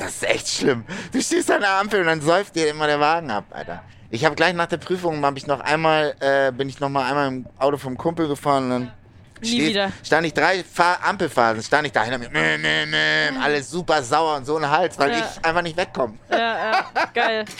Das 0.00 0.12
ist 0.16 0.24
echt 0.28 0.48
schlimm. 0.48 0.84
Du 1.12 1.20
stehst 1.20 1.50
an 1.50 1.60
der 1.60 1.72
Ampel 1.72 2.00
und 2.00 2.06
dann 2.06 2.20
säuft 2.22 2.56
dir 2.56 2.68
immer 2.70 2.86
der 2.86 2.98
Wagen 3.00 3.30
ab, 3.30 3.44
Alter. 3.50 3.82
Ich 4.10 4.24
habe 4.24 4.34
gleich 4.34 4.54
nach 4.54 4.66
der 4.66 4.78
Prüfung, 4.78 5.22
hab 5.24 5.36
ich 5.36 5.46
noch 5.46 5.60
einmal, 5.60 6.14
äh, 6.20 6.50
bin 6.52 6.68
ich 6.68 6.80
noch 6.80 6.88
mal 6.88 7.06
einmal 7.08 7.28
im 7.28 7.46
Auto 7.58 7.76
vom 7.76 7.96
Kumpel 7.98 8.26
gefahren 8.26 8.64
und 8.64 8.70
dann 8.70 8.92
Nie 9.42 9.46
steht- 9.48 9.68
wieder. 9.70 9.92
stand 10.02 10.26
ich 10.26 10.34
drei 10.34 10.64
Fahr 10.64 10.98
Ampelphasen, 11.04 11.62
stand 11.62 11.86
ich 11.86 11.92
dahinter 11.92 12.18
mit 12.18 12.32
meh, 12.32 12.58
meh, 12.58 12.86
meh, 12.86 13.38
alles 13.42 13.70
super 13.70 14.02
sauer 14.02 14.36
und 14.38 14.46
so 14.46 14.56
ein 14.56 14.68
Hals, 14.68 14.98
weil 14.98 15.12
Ja. 15.12 15.18
ich 15.18 15.44
einfach 15.44 15.62
nicht 15.62 15.76
wegkomme. 15.76 16.14
Ja, 16.30 16.38
ja, 16.38 16.84
geil. 17.14 17.44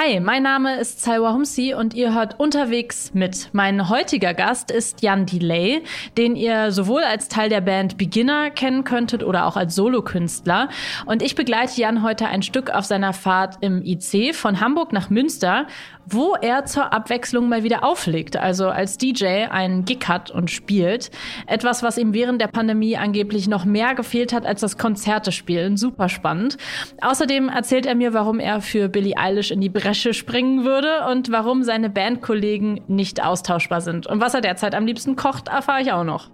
Hi, 0.00 0.20
mein 0.20 0.44
Name 0.44 0.78
ist 0.78 1.02
Salwa 1.02 1.32
Humsi 1.32 1.74
und 1.74 1.92
ihr 1.92 2.14
hört 2.14 2.38
unterwegs 2.38 3.14
mit. 3.14 3.48
Mein 3.52 3.88
heutiger 3.88 4.32
Gast 4.32 4.70
ist 4.70 5.02
Jan 5.02 5.26
Delay, 5.26 5.82
den 6.16 6.36
ihr 6.36 6.70
sowohl 6.70 7.02
als 7.02 7.26
Teil 7.26 7.48
der 7.48 7.62
Band 7.62 7.98
Beginner 7.98 8.50
kennen 8.50 8.84
könntet 8.84 9.24
oder 9.24 9.44
auch 9.44 9.56
als 9.56 9.74
Solokünstler. 9.74 10.68
Und 11.06 11.20
ich 11.20 11.34
begleite 11.34 11.80
Jan 11.80 12.04
heute 12.04 12.28
ein 12.28 12.42
Stück 12.42 12.70
auf 12.70 12.84
seiner 12.84 13.12
Fahrt 13.12 13.56
im 13.60 13.82
IC 13.84 14.36
von 14.36 14.60
Hamburg 14.60 14.92
nach 14.92 15.10
Münster, 15.10 15.66
wo 16.10 16.36
er 16.40 16.64
zur 16.64 16.92
Abwechslung 16.92 17.48
mal 17.48 17.64
wieder 17.64 17.84
auflegt, 17.84 18.36
also 18.36 18.68
als 18.68 18.98
DJ 18.98 19.46
einen 19.50 19.84
Gig 19.84 20.06
hat 20.08 20.30
und 20.30 20.50
spielt. 20.50 21.10
Etwas, 21.46 21.82
was 21.82 21.98
ihm 21.98 22.14
während 22.14 22.40
der 22.40 22.46
Pandemie 22.46 22.96
angeblich 22.96 23.48
noch 23.48 23.64
mehr 23.64 23.94
gefehlt 23.94 24.32
hat 24.32 24.46
als 24.46 24.60
das 24.60 24.78
Konzerte 24.78 25.32
spielen. 25.32 25.76
Super 25.76 26.08
spannend. 26.08 26.56
Außerdem 27.02 27.48
erzählt 27.48 27.84
er 27.84 27.94
mir, 27.94 28.14
warum 28.14 28.38
er 28.38 28.60
für 28.60 28.88
Billie 28.88 29.18
Eilish 29.18 29.50
in 29.50 29.60
die 29.60 29.68
Bresche 29.88 30.12
springen 30.12 30.66
würde 30.66 31.06
und 31.10 31.32
warum 31.32 31.62
seine 31.62 31.88
Bandkollegen 31.88 32.82
nicht 32.88 33.24
austauschbar 33.24 33.80
sind. 33.80 34.06
Und 34.06 34.20
was 34.20 34.34
er 34.34 34.42
derzeit 34.42 34.74
am 34.74 34.84
liebsten 34.84 35.16
kocht, 35.16 35.48
erfahre 35.48 35.80
ich 35.80 35.92
auch 35.92 36.04
noch. 36.04 36.28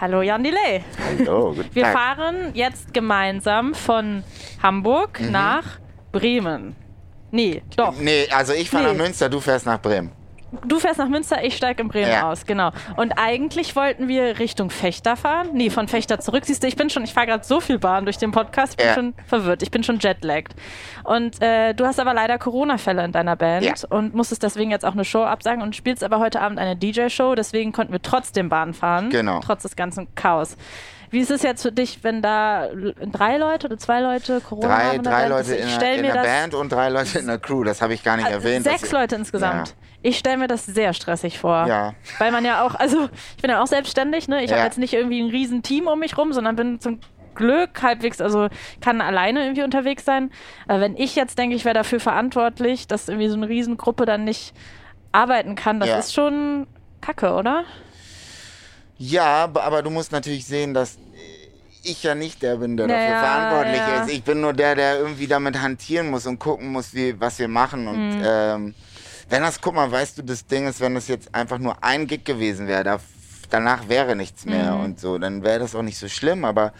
Hallo 0.00 0.22
Jan 0.22 0.42
Delay. 0.44 0.82
Hallo, 1.18 1.52
guten 1.54 1.68
Wir 1.74 1.82
Tag. 1.82 1.92
fahren 1.92 2.36
jetzt 2.54 2.94
gemeinsam 2.94 3.74
von 3.74 4.22
Hamburg 4.62 5.20
Mhm. 5.20 5.32
nach 5.32 5.64
Bremen. 6.12 6.76
Nee, 7.32 7.62
doch. 7.76 7.94
Nee, 7.98 8.28
also 8.30 8.52
ich 8.52 8.70
fahre 8.70 8.84
Nee. 8.92 8.92
nach 8.98 9.04
Münster, 9.06 9.28
du 9.28 9.40
fährst 9.40 9.66
nach 9.66 9.80
Bremen. 9.82 10.12
Du 10.66 10.78
fährst 10.80 10.98
nach 10.98 11.08
Münster, 11.08 11.44
ich 11.44 11.56
steige 11.56 11.82
in 11.82 11.88
Bremen 11.88 12.10
Ja. 12.10 12.30
aus, 12.30 12.44
genau. 12.46 12.70
Und 12.96 13.12
eigentlich 13.12 13.76
wollten 13.76 14.08
wir 14.08 14.38
Richtung 14.38 14.70
Fechter 14.70 15.16
fahren. 15.16 15.50
Nee, 15.52 15.70
von 15.70 15.86
Fechter 15.88 16.18
zurück. 16.20 16.44
Siehst 16.44 16.62
du, 16.62 16.66
ich 16.66 16.76
bin 16.76 16.90
schon, 16.90 17.04
ich 17.04 17.12
fahre 17.14 17.26
gerade 17.28 17.44
so 17.44 17.60
viel 17.60 17.78
Bahn 17.78 18.04
durch 18.04 18.18
den 18.18 18.32
Podcast, 18.32 18.72
ich 18.72 18.76
bin 18.78 18.86
Ja. 18.86 18.94
schon 18.94 19.14
verwirrt, 19.26 19.62
ich 19.62 19.70
bin 19.70 19.82
schon 19.84 19.98
jetlagged. 20.00 20.54
Und 21.04 21.40
äh, 21.42 21.72
du 21.74 21.86
hast 21.86 22.00
aber 22.00 22.14
leider 22.14 22.38
Corona-Fälle 22.38 23.04
in 23.04 23.12
deiner 23.12 23.36
Band 23.36 23.64
Ja. 23.64 23.74
und 23.90 24.14
musstest 24.14 24.42
deswegen 24.42 24.70
jetzt 24.70 24.84
auch 24.84 24.92
eine 24.94 25.04
Show 25.04 25.22
absagen 25.22 25.62
und 25.62 25.76
spielst 25.76 26.02
aber 26.04 26.18
heute 26.18 26.40
Abend 26.40 26.58
eine 26.58 26.76
DJ-Show, 26.76 27.34
deswegen 27.34 27.72
konnten 27.72 27.92
wir 27.92 28.02
trotzdem 28.02 28.48
Bahn 28.48 28.74
fahren. 28.74 29.10
Genau. 29.10 29.40
Trotz 29.40 29.62
des 29.62 29.76
ganzen 29.76 30.14
Chaos. 30.14 30.56
Wie 31.10 31.18
ist 31.18 31.30
es 31.30 31.42
jetzt 31.42 31.62
für 31.62 31.72
dich, 31.72 32.04
wenn 32.04 32.22
da 32.22 32.68
drei 33.10 33.36
Leute 33.36 33.66
oder 33.66 33.78
zwei 33.78 34.00
Leute 34.00 34.40
Corona 34.40 34.68
Drei, 34.68 34.84
haben 34.84 35.02
drei 35.02 35.10
Band? 35.28 35.30
Leute 35.30 35.56
ich 35.56 35.62
in, 35.62 36.04
das 36.06 36.26
Band 36.26 36.54
und 36.54 36.70
drei 36.70 36.88
Leute 36.88 37.18
in 37.18 37.26
der 37.26 37.38
Crew, 37.38 37.64
das 37.64 37.82
habe 37.82 37.94
ich 37.94 38.04
gar 38.04 38.16
nicht 38.16 38.28
äh, 38.28 38.32
erwähnt. 38.32 38.64
Sechs 38.64 38.92
Leute 38.92 39.16
insgesamt. 39.16 39.68
Ja. 39.70 39.74
Ich 40.02 40.18
stelle 40.18 40.36
mir 40.38 40.46
das 40.46 40.66
sehr 40.66 40.92
stressig 40.92 41.38
vor. 41.38 41.66
Ja. 41.66 41.94
Weil 42.18 42.30
man 42.30 42.44
ja 42.44 42.64
auch, 42.64 42.74
also 42.76 43.08
ich 43.36 43.42
bin 43.42 43.50
ja 43.50 43.60
auch 43.60 43.66
selbstständig, 43.66 44.28
ne? 44.28 44.42
Ich 44.44 44.50
Ja. 44.50 44.56
habe 44.58 44.66
jetzt 44.66 44.78
nicht 44.78 44.92
irgendwie 44.94 45.20
ein 45.20 45.30
riesen 45.30 45.62
Team 45.62 45.88
um 45.88 45.98
mich 45.98 46.16
rum, 46.16 46.32
sondern 46.32 46.54
bin 46.56 46.80
zum 46.80 47.00
Glück 47.34 47.82
halbwegs, 47.82 48.20
also 48.20 48.48
kann 48.80 49.00
alleine 49.00 49.42
irgendwie 49.44 49.62
unterwegs 49.62 50.04
sein. 50.04 50.30
Aber 50.68 50.80
wenn 50.80 50.96
ich 50.96 51.16
jetzt 51.16 51.38
denke, 51.38 51.56
ich 51.56 51.64
wäre 51.64 51.74
dafür 51.74 51.98
verantwortlich, 52.00 52.86
dass 52.86 53.08
irgendwie 53.08 53.28
so 53.28 53.36
eine 53.36 53.48
Riesengruppe 53.48 54.04
dann 54.06 54.24
nicht 54.24 54.54
arbeiten 55.12 55.54
kann, 55.54 55.80
das 55.80 55.88
Ja. 55.88 55.98
ist 55.98 56.14
schon 56.14 56.66
Kacke, 57.00 57.32
oder? 57.32 57.64
Ja, 59.00 59.50
aber 59.54 59.82
du 59.82 59.88
musst 59.88 60.12
natürlich 60.12 60.44
sehen, 60.44 60.74
dass 60.74 60.98
ich 61.82 62.02
ja 62.02 62.14
nicht 62.14 62.42
der 62.42 62.56
bin, 62.56 62.76
der 62.76 62.86
Ja, 62.86 62.98
dafür 62.98 63.16
verantwortlich 63.16 63.86
ja. 63.86 64.02
ist. 64.02 64.10
Ich 64.10 64.22
bin 64.22 64.42
nur 64.42 64.52
der, 64.52 64.74
der 64.74 64.98
irgendwie 64.98 65.26
damit 65.26 65.60
hantieren 65.60 66.10
muss 66.10 66.26
und 66.26 66.38
gucken 66.38 66.68
muss, 66.68 66.92
wie, 66.92 67.18
was 67.18 67.38
wir 67.38 67.48
machen. 67.48 67.88
Und 67.88 67.96
Mhm. 67.98 68.20
ähm, 68.22 68.74
wenn 69.30 69.42
das, 69.42 69.62
guck 69.62 69.74
mal, 69.74 69.90
weißt 69.90 70.18
du, 70.18 70.22
das 70.22 70.46
Ding 70.46 70.68
ist, 70.68 70.80
wenn 70.80 70.94
das 70.94 71.08
jetzt 71.08 71.34
einfach 71.34 71.58
nur 71.58 71.82
ein 71.82 72.06
Gig 72.06 72.26
gewesen 72.26 72.66
wäre, 72.66 72.84
da, 72.84 73.00
danach 73.48 73.88
wäre 73.88 74.14
nichts 74.16 74.44
mehr 74.44 74.74
Mhm. 74.74 74.80
und 74.84 75.00
so, 75.00 75.16
dann 75.16 75.42
wäre 75.42 75.60
das 75.60 75.74
auch 75.74 75.82
nicht 75.82 75.96
so 75.98 76.08
schlimm, 76.08 76.44
aber 76.44 76.74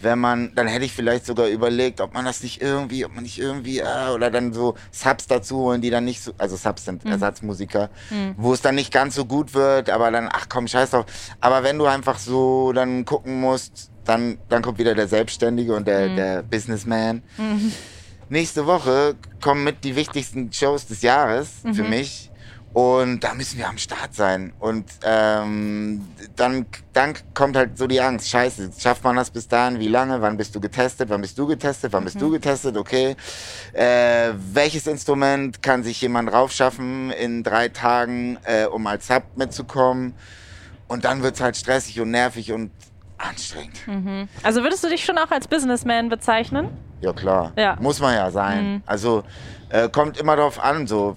wenn 0.00 0.18
man, 0.18 0.52
dann 0.54 0.66
hätte 0.66 0.84
ich 0.84 0.92
vielleicht 0.92 1.26
sogar 1.26 1.46
überlegt, 1.48 2.00
ob 2.00 2.12
man 2.14 2.24
das 2.24 2.42
nicht 2.42 2.60
irgendwie, 2.60 3.04
ob 3.04 3.14
man 3.14 3.22
nicht 3.22 3.38
irgendwie, 3.38 3.78
äh, 3.80 4.10
oder 4.14 4.30
dann 4.30 4.52
so 4.52 4.74
Subs 4.90 5.26
dazu 5.26 5.56
holen, 5.58 5.80
die 5.80 5.90
dann 5.90 6.04
nicht 6.04 6.20
so, 6.22 6.32
also 6.38 6.56
Subs 6.56 6.84
sind 6.84 7.04
Mhm. 7.04 7.12
Ersatzmusiker, 7.12 7.90
wo 8.36 8.52
es 8.52 8.60
dann 8.62 8.74
nicht 8.74 8.92
ganz 8.92 9.14
so 9.14 9.24
gut 9.24 9.54
wird, 9.54 9.90
aber 9.90 10.10
dann, 10.10 10.28
ach 10.30 10.46
komm, 10.48 10.66
scheiß 10.68 10.90
drauf. 10.90 11.06
Aber 11.40 11.62
wenn 11.62 11.78
du 11.78 11.86
einfach 11.86 12.18
so 12.18 12.72
dann 12.72 13.04
gucken 13.04 13.40
musst, 13.40 13.90
dann, 14.04 14.38
dann 14.48 14.62
kommt 14.62 14.78
wieder 14.78 14.94
der 14.94 15.08
Selbstständige 15.08 15.74
und 15.74 15.86
der, 15.88 16.08
der 16.16 16.42
Businessman. 16.42 17.22
Nächste 18.28 18.66
Woche 18.66 19.16
kommen 19.40 19.64
mit 19.64 19.84
die 19.84 19.94
wichtigsten 19.96 20.52
Shows 20.52 20.86
des 20.86 21.02
Jahres 21.02 21.48
für 21.62 21.82
mich. 21.84 22.30
Und 22.76 23.20
da 23.20 23.32
müssen 23.32 23.56
wir 23.56 23.70
am 23.70 23.78
Start 23.78 24.14
sein. 24.14 24.52
Und 24.58 24.84
ähm, 25.02 26.06
dann, 26.36 26.66
dann 26.92 27.14
kommt 27.32 27.56
halt 27.56 27.78
so 27.78 27.86
die 27.86 28.02
Angst. 28.02 28.28
Scheiße, 28.28 28.70
schafft 28.78 29.02
man 29.02 29.16
das 29.16 29.30
bis 29.30 29.48
dahin? 29.48 29.80
Wie 29.80 29.88
lange? 29.88 30.20
Wann 30.20 30.36
bist 30.36 30.54
du 30.54 30.60
getestet? 30.60 31.08
Wann 31.08 31.22
bist 31.22 31.38
du 31.38 31.46
getestet? 31.46 31.94
Wann 31.94 32.04
bist 32.04 32.20
du 32.20 32.30
getestet? 32.30 32.76
Okay. 32.76 33.16
Äh, 33.72 34.32
welches 34.52 34.86
Instrument 34.86 35.62
kann 35.62 35.84
sich 35.84 36.02
jemand 36.02 36.30
raufschaffen 36.30 37.12
in 37.12 37.42
drei 37.42 37.70
Tagen, 37.70 38.36
äh, 38.44 38.66
um 38.66 38.86
als 38.86 39.06
Sub 39.06 39.22
mitzukommen? 39.36 40.12
Und 40.86 41.06
dann 41.06 41.22
wird's 41.22 41.40
halt 41.40 41.56
stressig 41.56 41.98
und 41.98 42.10
nervig 42.10 42.52
und 42.52 42.72
anstrengend. 43.16 43.80
Also 44.42 44.62
würdest 44.62 44.84
du 44.84 44.90
dich 44.90 45.02
schon 45.02 45.16
auch 45.16 45.30
als 45.30 45.48
Businessman 45.48 46.10
bezeichnen? 46.10 46.68
Ja, 47.00 47.14
klar. 47.14 47.52
Ja. 47.56 47.78
Muss 47.80 48.00
man 48.00 48.14
ja 48.14 48.30
sein. 48.30 48.82
Also 48.84 49.24
äh, 49.70 49.88
kommt 49.88 50.18
immer 50.18 50.36
drauf 50.36 50.62
an, 50.62 50.86
so. 50.86 51.16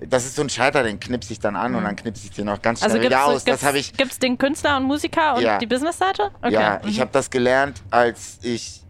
Das 0.00 0.24
ist 0.24 0.36
so 0.36 0.42
ein 0.42 0.48
Schalter, 0.50 0.82
den 0.82 1.00
knipse 1.00 1.32
ich 1.32 1.40
dann 1.40 1.56
an 1.56 1.74
und 1.74 1.84
dann 1.84 1.96
knipse 1.96 2.24
ich 2.26 2.30
den 2.32 2.46
noch 2.46 2.60
ganz 2.62 2.80
schnell 2.80 2.90
Also 2.92 3.02
wieder 3.02 3.16
gibt's, 3.16 3.34
aus. 3.34 3.44
Das 3.44 3.62
habe 3.64 3.78
ich. 3.78 3.92
gibt's 3.94 4.18
den 4.18 4.38
Künstler 4.38 4.76
und 4.76 4.84
Musiker 4.84 5.36
und 5.36 5.42
Ja. 5.42 5.58
die 5.58 5.66
Businessseite? 5.66 6.30
Okay. 6.42 6.52
Ja, 6.52 6.80
mhm. 6.82 6.88
ich 6.88 7.00
habe 7.00 7.10
das 7.12 7.30
gelernt, 7.30 7.82
als 7.90 8.38
ich 8.42 8.82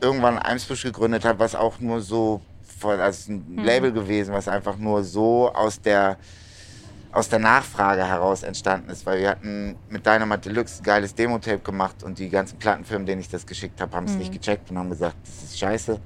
irgendwann 0.00 0.38
Eimsbusch 0.38 0.82
gegründet 0.82 1.24
habe, 1.24 1.38
was 1.38 1.54
auch 1.54 1.80
nur 1.80 2.00
so, 2.00 2.40
also 2.82 3.32
ein 3.32 3.44
Mhm. 3.56 3.64
Label 3.64 3.92
gewesen, 3.92 4.34
was 4.34 4.48
einfach 4.48 4.76
nur 4.76 5.04
so 5.04 5.52
aus 5.52 5.80
der 5.80 6.16
aus 7.12 7.30
der 7.30 7.38
Nachfrage 7.38 8.04
heraus 8.06 8.42
entstanden 8.42 8.90
ist, 8.90 9.06
weil 9.06 9.20
wir 9.20 9.30
hatten 9.30 9.76
mit 9.88 10.04
Dynamite 10.04 10.50
Deluxe 10.50 10.82
ein 10.82 10.84
geiles 10.84 11.14
Demo-Tape 11.14 11.60
gemacht 11.60 12.02
und 12.02 12.18
die 12.18 12.28
ganzen 12.28 12.58
Plattenfirmen, 12.58 13.06
denen 13.06 13.22
ich 13.22 13.30
das 13.30 13.46
geschickt 13.46 13.80
habe, 13.80 13.96
haben 13.96 14.04
es 14.04 14.16
nicht 14.16 14.32
gecheckt 14.34 14.70
und 14.70 14.76
haben 14.76 14.90
gesagt, 14.90 15.16
das 15.24 15.44
ist 15.44 15.58
scheiße. 15.58 15.98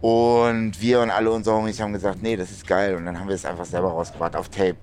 Und 0.00 0.80
wir 0.80 1.00
und 1.00 1.10
alle 1.10 1.30
unsere 1.30 1.56
Homies 1.56 1.80
haben 1.80 1.92
gesagt, 1.92 2.22
nee, 2.22 2.36
das 2.36 2.50
ist 2.50 2.66
geil. 2.66 2.94
Und 2.94 3.06
dann 3.06 3.18
haben 3.18 3.28
wir 3.28 3.34
es 3.34 3.44
einfach 3.44 3.64
selber 3.64 3.88
rausgebracht 3.88 4.36
auf 4.36 4.48
Tape. 4.48 4.76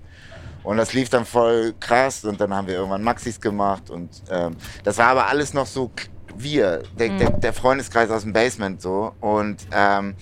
Und 0.64 0.76
das 0.76 0.92
lief 0.92 1.08
dann 1.08 1.24
voll 1.24 1.74
krass. 1.78 2.24
Und 2.24 2.40
dann 2.40 2.54
haben 2.54 2.66
wir 2.66 2.74
irgendwann 2.74 3.02
Maxis 3.02 3.40
gemacht. 3.40 3.90
Und 3.90 4.10
ähm, 4.30 4.56
das 4.84 4.98
war 4.98 5.06
aber 5.06 5.26
alles 5.28 5.54
noch 5.54 5.66
so 5.66 5.90
wir, 6.36 6.82
der, 6.98 7.10
der, 7.10 7.30
der 7.30 7.52
Freundeskreis 7.52 8.10
aus 8.10 8.22
dem 8.22 8.32
Basement 8.32 8.80
so. 8.80 9.14
Und 9.20 9.66
ähm, 9.72 10.14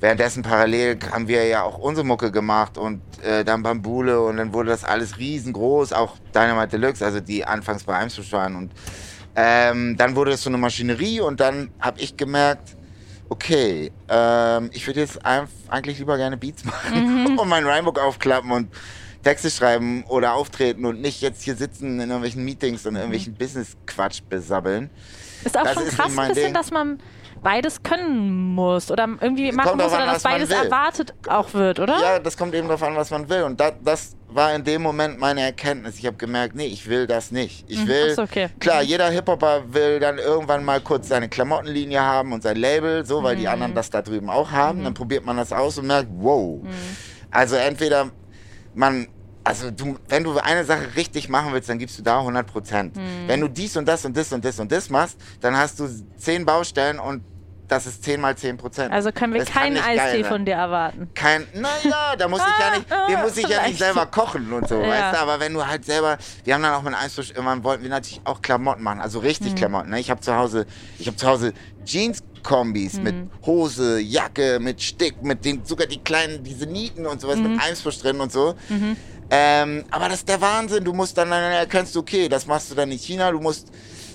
währenddessen 0.00 0.42
parallel 0.42 0.98
haben 1.10 1.28
wir 1.28 1.46
ja 1.46 1.62
auch 1.62 1.78
unsere 1.78 2.06
Mucke 2.06 2.30
gemacht 2.30 2.78
und 2.78 3.00
äh, 3.22 3.44
dann 3.44 3.62
Bambule. 3.62 4.20
Und 4.20 4.36
dann 4.36 4.52
wurde 4.52 4.70
das 4.70 4.84
alles 4.84 5.18
riesengroß, 5.18 5.92
auch 5.92 6.16
Dynamite 6.34 6.78
Deluxe, 6.78 7.04
also 7.04 7.20
die 7.20 7.44
anfangs 7.44 7.84
bei 7.84 7.96
Eimsbusch 7.96 8.32
waren. 8.32 8.56
Und 8.56 8.72
ähm, 9.36 9.96
dann 9.96 10.16
wurde 10.16 10.32
es 10.32 10.42
so 10.42 10.50
eine 10.50 10.58
Maschinerie. 10.58 11.20
Und 11.20 11.40
dann 11.40 11.70
habe 11.80 12.00
ich 12.00 12.16
gemerkt, 12.16 12.76
okay, 13.34 13.90
ähm, 14.08 14.70
ich 14.72 14.86
würde 14.86 15.00
jetzt 15.00 15.18
eigentlich 15.24 15.98
lieber 15.98 16.16
gerne 16.16 16.36
Beats 16.36 16.64
machen 16.64 17.36
und 17.38 17.48
mein 17.48 17.66
Rhymebook 17.66 17.98
aufklappen 17.98 18.52
und 18.52 18.68
Texte 19.24 19.50
schreiben 19.50 20.04
oder 20.04 20.34
auftreten 20.34 20.84
und 20.84 21.00
nicht 21.00 21.20
jetzt 21.20 21.42
hier 21.42 21.56
sitzen 21.56 21.98
in 21.98 22.10
irgendwelchen 22.10 22.44
Meetings 22.44 22.86
und 22.86 22.94
irgendwelchen 22.94 23.34
Business-Quatsch 23.34 24.20
besabbeln. 24.28 24.88
Ist 25.44 25.58
auch 25.58 25.64
Das 25.64 25.74
schon 25.74 25.88
krass 25.88 26.28
bisschen, 26.28 26.54
dass 26.54 26.70
man 26.70 27.00
beides 27.44 27.82
können 27.84 28.54
muss 28.54 28.90
oder 28.90 29.06
irgendwie 29.20 29.52
machen 29.52 29.68
kommt 29.70 29.82
muss 29.82 29.92
oder 29.92 30.02
an, 30.02 30.08
dass 30.14 30.22
beides 30.24 30.48
will. 30.50 30.56
erwartet 30.56 31.14
auch 31.28 31.54
wird, 31.54 31.78
oder? 31.78 32.00
Ja, 32.00 32.18
das 32.18 32.36
kommt 32.36 32.54
eben 32.54 32.66
darauf 32.66 32.82
an, 32.82 32.96
was 32.96 33.10
man 33.10 33.28
will. 33.28 33.42
Und 33.44 33.60
da, 33.60 33.70
das 33.70 34.16
war 34.28 34.52
in 34.54 34.64
dem 34.64 34.82
Moment 34.82 35.20
meine 35.20 35.42
Erkenntnis. 35.42 35.96
Ich 35.98 36.06
habe 36.06 36.16
gemerkt, 36.16 36.56
nee, 36.56 36.66
ich 36.66 36.88
will 36.88 37.06
das 37.06 37.30
nicht. 37.30 37.64
Ich 37.68 37.86
will, 37.86 38.06
Mhm. 38.06 38.10
Ach 38.12 38.16
so, 38.16 38.22
okay. 38.22 38.48
klar, 38.58 38.82
jeder 38.82 39.08
Hip-Hopper 39.10 39.72
will 39.72 40.00
dann 40.00 40.18
irgendwann 40.18 40.64
mal 40.64 40.80
kurz 40.80 41.06
seine 41.08 41.28
Klamottenlinie 41.28 42.00
haben 42.00 42.32
und 42.32 42.42
sein 42.42 42.56
Label, 42.56 43.04
so, 43.06 43.22
weil 43.22 43.36
die 43.36 43.42
Mhm. 43.42 43.48
anderen 43.48 43.74
das 43.74 43.90
da 43.90 44.02
drüben 44.02 44.28
auch 44.30 44.50
haben. 44.50 44.82
Dann 44.82 44.94
probiert 44.94 45.24
man 45.24 45.36
das 45.36 45.52
aus 45.52 45.78
und 45.78 45.86
merkt, 45.86 46.08
wow. 46.16 46.62
Mhm. 46.62 46.68
Also 47.30 47.54
entweder 47.56 48.10
man, 48.74 49.06
also 49.44 49.70
du, 49.70 49.98
wenn 50.08 50.24
du 50.24 50.36
eine 50.38 50.64
Sache 50.64 50.96
richtig 50.96 51.28
machen 51.28 51.52
willst, 51.52 51.68
dann 51.68 51.78
gibst 51.78 51.98
du 51.98 52.02
da 52.02 52.20
100 52.20 52.46
Prozent. 52.46 52.96
Mhm. 52.96 53.00
Wenn 53.28 53.40
du 53.42 53.48
dies 53.48 53.76
und 53.76 53.86
das 53.86 54.04
und 54.04 54.16
das 54.16 54.32
und 54.32 54.44
das 54.44 54.58
und 54.58 54.72
das 54.72 54.88
machst, 54.88 55.18
dann 55.40 55.56
hast 55.56 55.78
du 55.78 55.86
zehn 56.16 56.44
Baustellen 56.46 56.98
und 56.98 57.22
das 57.68 57.86
ist 57.86 58.04
10 58.04 58.20
mal 58.20 58.36
10 58.36 58.56
Prozent. 58.56 58.92
Also 58.92 59.10
können 59.10 59.32
wir 59.32 59.40
Das 59.40 59.48
keinen 59.50 59.78
Eistee 59.78 60.22
von 60.24 60.44
dir 60.44 60.54
erwarten. 60.54 61.10
Kein, 61.14 61.46
naja, 61.54 62.14
da 62.18 62.28
muss 62.28 62.42
ich 62.46 62.58
ja 62.58 62.70
nicht, 62.78 62.86
den 63.08 63.20
muss 63.22 63.36
ich 63.36 63.48
ja 63.48 63.66
nicht 63.66 63.78
selber 63.78 64.06
kochen 64.06 64.52
und 64.52 64.68
so, 64.68 64.80
Ja. 64.80 64.88
weißt 64.88 65.14
du, 65.14 65.18
aber 65.20 65.40
wenn 65.40 65.54
du 65.54 65.66
halt 65.66 65.84
selber, 65.84 66.18
wir 66.44 66.54
haben 66.54 66.62
dann 66.62 66.74
auch 66.74 66.82
mit 66.82 66.94
Eisfisch, 66.94 67.30
irgendwann 67.30 67.64
wollten 67.64 67.82
wir 67.82 67.90
natürlich 67.90 68.20
auch 68.24 68.42
Klamotten 68.42 68.82
machen, 68.82 69.00
also 69.00 69.18
richtig 69.20 69.52
Mhm. 69.52 69.56
Klamotten, 69.56 69.90
ne? 69.90 70.00
Ich 70.00 70.10
habe 70.10 70.20
zu 70.20 70.34
Hause, 70.36 70.66
ich 70.98 71.06
habe 71.06 71.16
zu 71.16 71.26
Hause 71.26 71.52
Jeans-Kombis 71.84 73.00
mit 73.00 73.14
Mhm. 73.14 73.30
Hose, 73.46 73.98
Jacke, 74.00 74.58
mit 74.60 74.82
Stick, 74.82 75.22
mit 75.22 75.44
den, 75.44 75.64
sogar 75.64 75.86
die 75.86 76.02
kleinen, 76.02 76.42
diese 76.44 76.66
Nieten 76.66 77.06
und 77.06 77.20
sowas 77.20 77.38
Mhm. 77.38 77.52
mit 77.54 77.62
Eisfisch 77.62 77.98
drin 77.98 78.20
und 78.20 78.30
so. 78.32 78.54
Ähm, 79.30 79.84
aber 79.90 80.08
das 80.10 80.18
ist 80.18 80.28
der 80.28 80.40
Wahnsinn, 80.40 80.84
du 80.84 80.92
musst 80.92 81.16
dann, 81.16 81.30
dann 81.30 81.50
erkennst 81.52 81.94
du, 81.94 82.00
okay, 82.00 82.28
das 82.28 82.46
machst 82.46 82.70
du 82.70 82.74
dann 82.74 82.90
in 82.92 82.98
China, 82.98 83.30
du 83.32 83.40
musst 83.40 83.70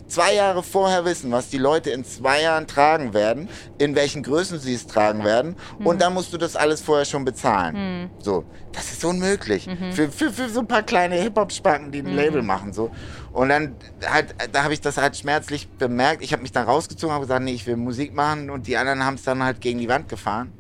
zwei 0.10 0.34
Jahre 0.34 0.64
vorher 0.64 1.06
wissen, 1.06 1.32
was 1.32 1.50
die 1.50 1.58
Leute 1.58 1.92
in 1.92 2.04
zwei 2.04 2.42
Jahren 2.42 2.68
tragen 2.68 3.14
werden, 3.14 3.48
in 3.78 3.96
welchen 3.96 4.24
Größen 4.24 4.60
sie 4.60 4.74
es 4.74 4.88
tragen 4.88 5.24
werden 5.24 5.56
und 5.84 6.02
dann 6.02 6.14
musst 6.14 6.34
du 6.34 6.38
das 6.38 6.56
alles 6.56 6.82
vorher 6.82 7.06
schon 7.06 7.24
bezahlen. 7.26 8.10
So, 8.20 8.44
das 8.72 8.92
ist 8.92 9.06
unmöglich. 9.06 9.68
Für, 9.92 10.10
für, 10.12 10.32
für 10.32 10.50
so 10.50 10.60
ein 10.60 10.68
paar 10.68 10.84
kleine 10.84 11.16
Hip-Hop-Spacken, 11.16 11.92
die 11.92 12.00
ein 12.00 12.16
Label 12.16 12.42
machen, 12.42 12.74
so. 12.74 12.92
Und 13.32 13.50
dann 13.50 13.76
halt, 14.10 14.34
da 14.52 14.64
habe 14.64 14.74
ich 14.74 14.82
das 14.82 14.98
halt 14.98 15.16
schmerzlich 15.16 15.70
bemerkt. 15.70 16.24
Ich 16.24 16.34
habe 16.34 16.42
mich 16.42 16.52
dann 16.52 16.66
rausgezogen, 16.66 17.14
habe 17.14 17.26
gesagt, 17.26 17.44
nee, 17.44 17.54
ich 17.54 17.68
will 17.68 17.78
Musik 17.78 18.14
machen 18.14 18.50
und 18.50 18.66
die 18.68 18.76
anderen 18.76 19.06
haben 19.06 19.16
es 19.16 19.24
dann 19.24 19.44
halt 19.44 19.62
gegen 19.62 19.80
die 19.80 19.88
Wand 19.88 20.10
gefahren, 20.10 20.52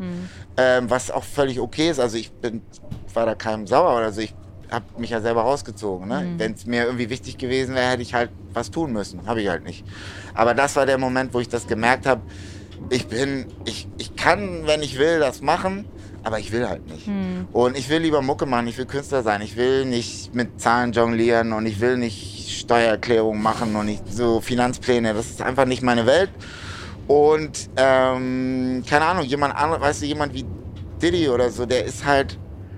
ähm, 0.56 0.90
was 0.90 1.10
auch 1.10 1.24
völlig 1.24 1.60
okay 1.60 1.90
ist. 1.90 2.00
Also 2.00 2.18
ich 2.18 2.32
bin, 2.32 2.62
war 3.14 3.26
da 3.26 3.34
keinem 3.36 3.66
sauer 3.66 3.98
oder 3.98 4.12
so. 4.12 4.22
Ich 4.22 4.36
habe 4.72 4.86
mich 4.98 5.10
ja 5.10 5.22
selber 5.22 5.42
rausgezogen. 5.42 6.08
Ne? 6.08 6.34
Wenn 6.38 6.54
es 6.54 6.66
mir 6.66 6.86
irgendwie 6.86 7.10
wichtig 7.10 7.38
gewesen 7.38 7.76
wäre, 7.76 7.92
hätte 7.92 8.02
ich 8.02 8.14
halt 8.14 8.30
was 8.54 8.72
tun 8.72 8.94
müssen. 8.94 9.26
Habe 9.28 9.42
ich 9.42 9.50
halt 9.50 9.64
nicht. 9.64 9.86
Aber 10.34 10.54
das 10.54 10.76
war 10.76 10.86
der 10.86 10.98
Moment, 10.98 11.34
wo 11.34 11.40
ich 11.40 11.50
das 11.50 11.68
gemerkt 11.68 12.06
habe. 12.06 12.22
Ich 12.90 13.08
bin, 13.08 13.46
ich, 13.66 13.88
ich 13.98 14.16
kann, 14.16 14.62
wenn 14.66 14.82
ich 14.82 14.98
will, 14.98 15.20
das 15.20 15.42
machen, 15.42 15.86
aber 16.24 16.40
ich 16.40 16.52
will 16.52 16.68
halt 16.68 16.88
nicht. 16.88 17.08
Und 17.52 17.78
ich 17.78 17.90
will 17.90 18.00
lieber 18.00 18.22
Mucke 18.22 18.46
machen, 18.46 18.68
ich 18.68 18.78
will 18.78 18.86
Künstler 18.86 19.22
sein. 19.24 19.42
Ich 19.42 19.58
will 19.58 19.86
nicht 19.86 20.34
mit 20.34 20.62
Zahlen 20.62 20.92
jonglieren 20.94 21.52
und 21.52 21.66
ich 21.66 21.82
will 21.82 21.98
nicht 21.98 22.50
Steuererklärungen 22.60 23.42
machen 23.42 23.76
und 23.76 23.86
nicht 23.88 24.04
so 24.12 24.40
Finanzpläne. 24.40 25.14
Das 25.14 25.30
ist 25.30 25.42
einfach 25.42 25.66
nicht 25.66 25.82
meine 25.82 26.06
Welt. 26.06 26.30
Und 27.08 27.70
ähm, 27.76 28.84
keine 28.88 29.06
Ahnung, 29.06 29.26
jemand 29.26 29.56
anderes, 29.56 29.82
weißt 29.82 30.02
du, 30.04 30.06
jemand 30.06 30.34
wie 30.34 30.46
Diddy 31.02 31.28
oder 31.30 31.50
so, 31.50 31.66
der 31.66 31.84
ist 31.86 32.06
halt, 32.06 32.38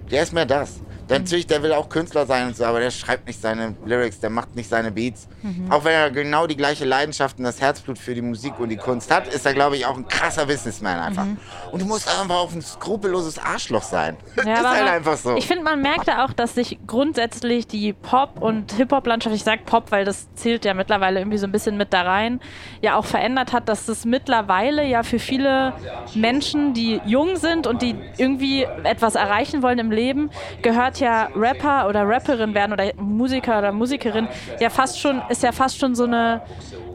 der 0.10 0.24
ist 0.24 0.34
mehr 0.34 0.46
das. 0.46 0.80
Natürlich, 1.12 1.48
der 1.48 1.62
will 1.64 1.74
auch 1.74 1.90
Künstler 1.90 2.26
sein 2.26 2.48
und 2.48 2.56
so, 2.56 2.66
aber 2.66 2.80
der 2.80 2.92
schreibt 2.92 3.28
nicht 3.28 3.42
seine 3.42 3.76
Lyrics, 3.86 4.20
der 4.20 4.30
macht 4.30 4.56
nicht 4.56 4.70
seine 4.70 4.92
Beats. 4.92 5.28
Auch 5.70 5.84
wenn 5.84 5.94
er 5.94 6.12
genau 6.12 6.48
die 6.48 6.56
gleiche 6.58 6.86
Leidenschaft 6.86 7.38
und 7.38 7.44
das 7.44 7.60
Herzblut 7.60 7.98
für 7.98 8.14
die 8.16 8.22
Musik 8.22 8.60
und 8.60 8.70
die 8.70 8.78
Kunst 8.78 9.12
hat, 9.12 9.28
ist 9.28 9.46
er, 9.46 9.54
glaube 9.54 9.76
ich, 9.76 9.86
auch 9.86 9.98
ein 9.98 10.08
krasser 10.08 10.46
Businessman 10.46 11.00
einfach. 11.00 11.26
Und 11.72 11.82
du 11.82 11.86
musst 11.86 12.08
einfach 12.08 12.36
auch 12.36 12.52
ein 12.52 12.62
skrupelloses 12.62 13.38
Arschloch 13.40 13.84
sein. 13.84 14.16
das 14.36 14.46
ist 14.46 14.70
halt 14.70 14.90
einfach 14.90 15.18
so. 15.18 15.36
Ich 15.36 15.48
finde, 15.48 15.64
man 15.64 15.82
merkt 15.82 16.08
da 16.08 16.26
auch, 16.26 16.34
dass 16.34 16.56
sich 16.56 16.80
grundsätzlich 16.88 17.68
die 17.68 17.94
Pop- 17.94 18.42
und 18.42 18.72
Hip-Hop-Landschaft, 18.74 19.36
ich 19.36 19.44
sag 19.44 19.66
Pop, 19.66 19.92
weil 19.92 20.06
das 20.06 20.34
zählt 20.36 20.66
ja 20.66 20.74
mittlerweile 20.74 21.20
irgendwie 21.20 21.38
so 21.38 21.46
ein 21.48 21.52
bisschen 21.52 21.78
mit 21.78 21.94
da 21.94 22.04
rein, 22.04 22.40
ja 22.82 22.96
auch 22.96 23.06
verändert 23.06 23.54
hat, 23.54 23.68
dass 23.68 23.88
es 23.88 24.06
mittlerweile 24.06 24.86
ja 24.86 25.04
für 25.04 25.20
viele 25.20 25.74
Menschen, 26.16 26.74
die 26.74 27.02
jung 27.06 27.36
sind 27.36 27.68
und 27.68 27.82
die 27.82 27.96
irgendwie 28.18 28.64
etwas 28.84 29.16
erreichen 29.16 29.62
wollen 29.62 29.80
im 29.80 29.92
Leben, 29.92 30.30
gehört 30.62 31.01
ja 31.02 31.28
Rapper 31.36 31.88
oder 31.90 32.08
Rapperin 32.08 32.54
werden 32.54 32.74
oder 32.74 32.92
Musiker 32.96 33.60
oder 33.60 33.72
Musikerin 33.72 34.28
ja 34.60 34.70
fast 34.70 35.00
schon, 35.00 35.22
ist 35.30 35.44
ja 35.44 35.52
fast 35.52 35.78
schon 35.78 35.96
so 35.96 36.06
eine 36.06 36.42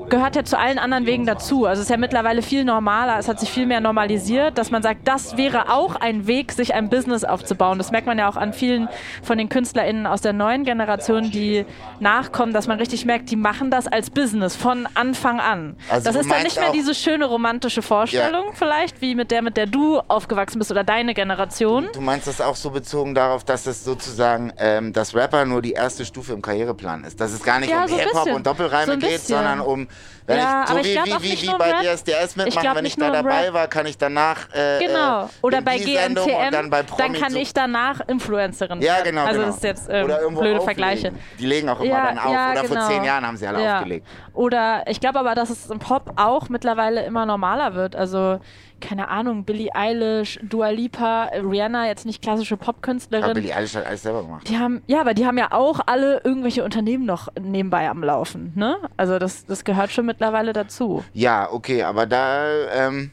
gehört 0.08 0.36
ja 0.36 0.44
zu 0.44 0.58
allen 0.58 0.78
anderen 0.78 1.06
Wegen 1.06 1.26
dazu. 1.26 1.66
Also 1.66 1.80
es 1.80 1.86
ist 1.86 1.90
ja 1.90 1.96
mittlerweile 1.96 2.42
viel 2.42 2.64
normaler, 2.64 3.18
es 3.18 3.28
hat 3.28 3.40
sich 3.40 3.50
viel 3.50 3.66
mehr 3.66 3.80
normalisiert, 3.80 4.58
dass 4.58 4.70
man 4.70 4.82
sagt, 4.82 5.06
das 5.08 5.36
wäre 5.36 5.72
auch 5.72 5.96
ein 5.96 6.26
Weg, 6.26 6.52
sich 6.52 6.74
ein 6.74 6.88
Business 6.88 7.24
aufzubauen. 7.24 7.78
Das 7.78 7.90
merkt 7.90 8.06
man 8.06 8.18
ja 8.18 8.28
auch 8.28 8.36
an 8.36 8.52
vielen 8.52 8.88
von 9.22 9.38
den 9.38 9.48
KünstlerInnen 9.48 10.06
aus 10.06 10.20
der 10.20 10.32
neuen 10.32 10.64
Generation, 10.64 11.30
die 11.30 11.64
nachkommen, 12.00 12.52
dass 12.52 12.66
man 12.66 12.78
richtig 12.78 13.04
merkt, 13.04 13.30
die 13.30 13.36
machen 13.36 13.70
das 13.70 13.86
als 13.86 14.10
Business 14.10 14.56
von 14.56 14.88
Anfang 14.94 15.40
an. 15.40 15.76
Also 15.88 16.10
das 16.10 16.16
ist 16.16 16.30
dann 16.30 16.42
nicht 16.42 16.58
mehr 16.58 16.72
diese 16.72 16.94
schöne 16.94 17.24
romantische 17.24 17.82
Vorstellung 17.82 18.52
vielleicht, 18.54 19.00
wie 19.00 19.14
mit 19.14 19.30
der, 19.30 19.42
mit 19.42 19.56
der 19.56 19.66
du 19.66 19.98
aufgewachsen 20.08 20.58
bist 20.58 20.70
oder 20.70 20.84
deine 20.84 21.14
Generation. 21.14 21.88
Du 21.92 22.00
meinst 22.00 22.26
das 22.26 22.40
auch 22.40 22.56
so 22.56 22.70
bezogen 22.70 23.14
darauf, 23.14 23.44
dass 23.44 23.66
es 23.66 23.84
sozusagen, 23.84 24.52
ähm, 24.58 24.92
dass 24.92 25.14
Rapper 25.14 25.44
nur 25.44 25.62
die 25.62 25.72
erste 25.72 26.04
Stufe 26.04 26.32
im 26.32 26.42
Karriereplan 26.42 27.04
ist. 27.04 27.20
Dass 27.20 27.32
es 27.32 27.42
gar 27.42 27.60
nicht 27.60 27.70
Ja, 27.70 27.82
um 27.82 27.88
so 27.88 27.96
Hip-Hop 27.96 28.32
und 28.32 28.46
Doppelreime 28.46 28.92
So 28.92 28.98
geht, 28.98 29.20
sondern 29.20 29.60
um, 29.60 29.88
wenn 30.28 30.38
Ja, 30.38 30.62
ich, 30.62 30.68
so 30.68 30.72
aber 30.72 30.80
ich 30.80 30.86
wie, 30.88 30.92
glaub 30.92 31.06
wie, 31.06 31.14
auch 31.14 31.22
wie, 31.22 31.28
nicht 31.30 31.42
wie 31.42 31.46
nur 31.50 31.58
bei 31.58 31.70
Rap. 31.72 31.82
DSDS 31.96 32.30
Ich 32.30 32.36
mitmachen, 32.36 32.62
glaub 32.62 32.76
wenn 32.76 32.84
ich 32.84 32.96
da 32.96 33.10
dabei 33.10 33.44
Rap. 33.44 33.54
war, 33.54 33.68
kann 33.68 33.86
ich 33.86 33.96
danach 33.96 34.48
äh, 34.52 34.84
Genau. 34.84 35.24
äh, 35.24 35.28
Oder 35.42 35.58
in 35.58 35.64
bei 35.64 35.78
GNTM, 35.78 36.18
und 36.46 36.52
dann 36.54 36.70
bei 36.70 36.82
dann 36.82 37.12
kann 37.12 37.36
ich 37.36 37.54
danach 37.54 38.00
Influencerin 38.08 38.80
Ja, 38.82 38.94
werden. 38.94 39.04
genau, 39.04 39.20
Also 39.24 39.34
genau. 39.34 39.46
das 39.46 39.56
ist 39.56 39.64
jetzt 39.64 39.88
ähm, 39.88 40.04
Oder 40.04 40.20
irgendwo 40.20 40.40
blöde 40.40 40.58
auflegen. 40.60 40.64
Vergleiche. 40.84 41.12
Die 41.38 41.46
legen 41.46 41.68
auch 41.68 41.80
immer 41.80 42.02
dann 42.02 42.18
auf. 42.18 42.26
Oder 42.52 42.64
vor 42.64 42.80
zehn 42.88 43.04
Jahren 43.04 43.24
haben 43.26 43.36
sie 43.36 43.46
alle 43.46 43.62
ja. 43.62 43.76
aufgelegt. 43.76 44.06
Oder 44.34 44.82
ich 44.88 45.00
glaube 45.00 45.20
aber, 45.20 45.34
dass 45.36 45.50
es 45.50 45.70
im 45.70 45.78
Pop 45.78 46.12
auch 46.16 46.48
mittlerweile 46.48 47.04
immer 47.04 47.24
normaler 47.24 47.74
wird. 47.74 47.94
Also, 47.94 48.40
keine 48.80 49.08
Ahnung, 49.08 49.44
Billie 49.44 49.74
Eilish, 49.74 50.38
Dua 50.42 50.68
Lipa, 50.70 51.30
Rihanna, 51.34 51.86
jetzt 51.86 52.06
nicht 52.06 52.22
klassische 52.22 52.54
Aber 52.54 52.64
Popkünstlerin. 52.72 53.34
Billie 53.34 53.54
Eilish 53.54 53.74
hat 53.74 53.86
alles 53.86 54.02
selber 54.02 54.22
gemacht. 54.22 54.48
Die 54.48 54.58
haben, 54.58 54.82
ja, 54.86 55.00
aber 55.00 55.14
die 55.14 55.26
haben 55.26 55.38
ja 55.38 55.52
auch 55.52 55.80
alle 55.86 56.20
irgendwelche 56.24 56.64
Unternehmen 56.64 57.04
noch 57.06 57.28
nebenbei 57.40 57.88
am 57.88 58.02
Laufen, 58.02 58.52
ne? 58.54 58.76
Also 58.96 59.18
das, 59.18 59.46
das 59.46 59.64
gehört 59.64 59.90
schon 59.92 60.06
mittlerweile 60.06 60.52
dazu. 60.52 61.04
Ja, 61.12 61.50
okay, 61.50 61.82
aber 61.82 62.06
da, 62.06 62.46
ähm, 62.72 63.10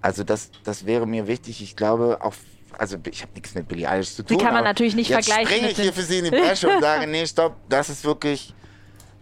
also 0.00 0.24
das, 0.24 0.50
das 0.64 0.86
wäre 0.86 1.06
mir 1.06 1.26
wichtig. 1.26 1.62
Ich 1.62 1.76
glaube 1.76 2.18
auch, 2.20 2.34
also 2.76 2.98
ich 3.10 3.22
habe 3.22 3.32
nichts 3.34 3.54
mit 3.54 3.68
Billie 3.68 3.88
Eilish 3.88 4.14
zu 4.14 4.22
tun. 4.22 4.36
kann 4.36 4.48
man 4.48 4.58
aber 4.58 4.68
natürlich 4.68 4.94
nicht 4.94 5.08
jetzt 5.08 5.26
vergleichen 5.26 5.54
springe 5.54 5.70
ich 5.70 5.80
hier 5.80 5.92
für 5.92 6.02
sie 6.02 6.18
in 6.18 6.24
die 6.24 6.30
Bresche 6.30 6.68
und 6.68 6.80
sage, 6.80 7.06
nee, 7.06 7.26
stopp, 7.26 7.56
das 7.68 7.88
ist 7.88 8.04
wirklich. 8.04 8.54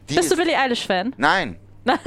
Die 0.09 0.15
Bist 0.15 0.31
du 0.31 0.35
ist, 0.35 0.41
Billie 0.41 0.59
Eilish-Fan? 0.59 1.15
Nein, 1.17 1.57
okay. 1.87 1.99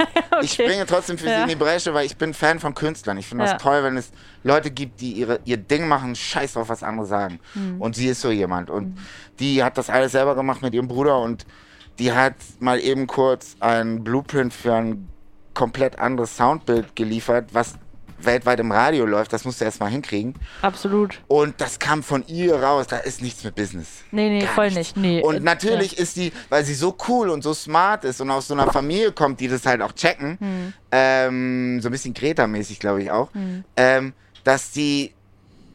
ich 0.42 0.52
springe 0.52 0.86
trotzdem 0.86 1.18
für 1.18 1.24
sie 1.24 1.30
Ja. 1.30 1.42
in 1.42 1.48
die 1.48 1.56
Bresche, 1.56 1.92
weil 1.94 2.06
ich 2.06 2.16
bin 2.16 2.32
Fan 2.34 2.60
von 2.60 2.74
Künstlern. 2.74 3.18
Ich 3.18 3.26
finde 3.26 3.44
Ja. 3.44 3.52
das 3.54 3.62
toll, 3.62 3.82
wenn 3.82 3.96
es 3.96 4.10
Leute 4.42 4.70
gibt, 4.70 5.00
die 5.00 5.12
ihre, 5.12 5.40
ihr 5.44 5.56
Ding 5.56 5.88
machen, 5.88 6.14
scheiß 6.14 6.52
drauf, 6.54 6.68
was 6.68 6.82
andere 6.82 7.06
sagen. 7.06 7.40
Hm. 7.54 7.80
Und 7.80 7.96
sie 7.96 8.08
ist 8.08 8.20
so 8.20 8.30
jemand. 8.30 8.70
Und 8.70 8.98
die 9.40 9.62
hat 9.64 9.76
das 9.78 9.90
alles 9.90 10.12
selber 10.12 10.34
gemacht 10.34 10.62
mit 10.62 10.74
ihrem 10.74 10.88
Bruder 10.88 11.18
und 11.20 11.44
die 11.98 12.12
hat 12.12 12.34
mal 12.60 12.80
eben 12.80 13.06
kurz 13.06 13.56
ein 13.60 14.02
Blueprint 14.04 14.52
für 14.52 14.74
ein 14.74 15.08
komplett 15.54 15.98
anderes 15.98 16.36
Soundbild 16.36 16.96
geliefert, 16.96 17.50
was 17.52 17.74
weltweit 18.18 18.60
im 18.60 18.70
Radio 18.72 19.04
läuft. 19.06 19.32
Das 19.32 19.44
musst 19.44 19.60
du 19.60 19.64
erst 19.64 19.80
mal 19.80 19.90
hinkriegen. 19.90 20.34
Absolut. 20.62 21.20
Und 21.28 21.60
das 21.60 21.78
kam 21.78 22.02
von 22.02 22.24
ihr 22.26 22.56
raus. 22.62 22.86
Da 22.88 22.98
ist 22.98 23.22
nichts 23.22 23.44
mit 23.44 23.54
Business. 23.54 23.88
Nee, 24.10 24.28
nee, 24.28 24.40
Gar 24.40 24.54
voll 24.54 24.64
nichts. 24.70 24.76
nicht. 24.76 24.96
Nee. 24.96 25.20
Und 25.22 25.36
Äh, 25.36 25.40
natürlich 25.40 25.98
ist 25.98 26.16
die, 26.16 26.32
weil 26.48 26.64
sie 26.64 26.74
so 26.74 26.96
cool 27.08 27.28
und 27.30 27.42
so 27.42 27.52
smart 27.54 28.04
ist 28.04 28.20
und 28.20 28.30
aus 28.30 28.48
so 28.48 28.54
einer 28.54 28.70
Familie 28.72 29.12
kommt, 29.12 29.40
die 29.40 29.48
das 29.48 29.66
halt 29.66 29.82
auch 29.82 29.92
checken, 29.92 30.38
Hm. 30.40 30.72
ähm, 30.92 31.80
so 31.80 31.88
ein 31.88 31.92
bisschen 31.92 32.14
Greta-mäßig, 32.14 32.78
glaube 32.80 33.02
ich 33.02 33.10
auch, 33.10 33.30
ähm, 33.76 34.12
dass 34.44 34.70
die 34.70 35.12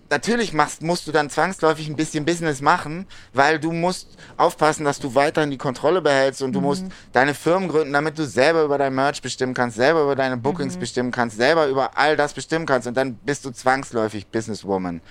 natürlich 0.10 0.54
machst, 0.54 0.82
musst 0.82 1.08
du 1.08 1.12
dann 1.12 1.30
zwangsläufig 1.30 1.88
ein 1.88 1.96
bisschen 1.96 2.26
Business 2.26 2.62
machen, 2.62 3.06
weil 3.34 3.60
du 3.60 3.72
musst 3.72 4.18
aufpassen, 4.38 4.86
dass 4.86 5.00
du 5.00 5.16
weiterhin 5.16 5.52
die 5.52 5.58
Kontrolle 5.58 6.02
behältst 6.02 6.42
und 6.42 6.54
du 6.54 6.62
musst 6.62 6.86
deine 7.12 7.34
Firmen 7.34 7.70
gründen, 7.70 7.94
damit 7.94 8.18
du 8.18 8.26
selber 8.26 8.64
über 8.64 8.78
dein 8.78 8.96
Merch 8.96 9.22
bestimmen 9.22 9.54
kannst, 9.54 9.78
selber 9.78 10.04
über 10.04 10.16
deine 10.16 10.38
Bookings 10.38 10.78
bestimmen 10.78 11.12
kannst, 11.12 11.38
selber 11.38 11.68
über 11.68 11.98
all 11.98 12.16
das 12.16 12.34
bestimmen 12.34 12.66
kannst 12.66 12.88
und 12.88 12.98
dann 12.98 13.16
bist 13.16 13.46
du 13.46 13.52
zwangsläufig 13.52 14.28
Businesswoman. 14.28 15.02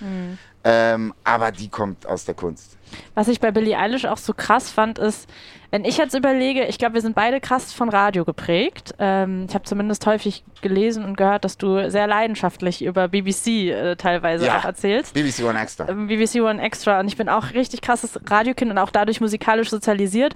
Ähm, 0.63 1.13
aber 1.23 1.51
die 1.51 1.69
kommt 1.69 2.05
aus 2.05 2.25
der 2.25 2.35
Kunst. 2.35 2.77
Was 3.13 3.27
ich 3.27 3.39
bei 3.39 3.51
Billie 3.51 3.77
Eilish 3.77 4.05
auch 4.05 4.17
so 4.17 4.33
krass 4.33 4.69
fand, 4.69 4.99
ist, 4.99 5.29
wenn 5.71 5.85
ich 5.85 5.97
jetzt 5.97 6.13
überlege, 6.15 6.65
ich 6.65 6.77
glaube, 6.77 6.95
wir 6.95 7.01
sind 7.01 7.15
beide 7.15 7.39
krass 7.39 7.71
von 7.73 7.89
Radio 7.89 8.25
geprägt. 8.25 8.93
Ähm, 8.99 9.45
ich 9.47 9.53
habe 9.55 9.65
zumindest 9.65 10.05
häufig 10.05 10.43
gelesen 10.61 11.03
und 11.05 11.15
gehört, 11.17 11.43
dass 11.45 11.57
du 11.57 11.89
sehr 11.91 12.07
leidenschaftlich 12.07 12.83
über 12.83 13.07
BBC 13.07 13.47
äh, 13.69 13.95
teilweise 13.95 14.45
Ja. 14.47 14.57
auch 14.59 14.65
erzählst. 14.65 15.13
BBC 15.13 15.43
One 15.43 15.59
Extra. 15.59 15.87
Ähm, 15.89 16.07
BBC 16.07 16.35
One 16.41 16.61
Extra 16.61 16.99
und 16.99 17.07
ich 17.07 17.17
bin 17.17 17.29
auch 17.29 17.53
richtig 17.53 17.81
krasses 17.81 18.19
Radiokind 18.29 18.71
und 18.71 18.77
auch 18.77 18.89
dadurch 18.91 19.21
musikalisch 19.21 19.69
sozialisiert. 19.69 20.33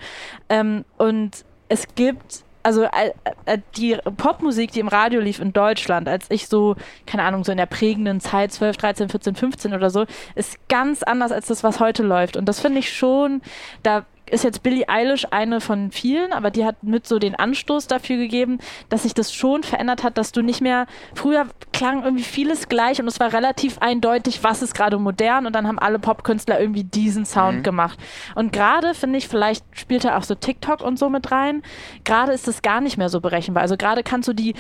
Ähm, 0.49 0.85
und 0.97 1.43
es 1.69 1.87
gibt 1.95 2.43
also 2.65 2.83
äh, 2.83 3.11
äh, 3.45 3.57
die 3.75 3.97
Popmusik, 4.15 4.71
die 4.71 4.79
im 4.79 4.87
Radio 4.87 5.19
lief 5.19 5.39
in 5.39 5.51
Deutschland, 5.51 6.07
als 6.07 6.27
ich 6.29 6.47
so, 6.47 6.75
keine 7.05 7.23
Ahnung, 7.23 7.43
so 7.43 7.51
in 7.51 7.57
der 7.57 7.65
prägenden 7.65 8.21
Zeit 8.21 8.53
12, 8.53 8.77
13, 8.77 9.09
14, 9.09 9.35
15 9.35 9.73
oder 9.73 9.89
so, 9.89 10.05
ist 10.35 10.57
ganz 10.69 11.03
anders 11.03 11.33
als 11.33 11.47
das, 11.47 11.61
was 11.63 11.81
heute 11.81 12.03
läuft. 12.03 12.37
Und 12.37 12.45
das 12.45 12.61
finde 12.61 12.79
ich 12.79 12.93
schon, 12.95 13.41
da 13.83 14.05
ist 14.29 14.43
jetzt 14.43 14.63
Billie 14.63 14.87
Eilish 14.87 15.27
eine 15.31 15.61
von 15.61 15.91
vielen, 15.91 16.33
aber 16.33 16.51
die 16.51 16.65
hat 16.65 16.83
mit 16.83 17.07
so 17.07 17.19
den 17.19 17.35
Anstoß 17.35 17.87
dafür 17.87 18.17
gegeben, 18.17 18.59
dass 18.89 19.03
sich 19.03 19.13
das 19.13 19.33
schon 19.33 19.63
verändert 19.63 20.03
hat, 20.03 20.17
dass 20.17 20.31
du 20.31 20.41
nicht 20.41 20.61
mehr, 20.61 20.87
früher 21.13 21.47
klang 21.71 22.03
irgendwie 22.03 22.23
vieles 22.23 22.69
gleich 22.69 22.99
und 22.99 23.07
es 23.07 23.19
war 23.19 23.33
relativ 23.33 23.79
eindeutig, 23.79 24.43
was 24.43 24.61
ist 24.61 24.73
gerade 24.73 24.97
modern 24.97 25.45
und 25.45 25.53
dann 25.53 25.67
haben 25.67 25.79
alle 25.79 25.99
Popkünstler 25.99 26.59
irgendwie 26.59 26.83
diesen 26.83 27.25
Sound 27.25 27.59
mhm. 27.59 27.63
gemacht. 27.63 27.99
Und 28.35 28.53
gerade 28.53 28.93
finde 28.93 29.17
ich, 29.17 29.27
vielleicht 29.27 29.65
spielt 29.71 30.05
er 30.05 30.17
auch 30.17 30.23
so 30.23 30.35
TikTok 30.35 30.81
und 30.81 30.97
so 30.97 31.09
mit 31.09 31.31
rein, 31.31 31.63
gerade 32.03 32.31
ist 32.31 32.47
das 32.47 32.61
gar 32.61 32.81
nicht 32.81 32.97
mehr 32.97 33.09
so 33.09 33.21
berechenbar. 33.21 33.61
Also 33.61 33.77
gerade 33.77 34.03
kannst 34.03 34.27
du 34.27 34.33
die 34.33 34.55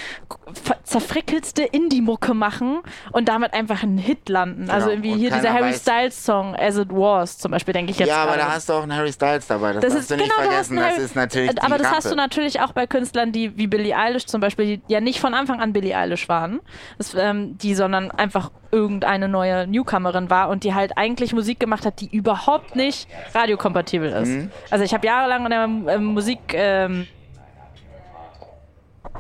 zerfrickelste 0.83 1.63
Indie-Mucke 1.63 2.33
machen 2.33 2.79
und 3.11 3.29
damit 3.29 3.53
einfach 3.53 3.83
einen 3.83 3.97
Hit 3.97 4.29
landen. 4.29 4.69
Also 4.69 4.73
genau. 4.73 4.73
Also 4.83 4.89
irgendwie 4.91 5.11
und 5.13 5.19
hier 5.19 5.31
dieser 5.31 5.53
Harry 5.53 5.73
Styles 5.73 6.25
Song, 6.25 6.55
As 6.55 6.77
It 6.77 6.89
Was 6.89 7.37
zum 7.37 7.51
Beispiel, 7.51 7.73
denke 7.73 7.91
ich 7.91 7.99
jetzt. 7.99 8.09
Ja, 8.09 8.23
aber 8.23 8.37
da 8.37 8.53
hast 8.53 8.69
du 8.69 8.73
auch 8.73 8.83
einen 8.83 8.95
Harry 8.95 9.11
Styles 9.11 9.47
dabei. 9.53 9.73
Das, 9.73 9.81
das 9.83 9.93
ist, 9.95 10.11
du 10.11 10.17
nicht 10.17 10.31
genau, 10.31 10.47
vergessen. 10.47 10.77
Das 10.77 10.97
ist 10.97 11.15
natürlich 11.15 11.49
Aber 11.63 11.77
das 11.77 11.87
Rampe. 11.87 11.97
hast 11.97 12.11
du 12.11 12.15
natürlich 12.15 12.59
auch 12.61 12.71
bei 12.71 12.87
Künstlern, 12.87 13.31
die 13.31 13.57
wie 13.57 13.67
Billie 13.67 13.95
Eilish 13.95 14.25
zum 14.25 14.41
Beispiel, 14.41 14.77
die 14.77 14.81
ja 14.87 15.01
nicht 15.01 15.19
von 15.19 15.33
Anfang 15.33 15.59
an 15.59 15.73
Billie 15.73 15.95
Eilish 15.95 16.27
waren, 16.29 16.59
das, 16.97 17.15
ähm, 17.15 17.57
die, 17.57 17.75
sondern 17.75 18.11
einfach 18.11 18.51
irgendeine 18.71 19.27
neue 19.27 19.67
Newcomerin 19.67 20.29
war 20.29 20.49
und 20.49 20.63
die 20.63 20.73
halt 20.73 20.97
eigentlich 20.97 21.33
Musik 21.33 21.59
gemacht 21.59 21.85
hat, 21.85 22.01
die 22.01 22.07
überhaupt 22.15 22.75
nicht 22.75 23.07
radiokompatibel 23.33 24.11
ist. 24.11 24.29
Mhm. 24.29 24.51
Also 24.69 24.83
ich 24.83 24.93
habe 24.93 25.05
jahrelang 25.05 25.45
in 25.45 25.49
der 25.49 25.95
ähm, 25.95 26.05
Musik 26.05 26.39
ähm, 26.53 27.07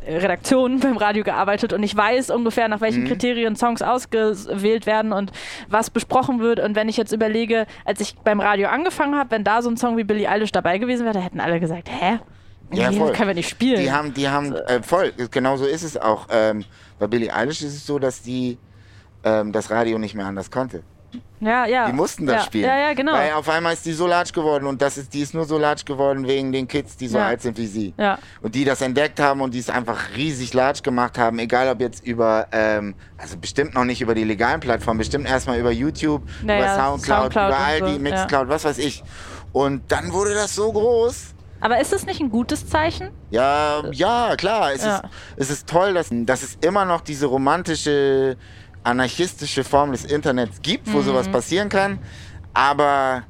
Redaktion 0.05 0.79
beim 0.81 0.97
Radio 0.97 1.23
gearbeitet 1.23 1.73
und 1.73 1.83
ich 1.83 1.95
weiß 1.95 2.29
ungefähr, 2.29 2.67
nach 2.67 2.81
welchen 2.81 3.03
mhm. 3.03 3.07
Kriterien 3.07 3.55
Songs 3.55 3.81
ausgewählt 3.81 4.85
werden 4.85 5.13
und 5.13 5.31
was 5.69 5.89
besprochen 5.89 6.39
wird. 6.39 6.59
Und 6.59 6.75
wenn 6.75 6.89
ich 6.89 6.97
jetzt 6.97 7.11
überlege, 7.11 7.65
als 7.85 8.01
ich 8.01 8.15
beim 8.23 8.39
Radio 8.39 8.67
angefangen 8.67 9.15
habe, 9.15 9.31
wenn 9.31 9.43
da 9.43 9.61
so 9.61 9.69
ein 9.69 9.77
Song 9.77 9.97
wie 9.97 10.03
Billie 10.03 10.29
Eilish 10.29 10.51
dabei 10.51 10.77
gewesen 10.77 11.03
wäre, 11.03 11.13
da 11.13 11.21
hätten 11.21 11.39
alle 11.39 11.59
gesagt, 11.59 11.89
hä? 11.89 12.19
Ja, 12.71 12.89
nee, 12.89 12.97
können 12.97 13.27
wir 13.27 13.35
nicht 13.35 13.49
spielen. 13.49 13.81
Die 13.81 13.91
haben, 13.91 14.13
die 14.13 14.27
haben, 14.27 14.53
äh, 14.53 14.81
voll, 14.81 15.13
genau 15.29 15.57
so 15.57 15.65
ist 15.65 15.83
es 15.83 15.95
auch. 15.95 16.27
Ähm, 16.31 16.65
bei 16.97 17.07
Billie 17.07 17.33
Eilish 17.33 17.61
ist 17.61 17.75
es 17.75 17.85
so, 17.85 17.99
dass 17.99 18.23
die 18.23 18.57
ähm, 19.23 19.51
das 19.51 19.69
Radio 19.69 19.99
nicht 19.99 20.15
mehr 20.15 20.25
anders 20.25 20.49
konnte. 20.49 20.83
Ja, 21.39 21.65
ja. 21.65 21.87
Die 21.87 21.93
mussten 21.93 22.25
das 22.25 22.35
ja, 22.35 22.41
spielen. 22.43 22.65
Ja, 22.65 22.77
ja, 22.77 22.93
genau. 22.93 23.13
Weil 23.13 23.33
auf 23.33 23.49
einmal 23.49 23.73
ist 23.73 23.85
die 23.85 23.93
so 23.93 24.07
large 24.07 24.31
geworden 24.31 24.65
und 24.65 24.81
das 24.81 24.97
ist, 24.97 25.13
die 25.13 25.21
ist 25.21 25.33
nur 25.33 25.45
so 25.45 25.57
large 25.57 25.83
geworden 25.85 26.27
wegen 26.27 26.51
den 26.51 26.67
Kids, 26.67 26.95
die 26.95 27.07
so 27.07 27.17
ja. 27.17 27.27
alt 27.27 27.41
sind 27.41 27.57
wie 27.57 27.67
sie. 27.67 27.93
Ja. 27.97 28.17
Und 28.41 28.55
die 28.55 28.65
das 28.65 28.81
entdeckt 28.81 29.19
haben 29.19 29.41
und 29.41 29.53
die 29.53 29.59
es 29.59 29.69
einfach 29.69 30.15
riesig 30.15 30.53
large 30.53 30.81
gemacht 30.81 31.17
haben, 31.17 31.39
egal 31.39 31.69
ob 31.69 31.81
jetzt 31.81 32.05
über, 32.05 32.47
ähm, 32.51 32.95
also 33.17 33.37
bestimmt 33.37 33.73
noch 33.73 33.85
nicht 33.85 34.01
über 34.01 34.15
die 34.15 34.23
legalen 34.23 34.59
Plattformen, 34.59 34.99
bestimmt 34.99 35.27
erstmal 35.27 35.59
über 35.59 35.71
YouTube, 35.71 36.23
naja, 36.43 36.59
über 36.59 36.75
Soundcloud, 36.75 37.33
Soundcloud 37.33 37.49
über 37.49 37.59
all 37.59 37.81
die 37.81 37.93
so, 37.93 37.99
Mixcloud, 37.99 38.49
was 38.49 38.63
weiß 38.63 38.77
ich. 38.77 39.03
Und 39.51 39.91
dann 39.91 40.11
wurde 40.13 40.33
das 40.33 40.55
so 40.55 40.71
groß. 40.71 41.33
Aber 41.63 41.79
ist 41.79 41.93
das 41.93 42.05
nicht 42.05 42.19
ein 42.19 42.29
gutes 42.29 42.67
Zeichen? 42.67 43.09
Ja, 43.29 43.83
ja, 43.91 44.35
klar. 44.35 44.73
Es, 44.73 44.83
Ist, 44.83 45.01
es 45.37 45.49
ist 45.49 45.69
toll, 45.69 45.93
dass, 45.93 46.09
dass 46.11 46.43
es 46.43 46.57
immer 46.59 46.83
noch 46.83 46.99
diese 46.99 47.27
romantische 47.27 48.35
anarchistische 48.83 49.63
Form 49.63 49.91
des 49.91 50.05
Internets 50.05 50.61
gibt, 50.61 50.91
wo 50.91 50.99
mhm. 50.99 51.03
sowas 51.03 51.29
passieren 51.29 51.69
kann. 51.69 51.99
Aber 52.53 53.23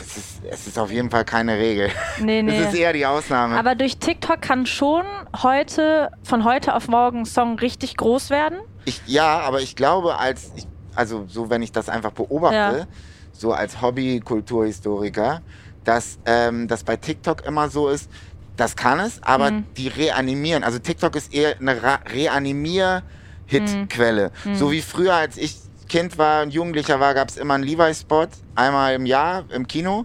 es 0.00 0.16
ist, 0.16 0.40
es 0.50 0.66
ist, 0.66 0.78
auf 0.78 0.90
jeden 0.90 1.10
Fall 1.10 1.24
keine 1.24 1.58
Regel. 1.58 1.90
Nee, 2.20 2.42
nee. 2.42 2.58
Es 2.58 2.68
ist 2.68 2.78
eher 2.78 2.92
die 2.92 3.04
Ausnahme. 3.04 3.56
Aber 3.56 3.74
durch 3.74 3.98
TikTok 3.98 4.40
kann 4.40 4.66
schon 4.66 5.04
heute, 5.42 6.10
von 6.22 6.44
heute 6.44 6.74
auf 6.74 6.88
morgen 6.88 7.20
ein 7.20 7.26
Song 7.26 7.58
richtig 7.58 7.96
groß 7.96 8.30
werden? 8.30 8.58
Ich, 8.84 9.02
ja, 9.06 9.40
aber 9.40 9.60
ich 9.60 9.76
glaube, 9.76 10.18
als 10.18 10.52
ich, 10.56 10.66
also 10.94 11.26
so 11.28 11.50
wenn 11.50 11.62
ich 11.62 11.72
das 11.72 11.88
einfach 11.88 12.12
beobachte, 12.12 12.78
ja. 12.78 12.86
so 13.32 13.52
als 13.52 13.82
Hobby-Kulturhistoriker, 13.82 15.42
dass 15.84 16.18
ähm, 16.24 16.68
das 16.68 16.84
bei 16.84 16.96
TikTok 16.96 17.44
immer 17.44 17.68
so 17.68 17.88
ist, 17.88 18.10
das 18.56 18.74
kann 18.74 18.98
es, 18.98 19.22
aber 19.22 19.50
mhm. 19.50 19.66
die 19.76 19.88
reanimieren. 19.88 20.64
Also 20.64 20.78
TikTok 20.78 21.14
ist 21.16 21.32
eher 21.32 21.56
eine 21.60 21.80
Reanimier- 21.80 23.02
Hitquelle. 23.48 24.30
Mhm. 24.44 24.54
So 24.54 24.70
wie 24.70 24.82
früher, 24.82 25.14
als 25.14 25.36
ich 25.36 25.56
Kind 25.88 26.18
war 26.18 26.42
und 26.42 26.50
Jugendlicher 26.52 27.00
war, 27.00 27.14
gab 27.14 27.30
es 27.30 27.36
immer 27.36 27.54
einen 27.54 27.64
Levi-Spot, 27.64 28.28
einmal 28.54 28.94
im 28.94 29.06
Jahr 29.06 29.44
im 29.50 29.66
Kino. 29.66 30.04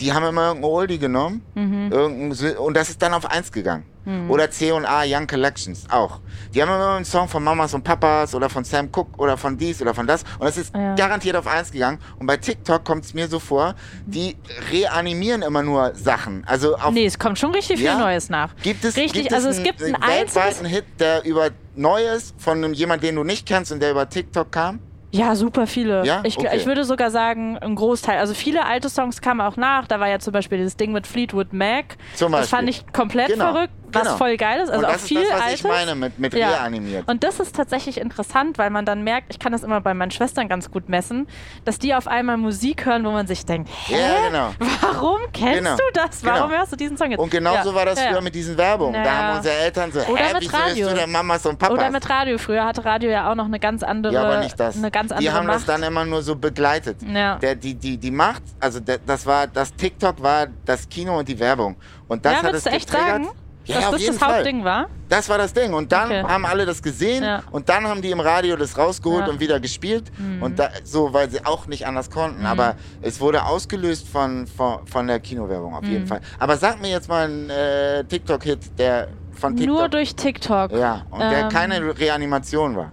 Die 0.00 0.12
haben 0.12 0.24
immer 0.24 0.48
irgendeinen 0.48 0.72
Oldie 0.72 0.98
genommen 0.98 1.42
mhm. 1.54 2.32
und 2.58 2.74
das 2.74 2.88
ist 2.88 3.00
dann 3.00 3.14
auf 3.14 3.30
eins 3.30 3.52
gegangen. 3.52 3.84
Mhm. 4.04 4.30
Oder 4.30 4.50
C&A 4.50 5.04
Young 5.06 5.26
Collections 5.26 5.84
auch. 5.88 6.18
Die 6.52 6.60
haben 6.60 6.70
immer 6.70 6.96
einen 6.96 7.04
Song 7.04 7.28
von 7.28 7.44
Mamas 7.44 7.72
und 7.72 7.84
Papas 7.84 8.34
oder 8.34 8.48
von 8.48 8.64
Sam 8.64 8.90
Cooke 8.90 9.16
oder 9.18 9.36
von 9.36 9.56
dies 9.56 9.80
oder 9.80 9.94
von 9.94 10.06
das. 10.06 10.24
Und 10.38 10.46
das 10.46 10.56
ist 10.56 10.74
ja. 10.74 10.94
garantiert 10.96 11.36
auf 11.36 11.46
eins 11.46 11.70
gegangen. 11.70 11.98
Und 12.18 12.26
bei 12.26 12.36
TikTok 12.36 12.84
kommt 12.84 13.04
es 13.04 13.14
mir 13.14 13.28
so 13.28 13.38
vor, 13.38 13.74
die 14.06 14.36
reanimieren 14.72 15.42
immer 15.42 15.62
nur 15.62 15.94
Sachen. 15.94 16.42
Also 16.46 16.76
auf, 16.76 16.92
nee, 16.92 17.06
es 17.06 17.18
kommt 17.18 17.38
schon 17.38 17.52
richtig 17.52 17.78
viel 17.78 17.96
Neues 17.96 18.28
nach. 18.28 18.56
Gibt 18.62 18.84
es, 18.84 18.96
richtig, 18.96 19.22
gibt 19.22 19.34
also 19.34 19.50
es, 19.50 19.58
es 19.58 19.62
gibt 19.62 19.82
einen, 19.82 19.94
einen 19.94 20.12
weltweiten 20.12 20.66
Hit, 20.66 20.84
der 20.98 21.24
über 21.24 21.50
Neues 21.74 22.34
von 22.38 22.74
jemandem, 22.74 23.08
den 23.08 23.16
du 23.16 23.24
nicht 23.24 23.46
kennst 23.46 23.72
und 23.72 23.80
der 23.80 23.90
über 23.90 24.08
TikTok 24.08 24.50
kam? 24.52 24.80
Ja, 25.10 25.36
super 25.36 25.66
viele. 25.66 26.04
Ja? 26.06 26.22
Ich, 26.24 26.38
okay. 26.38 26.56
ich 26.56 26.64
würde 26.64 26.84
sogar 26.84 27.10
sagen, 27.10 27.58
ein 27.58 27.74
Großteil. 27.74 28.18
Also 28.18 28.32
viele 28.32 28.64
alte 28.64 28.88
Songs 28.88 29.20
kamen 29.20 29.42
auch 29.42 29.56
nach. 29.56 29.86
Da 29.86 30.00
war 30.00 30.08
ja 30.08 30.18
zum 30.18 30.32
Beispiel 30.32 30.56
dieses 30.56 30.76
Ding 30.76 30.92
mit 30.92 31.06
Fleetwood 31.06 31.52
Mac. 31.52 31.98
Zum 32.14 32.32
Beispiel. 32.32 32.40
Das 32.42 32.50
fand 32.50 32.68
ich 32.70 32.86
komplett 32.92 33.28
genau. 33.28 33.52
verrückt 33.52 33.74
was 33.94 34.02
genau. 34.02 34.16
voll 34.16 34.36
geil 34.36 34.60
ist. 34.60 34.70
Also 34.70 34.84
und 34.84 34.92
das 34.92 35.02
auch 35.02 35.06
viel 35.06 35.20
ist 35.20 35.30
das, 35.30 35.38
was 35.38 35.44
Altes. 35.44 35.60
ich 35.60 35.64
meine 35.64 35.94
mit, 35.94 36.18
mit 36.18 36.34
ja. 36.34 36.50
reanimiert. 36.50 37.08
Und 37.08 37.24
das 37.24 37.40
ist 37.40 37.54
tatsächlich 37.54 37.98
interessant, 37.98 38.58
weil 38.58 38.70
man 38.70 38.84
dann 38.84 39.02
merkt, 39.02 39.26
ich 39.30 39.38
kann 39.38 39.52
das 39.52 39.62
immer 39.62 39.80
bei 39.80 39.94
meinen 39.94 40.10
Schwestern 40.10 40.48
ganz 40.48 40.70
gut 40.70 40.88
messen, 40.88 41.26
dass 41.64 41.78
die 41.78 41.94
auf 41.94 42.08
einmal 42.08 42.36
Musik 42.36 42.86
hören, 42.86 43.04
wo 43.04 43.10
man 43.10 43.26
sich 43.26 43.44
denkt, 43.44 43.70
hä? 43.86 43.94
Ja, 43.94 44.28
genau. 44.28 44.50
Warum 44.80 45.20
kennst 45.32 45.58
genau. 45.58 45.76
du 45.76 45.82
das? 45.94 46.24
Warum 46.24 46.48
genau. 46.48 46.58
hörst 46.60 46.72
du 46.72 46.76
diesen 46.76 46.96
Song 46.96 47.10
jetzt? 47.10 47.20
Und 47.20 47.30
genauso 47.30 47.70
ja. 47.70 47.74
war 47.74 47.86
das 47.86 48.00
früher 48.00 48.20
mit 48.20 48.34
diesen 48.34 48.56
Werbungen. 48.56 49.02
Da 49.02 49.10
haben 49.10 49.36
unsere 49.38 49.54
Eltern 49.56 49.92
so, 49.92 50.00
Oder 50.00 50.24
hä, 50.24 50.34
mit 50.34 50.52
Radio. 50.52 50.88
du 50.88 50.94
der 50.94 51.06
Mamas 51.06 51.46
und 51.46 51.58
Papas? 51.58 51.76
Oder 51.76 51.90
mit 51.90 52.08
Radio. 52.08 52.38
Früher 52.38 52.64
hatte 52.64 52.84
Radio 52.84 53.10
ja 53.10 53.30
auch 53.30 53.34
noch 53.34 53.46
eine 53.46 53.58
ganz 53.58 53.82
andere 53.82 54.14
Ja, 54.14 54.24
aber 54.24 54.40
nicht 54.40 54.58
das. 54.58 54.76
Eine 54.76 54.90
ganz 54.90 55.12
andere 55.12 55.22
die 55.22 55.30
haben 55.30 55.46
Macht. 55.46 55.56
das 55.56 55.64
dann 55.66 55.82
immer 55.82 56.04
nur 56.04 56.22
so 56.22 56.36
begleitet. 56.36 56.98
Ja. 57.02 57.36
Der, 57.36 57.54
die, 57.54 57.74
die, 57.74 57.96
die 57.96 58.10
Macht, 58.10 58.42
also 58.60 58.80
der, 58.80 58.98
das 58.98 59.26
war, 59.26 59.46
das 59.46 59.74
TikTok 59.74 60.22
war 60.22 60.46
das 60.64 60.88
Kino 60.88 61.18
und 61.18 61.28
die 61.28 61.38
Werbung. 61.38 61.76
Und 62.08 62.24
das 62.24 62.34
ja, 62.34 62.42
hat 62.42 62.54
es 62.54 62.66
echt 62.66 62.90
getriggert. 62.90 63.24
Sagen? 63.24 63.41
Ja, 63.64 63.76
dass 63.76 63.84
auf 63.86 63.90
das 63.92 64.00
jeden 64.00 64.14
das 64.14 64.22
Fall. 64.22 64.34
Hauptding 64.36 64.64
war? 64.64 64.86
Das 65.08 65.28
war 65.28 65.38
das 65.38 65.52
Ding. 65.52 65.72
Und 65.74 65.92
dann 65.92 66.06
Okay. 66.10 66.22
haben 66.24 66.44
alle 66.46 66.66
das 66.66 66.82
gesehen 66.82 67.22
Ja. 67.22 67.42
und 67.52 67.68
dann 67.68 67.86
haben 67.86 68.02
die 68.02 68.10
im 68.10 68.20
Radio 68.20 68.56
das 68.56 68.76
rausgeholt 68.76 69.26
Ja. 69.26 69.32
und 69.32 69.40
wieder 69.40 69.60
gespielt. 69.60 70.10
Mhm. 70.18 70.42
Und 70.42 70.58
da, 70.58 70.70
so, 70.84 71.12
weil 71.12 71.30
sie 71.30 71.44
auch 71.44 71.66
nicht 71.66 71.86
anders 71.86 72.10
konnten. 72.10 72.44
Aber 72.46 72.74
es 73.02 73.20
wurde 73.20 73.44
ausgelöst 73.44 74.08
von, 74.08 74.46
von, 74.46 74.86
von 74.86 75.06
der 75.06 75.20
Kinowerbung 75.20 75.74
auf 75.74 75.84
jeden 75.84 76.04
Mhm. 76.04 76.08
Fall. 76.08 76.20
Aber 76.38 76.56
sag 76.56 76.80
mir 76.80 76.90
jetzt 76.90 77.08
mal 77.08 77.26
einen 77.26 77.50
äh, 77.50 78.04
TikTok-Hit, 78.04 78.78
der 78.78 79.08
von 79.32 79.56
TikTok. 79.56 79.76
Nur 79.76 79.88
durch 79.88 80.14
TikTok. 80.16 80.72
ja, 80.72 81.02
und 81.10 81.20
der 81.20 81.42
Ähm, 81.42 81.48
keine 81.48 81.98
Reanimation 81.98 82.76
war. 82.76 82.90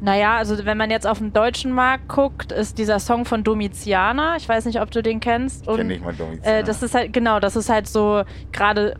Naja, 0.00 0.36
also 0.36 0.64
wenn 0.64 0.78
man 0.78 0.90
jetzt 0.92 1.08
auf 1.08 1.18
den 1.18 1.32
deutschen 1.32 1.72
Markt 1.72 2.06
guckt, 2.06 2.52
ist 2.52 2.78
dieser 2.78 3.00
Song 3.00 3.24
von 3.24 3.42
Domitiana. 3.42 4.36
Ich 4.36 4.48
weiß 4.48 4.64
nicht, 4.66 4.80
ob 4.80 4.92
du 4.92 5.02
den 5.02 5.18
kennst. 5.18 5.66
Und, 5.66 5.78
Kenn 5.78 5.90
ich 5.90 6.00
mal 6.00 6.14
Domitiana. 6.14 6.58
Äh, 6.58 6.62
das 6.62 6.84
ist 6.84 6.94
halt, 6.94 7.12
genau, 7.12 7.40
das 7.40 7.56
ist 7.56 7.68
halt 7.68 7.88
so 7.88 8.22
gerade, 8.52 8.94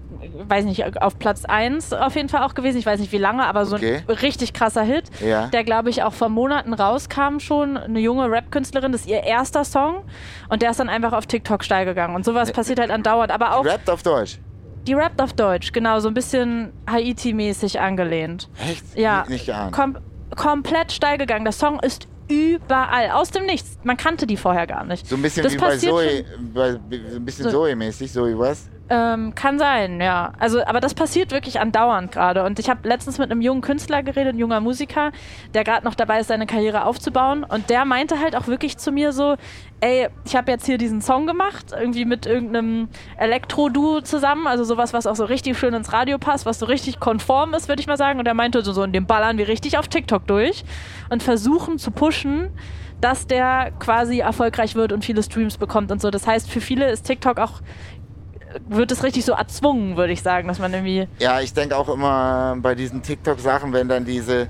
weiß 0.48 0.64
nicht, 0.64 1.00
auf 1.02 1.18
Platz 1.18 1.44
1 1.44 1.92
auf 1.92 2.14
jeden 2.16 2.28
Fall 2.28 2.42
auch 2.42 2.54
gewesen. 2.54 2.78
Ich 2.78 2.86
weiß 2.86 3.00
nicht 3.00 3.12
wie 3.12 3.18
lange, 3.18 3.44
aber 3.46 3.66
so 3.66 3.76
Okay. 3.76 4.02
ein 4.06 4.14
richtig 4.16 4.52
krasser 4.52 4.82
Hit, 4.82 5.04
Ja. 5.24 5.46
der 5.48 5.64
glaube 5.64 5.90
ich 5.90 6.02
auch 6.02 6.12
vor 6.12 6.28
Monaten 6.28 6.72
rauskam 6.74 7.38
schon. 7.38 7.76
Eine 7.76 8.00
junge 8.00 8.30
Rap-Künstlerin, 8.30 8.92
das 8.92 9.02
ist 9.02 9.06
ihr 9.08 9.22
erster 9.22 9.64
Song. 9.64 10.04
Und 10.48 10.62
der 10.62 10.70
ist 10.70 10.80
dann 10.80 10.88
einfach 10.88 11.12
auf 11.12 11.26
TikTok 11.26 11.64
steil 11.64 11.84
gegangen. 11.84 12.14
Und 12.14 12.24
sowas 12.24 12.52
passiert 12.52 12.78
halt 12.80 12.90
andauernd. 12.90 13.30
Aber 13.32 13.56
auch 13.56 13.64
Rappt 13.64 13.88
auf 13.90 14.02
Deutsch. 14.02 14.38
die 14.86 14.94
rappt 14.94 15.20
auf 15.20 15.32
Deutsch, 15.34 15.72
genau, 15.72 16.00
so 16.00 16.08
ein 16.08 16.14
bisschen 16.14 16.72
Haiti-mäßig 16.90 17.80
angelehnt. 17.80 18.48
Echt? 18.68 18.84
Ja, 18.96 19.20
Nicht, 19.20 19.30
nicht 19.30 19.46
geahnt. 19.46 19.72
kom 19.72 19.96
komplett 20.36 20.92
steil 20.92 21.18
gegangen. 21.18 21.44
Der 21.44 21.52
Song 21.52 21.80
ist 21.80 22.06
überall, 22.28 23.10
aus 23.12 23.30
dem 23.30 23.46
Nichts. 23.46 23.78
Man 23.82 23.96
kannte 23.96 24.26
die 24.26 24.36
vorher 24.36 24.66
gar 24.66 24.84
nicht. 24.84 25.06
So 25.06 25.16
ein 25.16 25.22
bisschen 25.22 25.42
Das 25.44 25.54
wie 25.54 25.58
bei 25.58 25.76
Zoe, 25.78 26.24
bei, 26.54 26.72
so 26.72 26.78
ein 27.16 27.24
bisschen 27.24 27.44
So- 27.44 27.50
Zoe-mäßig, 27.50 28.12
Zoe 28.12 28.38
was? 28.38 28.68
Ähm, 28.90 29.34
kann 29.34 29.58
sein, 29.58 30.00
ja. 30.00 30.32
Also, 30.38 30.64
aber 30.64 30.80
das 30.80 30.94
passiert 30.94 31.30
wirklich 31.30 31.60
andauernd 31.60 32.10
gerade. 32.10 32.44
Und 32.44 32.58
ich 32.58 32.70
habe 32.70 32.88
letztens 32.88 33.18
mit 33.18 33.30
einem 33.30 33.42
jungen 33.42 33.60
Künstler 33.60 34.02
geredet, 34.02 34.34
ein 34.34 34.38
junger 34.38 34.60
Musiker, 34.60 35.12
der 35.52 35.62
gerade 35.62 35.84
noch 35.84 35.94
dabei 35.94 36.20
ist, 36.20 36.28
seine 36.28 36.46
Karriere 36.46 36.84
aufzubauen. 36.86 37.44
Und 37.44 37.68
der 37.68 37.84
meinte 37.84 38.18
halt 38.18 38.34
auch 38.34 38.46
wirklich 38.46 38.78
zu 38.78 38.90
mir 38.90 39.12
so, 39.12 39.36
ey, 39.80 40.08
ich 40.24 40.34
habe 40.34 40.50
jetzt 40.50 40.64
hier 40.64 40.78
diesen 40.78 41.02
Song 41.02 41.26
gemacht, 41.26 41.66
irgendwie 41.78 42.06
mit 42.06 42.24
irgendeinem 42.24 42.88
Elektro-Duo 43.18 44.00
zusammen, 44.00 44.46
also 44.46 44.64
sowas, 44.64 44.94
was 44.94 45.06
auch 45.06 45.16
so 45.16 45.26
richtig 45.26 45.58
schön 45.58 45.74
ins 45.74 45.92
Radio 45.92 46.16
passt, 46.16 46.46
was 46.46 46.58
so 46.58 46.64
richtig 46.64 46.98
konform 46.98 47.52
ist, 47.52 47.68
würde 47.68 47.80
ich 47.80 47.86
mal 47.86 47.98
sagen. 47.98 48.18
Und 48.18 48.26
er 48.26 48.34
meinte 48.34 48.62
so, 48.62 48.72
so, 48.72 48.82
in 48.82 48.92
dem 48.92 49.06
ballern 49.06 49.36
wir 49.36 49.48
richtig 49.48 49.76
auf 49.76 49.88
TikTok 49.88 50.26
durch 50.26 50.64
und 51.10 51.22
versuchen 51.22 51.78
zu 51.78 51.90
pushen, 51.90 52.48
dass 53.02 53.26
der 53.26 53.70
quasi 53.78 54.20
erfolgreich 54.20 54.74
wird 54.74 54.92
und 54.92 55.04
viele 55.04 55.22
Streams 55.22 55.58
bekommt 55.58 55.92
und 55.92 56.00
so. 56.00 56.10
Das 56.10 56.26
heißt, 56.26 56.50
für 56.50 56.60
viele 56.60 56.90
ist 56.90 57.02
TikTok 57.02 57.38
auch 57.38 57.60
wird 58.68 58.90
es 58.92 59.02
richtig 59.02 59.24
so 59.24 59.32
erzwungen, 59.32 59.96
würde 59.96 60.12
ich 60.12 60.22
sagen, 60.22 60.48
dass 60.48 60.58
man 60.58 60.72
irgendwie. 60.72 61.08
Ja, 61.18 61.40
ich 61.40 61.52
denke 61.54 61.76
auch 61.76 61.88
immer 61.88 62.56
bei 62.60 62.74
diesen 62.74 63.02
TikTok-Sachen, 63.02 63.72
wenn 63.72 63.88
dann 63.88 64.04
diese 64.04 64.48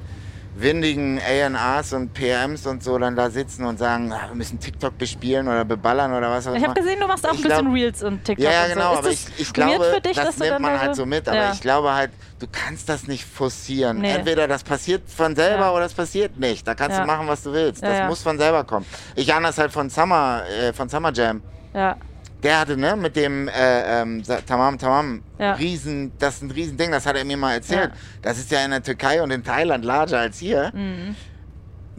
windigen 0.57 1.21
A&Rs 1.21 1.93
und 1.93 2.13
PMs 2.15 2.67
und 2.67 2.83
so 2.83 2.99
dann 2.99 3.15
da 3.15 3.31
sitzen 3.31 3.65
und 3.65 3.79
sagen, 3.79 4.13
ah, 4.13 4.27
wir 4.29 4.35
müssen 4.35 4.59
TikTok 4.59 4.99
bespielen 4.99 5.47
oder 5.47 5.65
beballern 5.65 6.13
oder 6.13 6.31
was 6.31 6.47
auch 6.47 6.51
immer. 6.51 6.59
Ich 6.61 6.65
habe 6.69 6.81
gesehen, 6.81 6.99
du 6.99 7.07
machst 7.07 7.25
auch 7.29 7.33
Ich 7.33 7.39
ein 7.39 7.43
bisschen 7.45 7.61
glaub- 7.67 7.75
Reels 7.75 8.03
und 8.03 8.25
TikTok 8.25 8.45
Ja, 8.45 8.51
ja, 8.67 8.67
genau, 8.75 8.93
so. 8.95 8.99
aber 8.99 9.09
Ist 9.11 9.21
ich, 9.21 9.25
das 9.37 9.41
ich 9.41 9.53
glaube, 9.53 9.85
für 9.85 10.01
dich, 10.01 10.17
das 10.17 10.37
nimmt 10.39 10.59
man 10.59 10.81
halt 10.81 10.97
so 10.97 11.07
mit, 11.07 11.29
aber 11.29 11.37
ja. 11.37 11.53
ich 11.53 11.61
glaube 11.61 11.95
halt, 11.95 12.11
du 12.41 12.47
kannst 12.51 12.89
das 12.89 13.07
nicht 13.07 13.25
forcieren. 13.25 13.99
Nee. 14.01 14.11
Entweder 14.11 14.49
das 14.49 14.65
passiert 14.65 15.03
von 15.09 15.37
selber 15.37 15.67
Ja. 15.67 15.73
oder 15.75 15.85
es 15.85 15.95
passiert 15.95 16.37
nicht. 16.41 16.67
Da 16.67 16.75
kannst 16.75 16.97
Ja. 16.97 17.03
du 17.03 17.07
machen, 17.07 17.29
was 17.29 17.43
du 17.45 17.53
willst. 17.53 17.83
Das 17.85 18.09
muss 18.09 18.23
von 18.23 18.37
selber 18.37 18.65
kommen. 18.65 18.87
Ich 19.15 19.33
ahne 19.33 19.47
das 19.49 19.59
halt 19.59 19.71
von 19.71 19.89
Summer, 19.91 20.43
äh, 20.61 20.73
von 20.73 20.89
Summer 20.89 21.13
Jam. 21.13 21.41
Ja. 21.73 21.95
Der 22.43 22.61
hatte, 22.61 22.77
ne, 22.77 22.95
mit 22.95 23.17
dem 23.17 23.49
äh, 23.49 24.01
ähm, 24.03 24.23
Tamam 24.47 24.79
Tamam, 24.79 25.23
Ja. 25.39 25.55
riesen, 25.55 26.13
das 26.19 26.37
ist 26.37 26.43
ein 26.43 26.51
Riesending, 26.53 26.93
das 26.93 27.05
hat 27.05 27.17
er 27.17 27.25
mir 27.25 27.37
mal 27.37 27.55
erzählt. 27.55 27.91
Ja. 27.91 27.97
Das 28.23 28.39
ist 28.39 28.51
ja 28.53 28.65
in 28.65 28.71
der 28.71 28.83
Türkei 28.83 29.21
und 29.23 29.31
in 29.33 29.43
Thailand 29.43 29.85
larger 29.85 30.21
als 30.21 30.39
hier. 30.39 30.71
Mhm. 30.73 31.17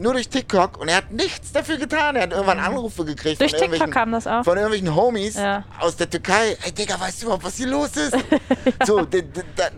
Nur 0.00 0.14
durch 0.14 0.28
TikTok 0.30 0.78
und 0.80 0.88
er 0.88 0.96
hat 0.96 1.10
nichts 1.12 1.52
dafür 1.52 1.76
getan. 1.76 2.16
Er 2.16 2.22
hat 2.22 2.32
irgendwann 2.32 2.58
Anrufe 2.58 3.04
gekriegt 3.04 3.38
Durch 3.40 3.50
von 3.50 3.58
TikTok 3.60 3.74
irgendwelchen 3.74 3.90
kam 3.92 4.12
das 4.12 4.26
auch. 4.26 4.44
von 4.44 4.56
irgendwelchen 4.56 4.96
Homies 4.96 5.34
Ja. 5.36 5.64
aus 5.78 5.94
der 5.96 6.08
Türkei. 6.08 6.56
Ey, 6.64 6.72
Digga, 6.72 6.98
weißt 6.98 7.20
du 7.20 7.26
überhaupt, 7.26 7.44
was 7.44 7.56
hier 7.56 7.66
los 7.68 7.96
ist? 7.96 8.16
So, 8.86 9.02
da, 9.02 9.18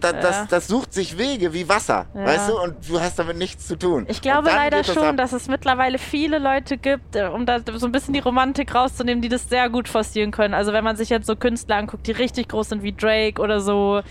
da, 0.01 0.13
das, 0.13 0.37
Ja. 0.37 0.47
das 0.49 0.69
sucht 0.69 0.93
sich 0.95 1.19
Wege 1.19 1.53
wie 1.53 1.69
Wasser, 1.69 2.07
Ja. 2.15 2.25
weißt 2.25 2.49
du? 2.51 2.61
Und 2.61 2.89
du 2.89 3.01
hast 3.01 3.19
damit 3.19 3.37
nichts 3.37 3.67
zu 3.67 3.77
tun. 3.77 4.07
Ich 4.09 4.23
glaube 4.23 4.49
leider 4.49 4.79
das 4.83 4.95
schon, 4.95 5.03
ab. 5.05 5.17
dass 5.17 5.33
es 5.33 5.49
mittlerweile 5.49 5.99
viele 5.99 6.39
Leute 6.39 6.79
gibt, 6.79 7.17
äh, 7.17 7.25
um 7.27 7.45
da 7.45 7.59
so 7.75 7.87
ein 7.87 7.93
bisschen 7.93 8.15
die 8.15 8.21
Romantik 8.21 8.75
rauszunehmen, 8.75 9.23
die 9.23 9.29
das 9.29 9.49
sehr 9.49 9.69
gut 9.71 9.89
forcieren 9.89 10.31
können. 10.31 10.55
Also 10.55 10.73
wenn 10.73 10.85
man 10.85 10.97
sich 10.97 11.09
jetzt 11.09 11.27
so 11.27 11.35
Künstler 11.37 11.77
anguckt, 11.77 12.07
die 12.07 12.13
richtig 12.13 12.49
groß 12.49 12.69
sind 12.69 12.83
wie 12.85 12.93
Drake 12.93 13.43
oder 13.43 13.61
so, 13.61 14.03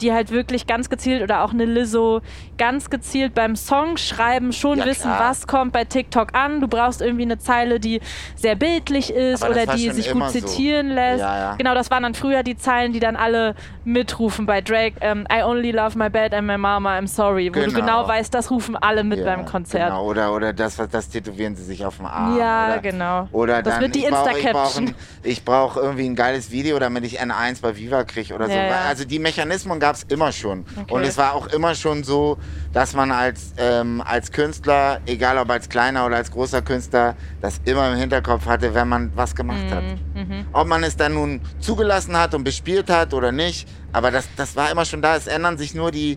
die 0.00 0.12
halt 0.12 0.30
wirklich 0.30 0.66
ganz 0.66 0.88
gezielt 0.90 1.22
oder 1.22 1.44
auch 1.44 1.52
eine 1.52 1.64
Lizzo 1.64 2.20
ganz 2.58 2.90
gezielt 2.90 3.34
beim 3.34 3.54
Songschreiben 3.54 4.52
schon 4.52 4.78
Ja, 4.78 4.86
wissen, 4.86 5.02
klar. 5.10 5.30
was 5.30 5.46
kommt 5.46 5.72
bei 5.72 5.84
TikTok 5.84 6.34
an. 6.34 6.60
Du 6.60 6.68
brauchst 6.68 7.00
irgendwie 7.02 7.22
eine 7.22 7.38
Zeile, 7.38 7.78
die 7.78 8.00
sehr 8.34 8.54
bildlich 8.56 9.12
ist 9.12 9.42
Aber 9.44 9.52
oder 9.52 9.66
die 9.76 9.90
sich 9.90 10.10
gut 10.12 10.24
so. 10.30 10.40
zitieren 10.40 10.88
lässt. 10.90 11.20
Ja, 11.20 11.36
ja. 11.38 11.54
Genau, 11.56 11.74
das 11.74 11.90
waren 11.90 12.02
dann 12.02 12.14
früher 12.14 12.42
die 12.42 12.56
Zeilen, 12.56 12.92
die 12.92 13.00
dann 13.00 13.16
alle 13.16 13.54
mitrufen 13.84 14.46
bei 14.46 14.60
Drake. 14.60 14.96
Ähm, 15.00 15.26
I 15.32 15.42
only 15.42 15.70
love 15.72 15.96
my 15.98 16.08
bed 16.08 16.34
and 16.34 16.46
my 16.46 16.56
mama, 16.56 16.96
I'm 16.98 17.06
sorry. 17.06 17.50
Wo 17.50 17.54
du 17.60 17.66
Genau. 17.66 17.80
genau 17.80 18.08
weißt, 18.08 18.32
das 18.32 18.50
rufen 18.50 18.76
alle 18.76 19.04
mit 19.04 19.24
beim 19.24 19.44
Konzert. 19.44 19.88
Genau. 19.90 20.04
Oder, 20.06 20.32
oder 20.34 20.52
das, 20.52 20.78
was 20.78 20.88
das 20.88 21.08
tätowieren 21.08 21.54
sie 21.56 21.64
sich 21.64 21.84
auf 21.84 21.96
dem 21.96 22.06
Arm. 22.06 22.38
Ja, 22.38 22.68
oder, 22.68 22.78
genau. 22.80 23.28
Oder 23.32 23.62
Das 23.62 23.74
dann, 23.74 23.82
wird 23.82 23.94
die 23.94 24.00
brauch- 24.08 24.26
Ich 24.30 24.36
Insta-Caption. 24.36 24.94
brauche 25.42 25.42
brauch 25.44 25.76
irgendwie 25.76 26.06
ein 26.06 26.14
geiles 26.16 26.50
Video, 26.50 26.78
damit 26.78 27.04
ich 27.04 27.20
N1 27.20 27.60
bei 27.60 27.76
Viva 27.76 28.04
kriege 28.04 28.34
oder 28.34 28.46
so. 28.48 28.52
Also 28.88 29.04
die 29.04 29.18
Mechanismen 29.18 29.80
gab 29.82 29.96
es 29.96 30.04
immer 30.04 30.30
schon. 30.30 30.64
Okay. 30.80 30.94
Und 30.94 31.02
es 31.02 31.18
war 31.18 31.34
auch 31.34 31.48
immer 31.48 31.74
schon 31.74 32.04
so, 32.04 32.38
dass 32.72 32.94
man 32.94 33.10
als, 33.10 33.52
ähm, 33.56 34.00
als 34.00 34.30
Künstler, 34.30 35.00
egal 35.06 35.38
ob 35.38 35.50
als 35.50 35.68
kleiner 35.68 36.06
oder 36.06 36.16
als 36.18 36.30
großer 36.30 36.62
Künstler, 36.62 37.16
das 37.40 37.60
immer 37.64 37.90
im 37.90 37.98
Hinterkopf 37.98 38.46
hatte, 38.46 38.72
wenn 38.74 38.86
man 38.86 39.10
was 39.16 39.34
gemacht 39.34 39.68
hat. 39.72 39.82
Mhm. 40.14 40.46
Ob 40.52 40.68
man 40.68 40.84
es 40.84 40.96
dann 40.96 41.14
nun 41.14 41.40
zugelassen 41.58 42.16
hat 42.16 42.32
und 42.32 42.44
bespielt 42.44 42.88
hat 42.90 43.12
oder 43.12 43.32
nicht, 43.32 43.68
aber 43.92 44.12
das, 44.12 44.28
das 44.36 44.54
war 44.54 44.70
immer 44.70 44.84
schon 44.84 45.02
da. 45.02 45.16
Es 45.16 45.26
ändern 45.26 45.58
sich 45.58 45.74
nur 45.74 45.90
die, 45.90 46.16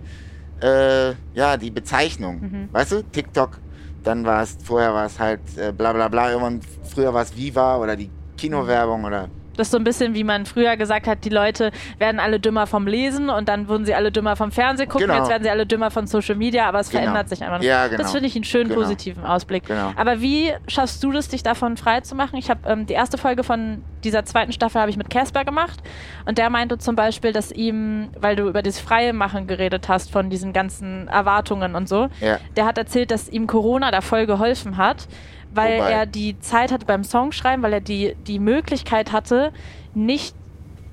äh, 0.62 1.14
ja, 1.34 1.58
die 1.58 1.72
Bezeichnungen. 1.72 2.42
Mhm. 2.42 2.70
Weißt 2.72 2.92
du, 2.92 3.02
TikTok, 3.02 3.60
dann 4.04 4.26
war 4.26 4.44
es, 4.44 4.58
vorher 4.64 4.94
war 4.94 5.08
es 5.08 5.18
halt 5.18 5.42
äh, 5.58 5.72
bla 5.72 5.92
bla 5.92 6.08
bla, 6.08 6.30
irgendwann, 6.30 6.60
früher 6.84 7.12
war 7.16 7.24
es 7.24 7.36
Viva 7.36 7.78
oder 7.78 7.96
die 7.96 8.12
Kinowerbung 8.38 9.06
oder. 9.06 9.28
Das 9.58 9.68
ist 9.68 9.72
so 9.72 9.78
ein 9.78 9.84
bisschen, 9.84 10.14
wie 10.14 10.24
man 10.24 10.46
früher 10.46 10.78
gesagt 10.78 11.08
hat, 11.08 11.24
die 11.26 11.30
Leute 11.30 11.72
werden 11.98 12.20
alle 12.20 12.40
dümmer 12.40 12.68
vom 12.68 12.88
Lesen 12.88 13.30
und 13.30 13.48
dann 13.50 13.68
wurden 13.68 13.86
sie 13.86 13.94
alle 13.96 14.12
dümmer 14.12 14.36
vom 14.36 14.52
Fernsehen 14.52 14.90
gucken, 14.90 15.08
Genau. 15.08 15.20
jetzt 15.20 15.30
werden 15.30 15.44
sie 15.44 15.50
alle 15.50 15.66
dümmer 15.66 15.92
von 15.92 16.08
Social 16.08 16.36
Media, 16.36 16.68
aber 16.68 16.80
es 16.80 16.90
Genau. 16.90 17.02
verändert 17.04 17.30
sich 17.30 17.44
einfach. 17.44 17.62
Ja, 17.62 17.88
genau. 17.88 18.02
Das 18.02 18.12
finde 18.12 18.28
ich 18.28 18.36
einen 18.36 18.44
schönen 18.44 18.70
Genau. 18.70 18.82
positiven 18.82 19.24
Ausblick. 19.26 19.66
Genau. 19.66 19.92
Aber 19.96 20.22
wie 20.22 20.52
schaffst 20.68 21.04
du 21.04 21.12
das, 21.12 21.28
dich 21.30 21.44
davon 21.44 21.78
frei 21.78 22.02
zu 22.02 22.16
machen? 22.16 22.38
Ich 22.38 22.50
habe 22.50 22.62
ähm, 22.68 22.86
die 22.86 22.94
erste 22.94 23.18
Folge 23.18 23.44
von 23.44 23.84
dieser 24.04 24.24
zweiten 24.26 24.52
Staffel 24.52 24.80
habe 24.82 24.92
ich 24.92 24.98
mit 24.98 25.10
Casper 25.10 25.46
gemacht 25.46 25.80
und 26.26 26.38
der 26.38 26.50
meinte 26.50 26.78
zum 26.78 26.96
Beispiel, 26.96 27.32
dass 27.34 27.52
ihm, 27.52 28.10
weil 28.20 28.36
du 28.36 28.48
über 28.48 28.62
das 28.62 28.80
freie 28.80 29.14
Machen 29.14 29.48
geredet 29.48 29.90
hast 29.90 30.12
von 30.12 30.30
diesen 30.30 30.54
ganzen 30.54 31.08
Erwartungen 31.08 31.76
und 31.76 31.90
so, 31.90 32.10
Ja. 32.22 32.38
der 32.56 32.66
hat 32.66 32.78
erzählt, 32.78 33.10
dass 33.12 33.30
ihm 33.30 33.48
Corona 33.48 33.90
da 33.92 34.02
voll 34.02 34.26
geholfen 34.28 34.78
hat, 34.78 35.08
weil 35.56 35.80
Wobei- 35.80 35.92
er 35.92 36.06
die 36.06 36.40
Zeit 36.40 36.72
hatte 36.72 36.86
beim 36.86 37.04
Songschreiben, 37.04 37.64
weil 37.64 37.74
er 37.74 37.82
die, 37.82 38.16
die 38.28 38.40
Möglichkeit 38.40 39.12
hatte, 39.12 39.52
nicht, 39.94 40.36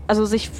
also 0.06 0.24
sich 0.24 0.50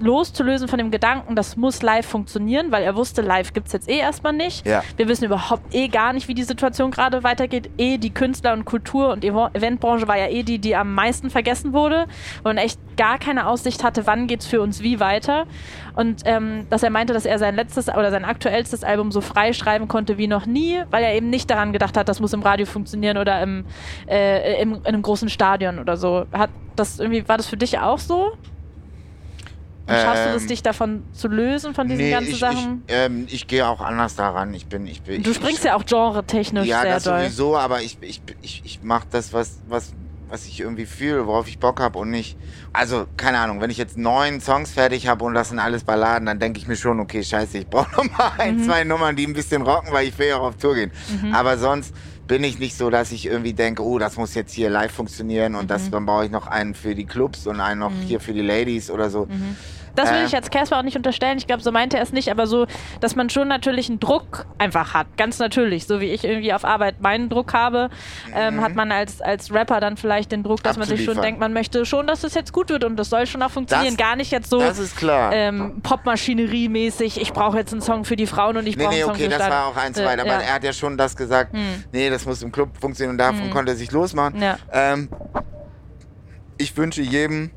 loszulösen 0.00 0.68
von 0.68 0.78
dem 0.78 0.90
Gedanken, 0.90 1.34
das 1.36 1.56
muss 1.56 1.82
live 1.82 2.06
funktionieren, 2.06 2.70
weil 2.70 2.82
er 2.82 2.96
wusste, 2.96 3.22
live 3.22 3.52
gibt 3.52 3.68
es 3.68 3.72
jetzt 3.72 3.88
eh 3.88 3.98
erstmal 3.98 4.32
nicht. 4.32 4.66
Ja. 4.66 4.82
Wir 4.96 5.08
wissen 5.08 5.24
überhaupt 5.24 5.74
eh 5.74 5.88
gar 5.88 6.12
nicht, 6.12 6.28
wie 6.28 6.34
die 6.34 6.44
Situation 6.44 6.90
gerade 6.90 7.22
weitergeht. 7.24 7.70
Eh 7.78 7.98
die 7.98 8.10
Künstler- 8.10 8.52
und 8.52 8.64
Kultur- 8.64 9.12
und 9.12 9.24
Eventbranche 9.24 10.08
war 10.08 10.18
ja 10.18 10.28
eh 10.28 10.42
die, 10.42 10.58
die 10.58 10.76
am 10.76 10.94
meisten 10.94 11.30
vergessen 11.30 11.72
wurde 11.72 12.06
und 12.44 12.58
echt 12.58 12.78
gar 12.96 13.18
keine 13.18 13.46
Aussicht 13.46 13.84
hatte, 13.84 14.06
wann 14.06 14.26
geht's 14.26 14.46
für 14.46 14.60
uns 14.60 14.82
wie 14.82 15.00
weiter. 15.00 15.46
Und 15.94 16.22
ähm, 16.26 16.66
dass 16.70 16.82
er 16.82 16.90
meinte, 16.90 17.12
dass 17.12 17.24
er 17.24 17.38
sein 17.38 17.54
letztes 17.54 17.88
oder 17.88 18.10
sein 18.10 18.24
aktuellstes 18.24 18.84
Album 18.84 19.10
so 19.10 19.20
frei 19.20 19.52
schreiben 19.52 19.88
konnte 19.88 20.18
wie 20.18 20.26
noch 20.26 20.46
nie, 20.46 20.82
weil 20.90 21.02
er 21.02 21.14
eben 21.14 21.30
nicht 21.30 21.50
daran 21.50 21.72
gedacht 21.72 21.96
hat, 21.96 22.08
das 22.08 22.20
muss 22.20 22.32
im 22.32 22.42
Radio 22.42 22.66
funktionieren 22.66 23.16
oder 23.16 23.42
im, 23.42 23.64
äh, 24.08 24.60
im, 24.60 24.74
in 24.74 24.86
einem 24.86 25.02
großen 25.02 25.28
Stadion 25.28 25.78
oder 25.78 25.96
so. 25.96 26.26
Hat 26.32 26.50
das 26.76 26.98
irgendwie, 26.98 27.28
war 27.28 27.36
das 27.36 27.46
für 27.46 27.56
dich 27.56 27.78
auch 27.78 27.98
so? 27.98 28.32
Und 29.88 29.96
schaffst 29.96 30.26
du 30.26 30.30
es, 30.30 30.42
Ähm, 30.42 30.48
dich 30.48 30.62
davon 30.62 31.04
zu 31.12 31.28
lösen, 31.28 31.74
von 31.74 31.88
diesen 31.88 32.04
Nee, 32.04 32.10
ganzen 32.10 32.32
ich, 32.34 32.38
Sachen? 32.38 32.84
Ich, 32.86 32.94
ähm, 32.94 33.26
ich 33.30 33.46
gehe 33.46 33.66
auch 33.66 33.80
anders 33.80 34.14
daran. 34.16 34.52
Ich 34.54 34.68
bin, 34.68 34.86
ich 34.86 35.02
bin. 35.02 35.22
du 35.22 35.30
ich, 35.30 35.36
springst 35.36 35.64
ja 35.64 35.76
auch 35.76 35.84
genre-technisch 35.86 36.68
Ja, 36.68 36.82
sehr 36.82 36.94
das 36.94 37.04
doll. 37.04 37.20
sowieso, 37.22 37.56
aber 37.56 37.80
ich, 37.80 37.96
ich, 38.02 38.22
ich, 38.42 38.60
ich 38.64 38.82
mache 38.82 39.06
das, 39.10 39.32
was, 39.32 39.60
was, 39.64 39.92
was 40.28 40.46
ich 40.46 40.60
irgendwie 40.60 40.84
fühle, 40.84 41.26
worauf 41.26 41.48
ich 41.48 41.58
Bock 41.58 41.80
habe 41.80 41.98
und 41.98 42.10
nicht. 42.10 42.36
Also, 42.74 43.06
keine 43.16 43.38
Ahnung, 43.38 43.62
wenn 43.62 43.70
ich 43.70 43.78
jetzt 43.78 43.96
neun 43.96 44.42
Songs 44.42 44.72
fertig 44.72 45.06
habe 45.08 45.24
und 45.24 45.32
das 45.32 45.48
sind 45.48 45.58
alles 45.58 45.84
Balladen, 45.84 46.26
dann 46.26 46.38
denke 46.38 46.58
ich 46.58 46.66
mir 46.66 46.76
schon, 46.76 47.00
okay, 47.00 47.24
scheiße, 47.24 47.56
ich 47.56 47.70
brauche 47.70 47.88
noch 47.96 48.18
mal 48.18 48.28
Mhm. 48.34 48.40
ein, 48.40 48.58
zwei 48.62 48.84
Nummern, 48.84 49.16
die 49.16 49.26
ein 49.26 49.32
bisschen 49.32 49.62
rocken, 49.62 49.90
weil 49.92 50.06
ich 50.06 50.18
will 50.18 50.28
ja 50.28 50.36
auch 50.36 50.48
auf 50.48 50.56
Tour 50.56 50.74
gehen. 50.74 50.92
Aber 51.32 51.56
sonst 51.56 51.94
bin 52.26 52.44
ich 52.44 52.58
nicht 52.58 52.76
so, 52.76 52.90
dass 52.90 53.10
ich 53.10 53.24
irgendwie 53.24 53.54
denke, 53.54 53.82
oh, 53.82 53.98
das 53.98 54.18
muss 54.18 54.34
jetzt 54.34 54.52
hier 54.52 54.68
live 54.68 54.92
funktionieren 54.92 55.54
und 55.54 55.64
Mhm. 55.64 55.68
das, 55.68 55.88
dann 55.90 56.04
brauche 56.04 56.26
ich 56.26 56.30
noch 56.30 56.46
einen 56.46 56.74
für 56.74 56.94
die 56.94 57.06
Clubs 57.06 57.46
und 57.46 57.62
einen 57.62 57.80
noch 57.80 57.92
hier 58.02 58.20
für 58.20 58.34
die 58.34 58.42
Ladies 58.42 58.90
oder 58.90 59.08
so. 59.08 59.26
Das 59.98 60.10
will 60.10 60.20
Äh. 60.20 60.24
ich 60.26 60.32
jetzt 60.32 60.50
Casper 60.50 60.78
auch 60.78 60.82
nicht 60.82 60.96
unterstellen. 60.96 61.38
Ich 61.38 61.46
glaube, 61.46 61.62
so 61.62 61.72
meinte 61.72 61.96
er 61.96 62.02
es 62.02 62.12
nicht, 62.12 62.30
aber 62.30 62.46
so, 62.46 62.66
dass 63.00 63.16
man 63.16 63.28
schon 63.30 63.48
natürlich 63.48 63.88
einen 63.88 64.00
Druck 64.00 64.46
einfach 64.58 64.94
hat. 64.94 65.06
Ganz 65.16 65.38
natürlich. 65.38 65.86
So 65.86 66.00
wie 66.00 66.06
ich 66.06 66.24
irgendwie 66.24 66.52
auf 66.52 66.64
Arbeit 66.64 67.00
meinen 67.00 67.28
Druck 67.28 67.52
habe, 67.52 67.90
ähm, 68.34 68.60
hat 68.60 68.74
man 68.74 68.92
als, 68.92 69.20
als 69.20 69.52
Rapper 69.52 69.80
dann 69.80 69.96
vielleicht 69.96 70.32
den 70.32 70.42
Druck, 70.42 70.62
dass 70.62 70.76
man 70.76 70.86
sich 70.86 71.04
schon 71.04 71.20
denkt, 71.20 71.40
man 71.40 71.52
möchte 71.52 71.84
schon, 71.84 72.06
dass 72.06 72.24
es 72.24 72.34
jetzt 72.34 72.52
gut 72.52 72.68
wird 72.70 72.84
und 72.84 72.96
das 72.96 73.10
soll 73.10 73.26
schon 73.26 73.42
auch 73.42 73.50
funktionieren. 73.50 73.96
Das- 73.96 74.06
Gar 74.06 74.16
nicht 74.16 74.30
jetzt 74.30 74.50
so 74.50 74.58
Das 74.60 74.78
ist 74.78 74.96
klar. 74.96 75.32
ähm, 75.32 75.80
Popmaschinerie-mäßig, 75.82 77.20
ich 77.20 77.32
brauche 77.32 77.58
jetzt 77.58 77.72
einen 77.72 77.82
Song 77.82 78.04
für 78.04 78.16
die 78.16 78.26
Frauen 78.26 78.56
und 78.56 78.66
ich 78.66 78.76
Nee, 78.76 78.84
brauche 78.84 78.94
nee, 78.94 79.00
einen 79.02 79.06
Song 79.06 79.14
okay, 79.14 79.24
für 79.24 79.28
das 79.30 79.38
Stadt. 79.38 79.50
war 79.50 79.66
auch 79.66 79.76
eins 79.76 79.98
Äh, 79.98 80.04
weit. 80.06 80.20
Aber 80.20 80.28
ja. 80.30 80.38
er 80.40 80.54
hat 80.54 80.64
ja 80.64 80.72
schon 80.72 80.96
das 80.96 81.16
gesagt, 81.16 81.52
Hm. 81.52 81.84
nee, 81.92 82.08
das 82.10 82.24
muss 82.26 82.42
im 82.42 82.52
Club 82.52 82.70
funktionieren 82.80 83.12
und 83.14 83.18
davon 83.18 83.50
konnte 83.50 83.72
er 83.72 83.76
sich 83.76 83.90
losmachen. 83.90 84.40
Ja. 84.40 84.56
Ähm, 84.72 85.08
ich 86.58 86.76
wünsche 86.76 87.02
jedem, 87.02 87.50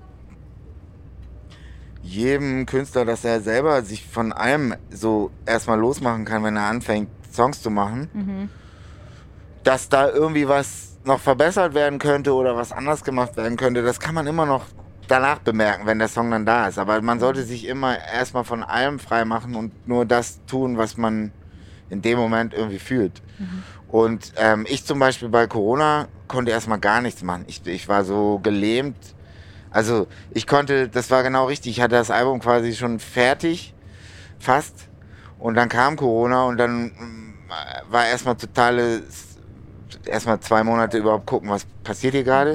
jedem 2.03 2.65
Künstler, 2.65 3.05
dass 3.05 3.23
er 3.23 3.41
selber 3.41 3.81
sich 3.83 4.05
von 4.05 4.33
allem 4.33 4.75
so 4.89 5.31
erstmal 5.45 5.79
losmachen 5.79 6.25
kann, 6.25 6.43
wenn 6.43 6.55
er 6.55 6.63
anfängt, 6.63 7.09
Songs 7.31 7.61
zu 7.61 7.69
machen. 7.69 8.09
Mhm. 8.13 8.49
Dass 9.63 9.89
da 9.89 10.09
irgendwie 10.09 10.47
was 10.47 10.97
noch 11.03 11.19
verbessert 11.19 11.73
werden 11.73 11.99
könnte 11.99 12.33
oder 12.33 12.55
was 12.55 12.71
anders 12.71 13.03
gemacht 13.03 13.37
werden 13.37 13.57
könnte, 13.57 13.83
das 13.83 13.99
kann 13.99 14.15
man 14.15 14.27
immer 14.27 14.45
noch 14.45 14.65
danach 15.07 15.39
bemerken, 15.39 15.85
wenn 15.85 15.99
der 15.99 16.07
Song 16.07 16.31
dann 16.31 16.45
da 16.45 16.67
ist. 16.67 16.77
Aber 16.77 17.01
man 17.01 17.19
sollte 17.19 17.43
sich 17.43 17.67
immer 17.67 17.97
erstmal 17.99 18.43
von 18.43 18.63
allem 18.63 18.99
frei 18.99 19.25
machen 19.25 19.55
und 19.55 19.87
nur 19.87 20.05
das 20.05 20.43
tun, 20.45 20.77
was 20.77 20.97
man 20.97 21.31
in 21.89 22.01
dem 22.01 22.17
Moment 22.17 22.53
irgendwie 22.53 22.79
fühlt. 22.79 23.21
Und 23.89 24.33
ähm, 24.37 24.65
ich 24.69 24.85
zum 24.85 24.99
Beispiel 24.99 25.27
bei 25.27 25.47
Corona 25.47 26.07
konnte 26.27 26.51
erstmal 26.51 26.79
gar 26.79 27.01
nichts 27.01 27.23
machen. 27.23 27.43
Ich, 27.47 27.65
ich 27.67 27.87
war 27.89 28.05
so 28.05 28.39
gelähmt. 28.41 28.95
Also 29.71 30.07
ich 30.31 30.45
konnte, 30.45 30.89
das 30.89 31.09
war 31.09 31.23
genau 31.23 31.45
richtig. 31.45 31.77
Ich 31.77 31.81
hatte 31.81 31.95
das 31.95 32.11
Album 32.11 32.39
quasi 32.39 32.75
schon 32.75 32.99
fertig, 32.99 33.73
fast. 34.39 34.75
Und 35.39 35.55
dann 35.55 35.69
kam 35.69 35.95
Corona 35.95 36.43
und 36.43 36.57
dann 36.57 36.87
mm, 36.87 37.33
war 37.89 38.05
erstmal 38.05 38.35
totale, 38.35 39.01
erstmal 40.05 40.39
zwei 40.41 40.63
Monate 40.63 40.97
überhaupt 40.97 41.25
gucken, 41.25 41.49
was 41.49 41.65
passiert 41.83 42.13
hier 42.13 42.23
gerade. 42.23 42.53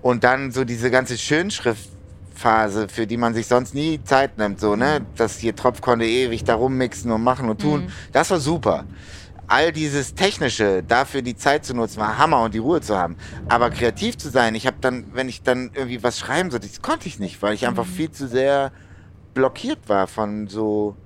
Und 0.00 0.24
dann 0.24 0.52
so 0.52 0.64
diese 0.64 0.90
ganze 0.90 1.18
Schönschriftphase, 1.18 2.88
für 2.88 3.06
die 3.06 3.16
man 3.16 3.34
sich 3.34 3.46
sonst 3.46 3.74
nie 3.74 4.02
Zeit 4.04 4.38
nimmt, 4.38 4.60
so, 4.60 4.76
ne? 4.76 5.00
Das 5.16 5.38
hier 5.38 5.56
Tropf 5.56 5.80
konnte 5.80 6.04
ewig 6.06 6.44
da 6.44 6.54
rummixen 6.54 7.10
und 7.10 7.22
machen 7.22 7.48
und 7.48 7.60
tun. 7.60 7.82
Das 8.12 8.30
war 8.30 8.38
super. 8.40 8.84
All 9.46 9.72
dieses 9.72 10.14
Technische, 10.14 10.82
dafür 10.82 11.20
die 11.22 11.36
Zeit 11.36 11.64
zu 11.64 11.74
nutzen, 11.74 11.98
war 12.00 12.16
Hammer 12.18 12.42
und 12.42 12.54
die 12.54 12.58
Ruhe 12.58 12.80
zu 12.80 12.96
haben. 12.96 13.16
Aber 13.48 13.70
kreativ 13.70 14.16
zu 14.16 14.30
sein, 14.30 14.54
ich 14.54 14.66
habe 14.66 14.76
dann, 14.80 15.06
wenn 15.12 15.28
ich 15.28 15.42
dann 15.42 15.70
irgendwie 15.74 16.02
was 16.02 16.18
schreiben 16.18 16.50
sollte, 16.50 16.66
das 16.66 16.80
konnte 16.80 17.08
ich 17.08 17.18
nicht, 17.18 17.42
weil 17.42 17.54
ich 17.54 17.66
einfach 17.66 17.84
viel 17.86 18.10
zu 18.10 18.26
sehr 18.26 18.72
blockiert 19.34 19.88
war 19.88 20.06
von 20.06 20.46
so, 20.48 20.96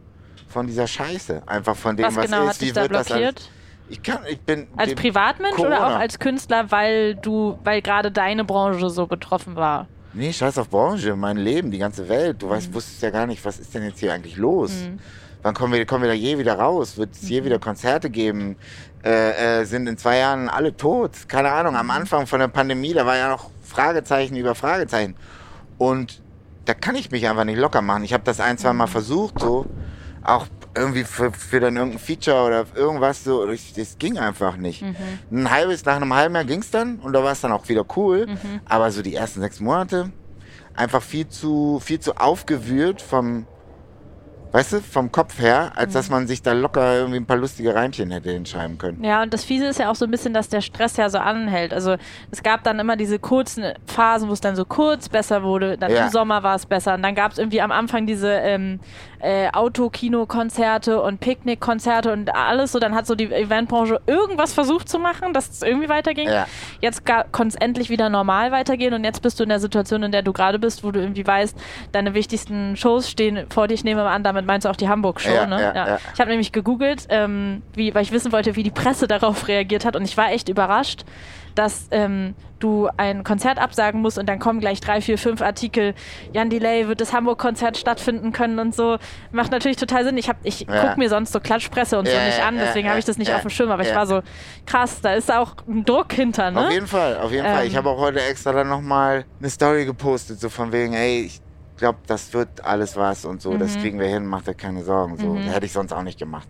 von 0.49 0.67
dieser 0.67 0.87
Scheiße. 0.87 1.43
Einfach 1.47 1.77
von 1.77 1.97
dem, 1.97 2.07
Was 2.07 2.17
was, 2.17 2.27
genau 2.27 2.49
ist, 2.49 2.61
wie 2.61 2.67
dich 2.67 2.75
da 2.75 2.83
wird 2.83 2.95
das 2.95 3.07
blockiert? 3.09 3.51
Ich 3.91 4.03
kann, 4.03 4.19
ich 4.29 4.39
bin. 4.41 4.69
Als 4.77 4.95
Privatmensch 4.95 5.59
oder 5.59 5.79
Corona. 5.79 5.97
auch 5.97 5.99
als 5.99 6.19
Künstler, 6.19 6.71
weil 6.71 7.15
du, 7.17 7.59
weil 7.65 7.81
gerade 7.81 8.13
deine 8.13 8.45
Branche 8.45 8.91
so 8.91 9.07
betroffen 9.07 9.57
war? 9.57 9.89
Nee, 10.13 10.33
scheiß 10.33 10.59
auf 10.59 10.69
Branche, 10.69 11.17
mein 11.17 11.39
Leben, 11.39 11.71
die 11.71 11.79
ganze 11.79 12.09
Welt. 12.09 12.43
Du 12.43 12.47
Mhm. 12.47 12.51
weißt, 12.51 12.75
wusstest 12.75 13.03
ja 13.03 13.11
gar 13.11 13.27
nicht, 13.27 13.45
was 13.45 13.59
ist 13.59 13.75
denn 13.75 13.85
jetzt 13.85 14.01
hier 14.01 14.13
eigentlich 14.13 14.37
los? 14.37 14.73
Wann 15.43 15.55
kommen 15.55 15.73
wir, 15.73 15.87
kommen 15.87 16.03
wir 16.03 16.09
da 16.09 16.15
je 16.15 16.39
wieder 16.39 16.55
raus? 16.59 16.97
Wird 16.97 17.13
es 17.15 17.23
Mhm. 17.23 17.29
je 17.29 17.45
wieder 17.45 17.59
Konzerte 17.59 18.11
geben? 18.11 18.57
Äh, 19.05 19.61
äh, 19.61 19.65
sind 19.65 19.87
in 19.87 19.97
zwei 19.97 20.19
Jahren 20.19 20.49
alle 20.49 20.77
tot? 20.77 21.13
Keine 21.29 21.53
Ahnung, 21.53 21.75
Mhm. 21.75 21.79
am 21.81 21.91
Anfang 21.91 22.27
von 22.27 22.41
der 22.41 22.49
Pandemie, 22.49 22.93
da 22.93 23.07
war 23.07 23.17
ja 23.17 23.29
noch 23.29 23.51
Fragezeichen 23.65 24.35
über 24.37 24.55
Fragezeichen. 24.55 25.15
Und 25.79 26.21
da 26.65 26.75
kann 26.75 26.97
ich 26.97 27.11
mich 27.11 27.29
einfach 27.29 27.45
nicht 27.45 27.59
locker 27.59 27.81
machen. 27.83 28.03
Ich 28.05 28.13
habe 28.13 28.25
das 28.25 28.41
ein, 28.41 28.59
zwei 28.59 28.73
Mal 28.73 28.89
versucht, 28.89 29.39
so. 29.41 29.67
Auch 30.25 30.47
irgendwie 30.77 31.05
für, 31.05 31.33
für 31.33 31.61
dann 31.61 31.77
irgendein 31.77 32.01
Feature 32.01 32.45
oder 32.47 32.67
irgendwas 32.75 33.25
so. 33.25 33.47
Das, 33.47 33.73
das 33.75 33.97
ging 33.99 34.19
einfach 34.19 34.57
nicht. 34.57 34.85
Ein 35.31 35.51
halbes, 35.51 35.85
nach 35.85 35.97
einem 35.97 36.13
halben 36.13 36.35
Jahr 36.35 36.45
ging 36.45 36.61
es 36.61 36.71
dann 36.71 36.97
und 36.97 37.13
da 37.13 37.23
war 37.23 37.33
es 37.33 37.41
dann 37.41 37.53
auch 37.53 37.69
wieder 37.69 37.85
cool. 37.97 38.27
Aber 38.67 38.91
so 38.91 39.01
die 39.03 39.15
ersten 39.15 39.41
sechs 39.41 39.61
Monate 39.61 40.11
einfach 40.75 41.03
viel 41.03 41.29
zu, 41.29 41.81
viel 41.83 42.01
zu 42.01 42.17
aufgewühlt 42.17 43.01
vom, 43.01 43.47
weißt 44.53 44.73
du, 44.75 44.81
vom 44.81 45.13
Kopf 45.13 45.39
her, 45.39 45.73
als 45.77 45.93
dass 45.93 46.09
man 46.11 46.27
sich 46.27 46.43
da 46.43 46.53
locker 46.53 46.97
irgendwie 46.97 47.19
ein 47.19 47.27
paar 47.27 47.37
lustige 47.37 47.75
Reimchen 47.75 48.11
hätte 48.11 48.31
hinschreiben 48.31 48.79
können. 48.79 49.05
Ja, 49.05 49.23
und 49.23 49.35
das 49.35 49.45
Fiese 49.45 49.67
ist 49.67 49.79
ja 49.79 49.91
auch 49.91 49.95
so 49.95 50.05
ein 50.07 50.11
bisschen, 50.11 50.33
dass 50.35 50.49
der 50.49 50.61
Stress 50.61 50.97
ja 50.97 51.11
so 51.11 51.19
anhält. 51.19 51.75
Also 51.75 51.97
es 52.31 52.43
gab 52.43 52.65
dann 52.65 52.79
immer 52.79 52.97
diese 52.97 53.19
kurzen 53.19 53.65
Phasen, 53.87 54.29
wo 54.29 54.33
es 54.33 54.41
dann 54.41 54.57
so 54.57 54.65
kurz 54.65 55.09
besser 55.09 55.43
wurde. 55.43 55.77
Dann 55.77 55.91
Ja. 55.93 56.05
im 56.07 56.11
Sommer 56.11 56.43
war 56.43 56.55
es 56.55 56.67
besser. 56.67 56.95
Und 56.95 57.03
dann 57.03 57.15
gab 57.15 57.33
es 57.33 57.39
irgendwie 57.39 57.61
am 57.61 57.73
Anfang 57.73 58.07
diese 58.07 58.31
ähm, 58.31 58.81
äh, 59.21 59.49
Autokino-Konzerte 59.53 61.01
und 61.03 61.21
Picknick-Konzerte 61.21 62.13
und 62.13 62.35
alles. 62.35 62.73
So, 62.73 62.79
dann 62.79 62.95
hat 62.95 63.07
so 63.07 63.15
die 63.15 63.33
Eventbranche 63.33 64.01
irgendwas 64.07 64.53
versucht 64.53 64.89
zu 64.89 64.99
machen, 64.99 65.33
dass 65.33 65.49
es 65.51 65.63
irgendwie 65.63 65.89
weiterging. 65.89 66.29
Ja. 66.29 66.47
Jetzt 66.81 67.05
konnte 67.07 67.49
es 67.49 67.55
endlich 67.57 67.91
wieder 67.91 68.09
normal 68.09 68.53
weitergehen 68.53 68.95
und 68.95 69.05
jetzt 69.05 69.23
bist 69.23 69.39
du 69.39 69.45
in 69.45 69.49
der 69.49 69.61
Situation, 69.61 70.03
in 70.03 70.13
der 70.13 70.23
du 70.23 70.33
gerade 70.33 70.59
bist, 70.59 70.85
wo 70.85 70.91
du 70.91 71.01
irgendwie 71.01 71.27
weißt, 71.27 71.57
deine 71.93 72.15
wichtigsten 72.15 72.77
Shows 72.77 73.11
stehen 73.11 73.47
vor 73.51 73.69
dir. 73.69 73.75
Ich 73.75 73.85
nehme 73.85 74.03
mal 74.03 74.13
an, 74.15 74.23
damit 74.23 74.47
meinst 74.47 74.65
du 74.65 74.71
auch 74.71 74.77
die 74.77 74.89
Hamburg-Show, 74.89 75.31
Ja, 75.33 75.47
ne? 75.47 75.61
ja, 75.61 75.75
ja. 75.89 75.99
Ich 76.15 76.21
habe 76.21 76.31
nämlich 76.31 76.53
gegoogelt, 76.53 77.07
ähm, 77.09 77.63
wie, 77.75 77.95
weil 77.95 78.03
ich 78.03 78.13
wissen 78.13 78.33
wollte, 78.33 78.57
wie 78.57 78.63
die 78.63 78.71
Presse 78.71 79.09
darauf 79.09 79.49
reagiert 79.49 79.85
hat 79.85 79.97
und 79.97 80.05
ich 80.05 80.17
war 80.17 80.31
echt 80.33 80.49
überrascht, 80.49 81.05
dass 81.55 81.89
ähm, 81.91 82.35
du 82.59 82.89
ein 82.97 83.23
Konzert 83.25 83.59
absagen 83.59 84.01
musst 84.01 84.19
und 84.19 84.27
dann 84.29 84.39
kommen 84.39 84.59
gleich 84.61 84.81
drei, 84.81 85.01
vier, 85.01 85.17
fünf 85.19 85.41
Artikel. 85.43 85.95
Jan 86.33 86.51
Delay 86.51 86.89
wird 86.89 87.01
das 87.01 87.13
Hamburg-Konzert 87.13 87.77
stattfinden 87.77 88.33
können 88.33 88.59
und 88.59 88.75
so. 88.75 88.99
Macht 89.31 89.51
natürlich 89.53 89.77
total 89.77 90.05
Sinn. 90.05 90.17
Ich, 90.19 90.29
hab- 90.29 90.45
ich 90.45 90.61
Ja. 90.69 90.81
gucke 90.89 90.99
mir 90.99 91.09
sonst 91.09 91.33
so 91.33 91.39
Klatschpresse 91.41 91.99
und 91.99 92.07
so 92.09 92.13
Ja, 92.17 92.25
nicht 92.27 92.39
ja, 92.39 92.49
an, 92.49 92.57
deswegen 92.59 92.87
ja, 92.87 92.91
habe 92.91 92.99
ich 92.99 93.05
das 93.05 93.17
nicht 93.19 93.33
auf 93.33 93.43
dem 93.43 93.51
Schirm. 93.51 93.71
Aber 93.71 93.83
ich 93.83 93.95
war 93.95 94.07
so, 94.07 94.23
krass, 94.67 95.01
da 95.01 95.15
ist 95.15 95.33
auch 95.33 95.55
ein 95.69 95.85
Druck 95.85 96.13
hinter, 96.13 96.51
ne? 96.51 96.67
Auf 96.67 96.73
jeden 96.73 96.87
Fall, 96.89 97.17
auf 97.19 97.31
jeden 97.31 97.45
Fall. 97.47 97.63
Ähm. 97.63 97.69
Ich 97.69 97.77
habe 97.77 97.89
auch 97.91 97.99
heute 97.99 98.21
extra 98.23 98.53
dann 98.53 98.69
nochmal 98.69 99.25
eine 99.39 99.51
Story 99.51 99.85
gepostet, 99.85 100.41
so 100.41 100.49
von 100.49 100.73
wegen, 100.73 100.95
ey, 100.95 101.21
ich 101.23 101.41
glaube, 101.77 101.99
das 102.09 102.33
wird 102.35 102.65
alles 102.65 102.97
was 102.97 103.25
und 103.25 103.41
so, 103.41 103.53
Mhm. 103.53 103.59
das 103.61 103.79
kriegen 103.79 104.01
wir 104.01 104.09
hin, 104.09 104.27
macht 104.27 104.49
dir 104.49 104.55
keine 104.55 104.83
Sorgen. 104.83 105.17
So, 105.17 105.37
hätte 105.39 105.65
ich 105.67 105.73
sonst 105.73 105.93
auch 105.93 106.03
nicht 106.03 106.19
gemacht. 106.19 106.49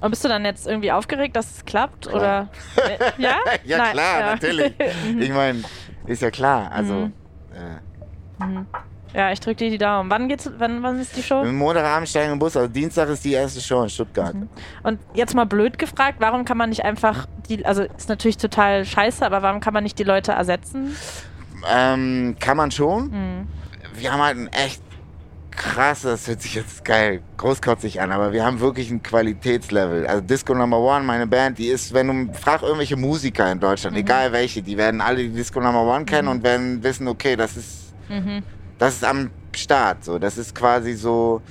Und 0.00 0.10
bist 0.10 0.24
du 0.24 0.28
dann 0.28 0.44
jetzt 0.44 0.66
irgendwie 0.66 0.92
aufgeregt, 0.92 1.36
dass 1.36 1.58
es 1.58 1.64
klappt? 1.64 2.08
Klar. 2.08 2.48
Oder? 2.76 2.88
Äh, 2.88 2.98
ja? 3.22 3.36
ja, 3.64 3.78
Nein, 3.78 3.92
klar, 3.92 4.20
ja. 4.20 4.26
natürlich. 4.32 4.72
ich 5.18 5.30
meine, 5.30 5.62
ist 6.06 6.22
ja 6.22 6.30
klar. 6.30 6.70
Also, 6.72 6.94
Mhm. 6.94 8.66
äh, 9.12 9.18
Ja, 9.18 9.32
ich 9.32 9.40
drücke 9.40 9.56
dir 9.56 9.70
die 9.70 9.78
Daumen. 9.78 10.08
Wann 10.10 10.28
geht's, 10.28 10.48
wann, 10.58 10.82
wann 10.82 11.00
ist 11.00 11.16
die 11.16 11.22
Show? 11.22 11.44
Montagabend 11.44 12.08
steigen 12.08 12.32
im 12.32 12.38
Bus, 12.38 12.56
also 12.56 12.68
Dienstag 12.72 13.08
ist 13.08 13.24
die 13.24 13.32
erste 13.32 13.60
Show 13.60 13.82
in 13.82 13.88
Stuttgart. 13.90 14.34
Und 14.84 15.00
jetzt 15.14 15.34
mal 15.34 15.46
blöd 15.46 15.78
gefragt, 15.78 16.16
warum 16.20 16.44
kann 16.44 16.56
man 16.56 16.70
nicht 16.70 16.84
einfach 16.84 17.26
die, 17.48 17.66
also 17.66 17.82
ist 17.82 18.08
natürlich 18.08 18.36
total 18.38 18.84
scheiße, 18.84 19.26
aber 19.26 19.42
warum 19.42 19.60
kann 19.60 19.74
man 19.74 19.82
nicht 19.82 19.98
die 19.98 20.04
Leute 20.04 20.32
ersetzen? 20.32 20.96
Ähm, 21.68 22.36
kann 22.40 22.56
man 22.56 22.70
schon. 22.70 23.12
Hm. 23.12 23.48
Wir 23.94 24.12
haben 24.12 24.22
halt 24.22 24.36
ein 24.38 24.46
echt 24.52 24.80
krasses, 25.50 26.02
das 26.02 26.28
hört 26.28 26.42
sich 26.42 26.54
jetzt 26.54 26.84
geil, 26.84 27.22
großkotzig 27.36 28.00
an, 28.00 28.12
aber 28.12 28.32
wir 28.32 28.44
haben 28.44 28.60
wirklich 28.60 28.90
ein 28.90 29.02
Qualitätslevel. 29.02 30.06
Also 30.06 30.22
Disco 30.22 30.54
Number 30.54 30.78
One, 30.78 31.04
meine 31.04 31.26
Band, 31.26 31.58
die 31.58 31.68
ist, 31.68 31.92
wenn 31.92 32.28
du 32.28 32.32
frag 32.34 32.62
irgendwelche 32.62 32.96
Musiker 32.96 33.50
in 33.50 33.60
Deutschland, 33.60 33.96
egal 33.96 34.32
welche, 34.32 34.62
die 34.62 34.76
werden 34.76 35.00
alle 35.00 35.18
die 35.18 35.30
Disco 35.30 35.60
Number 35.60 35.82
One 35.82 36.04
kennen 36.04 36.28
und 36.28 36.42
werden 36.42 36.82
wissen, 36.82 37.08
okay, 37.08 37.36
das 37.36 37.56
ist, 37.56 37.92
das 38.78 38.94
ist 38.94 39.04
am 39.04 39.30
Start, 39.54 40.04
so, 40.04 40.18
das 40.18 40.38
ist 40.38 40.54
quasi 40.54 40.94
so, 40.94 41.42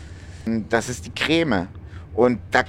das 0.70 0.90
ist 0.90 1.06
die 1.06 1.12
Creme. 1.12 1.68
Und 2.14 2.40
da, 2.52 2.64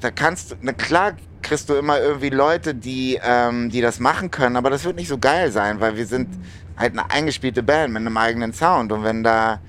da 0.00 0.10
kannst 0.10 0.52
du, 0.52 0.54
na 0.60 0.72
klar 0.72 1.12
kriegst 1.42 1.68
du 1.68 1.74
immer 1.74 2.00
irgendwie 2.00 2.30
Leute, 2.30 2.74
die, 2.74 3.18
ähm, 3.22 3.68
die 3.70 3.80
das 3.80 3.98
machen 3.98 4.30
können, 4.30 4.56
aber 4.56 4.70
das 4.70 4.84
wird 4.84 4.96
nicht 4.96 5.08
so 5.08 5.18
geil 5.18 5.50
sein, 5.50 5.80
weil 5.80 5.96
wir 5.96 6.06
sind 6.06 6.28
halt 6.76 6.92
eine 6.92 7.10
eingespielte 7.10 7.62
Band 7.62 7.92
mit 7.92 8.00
einem 8.00 8.16
eigenen 8.16 8.52
Sound. 8.52 8.92
Und 8.92 9.04
wenn 9.04 9.22
da, 9.22 9.60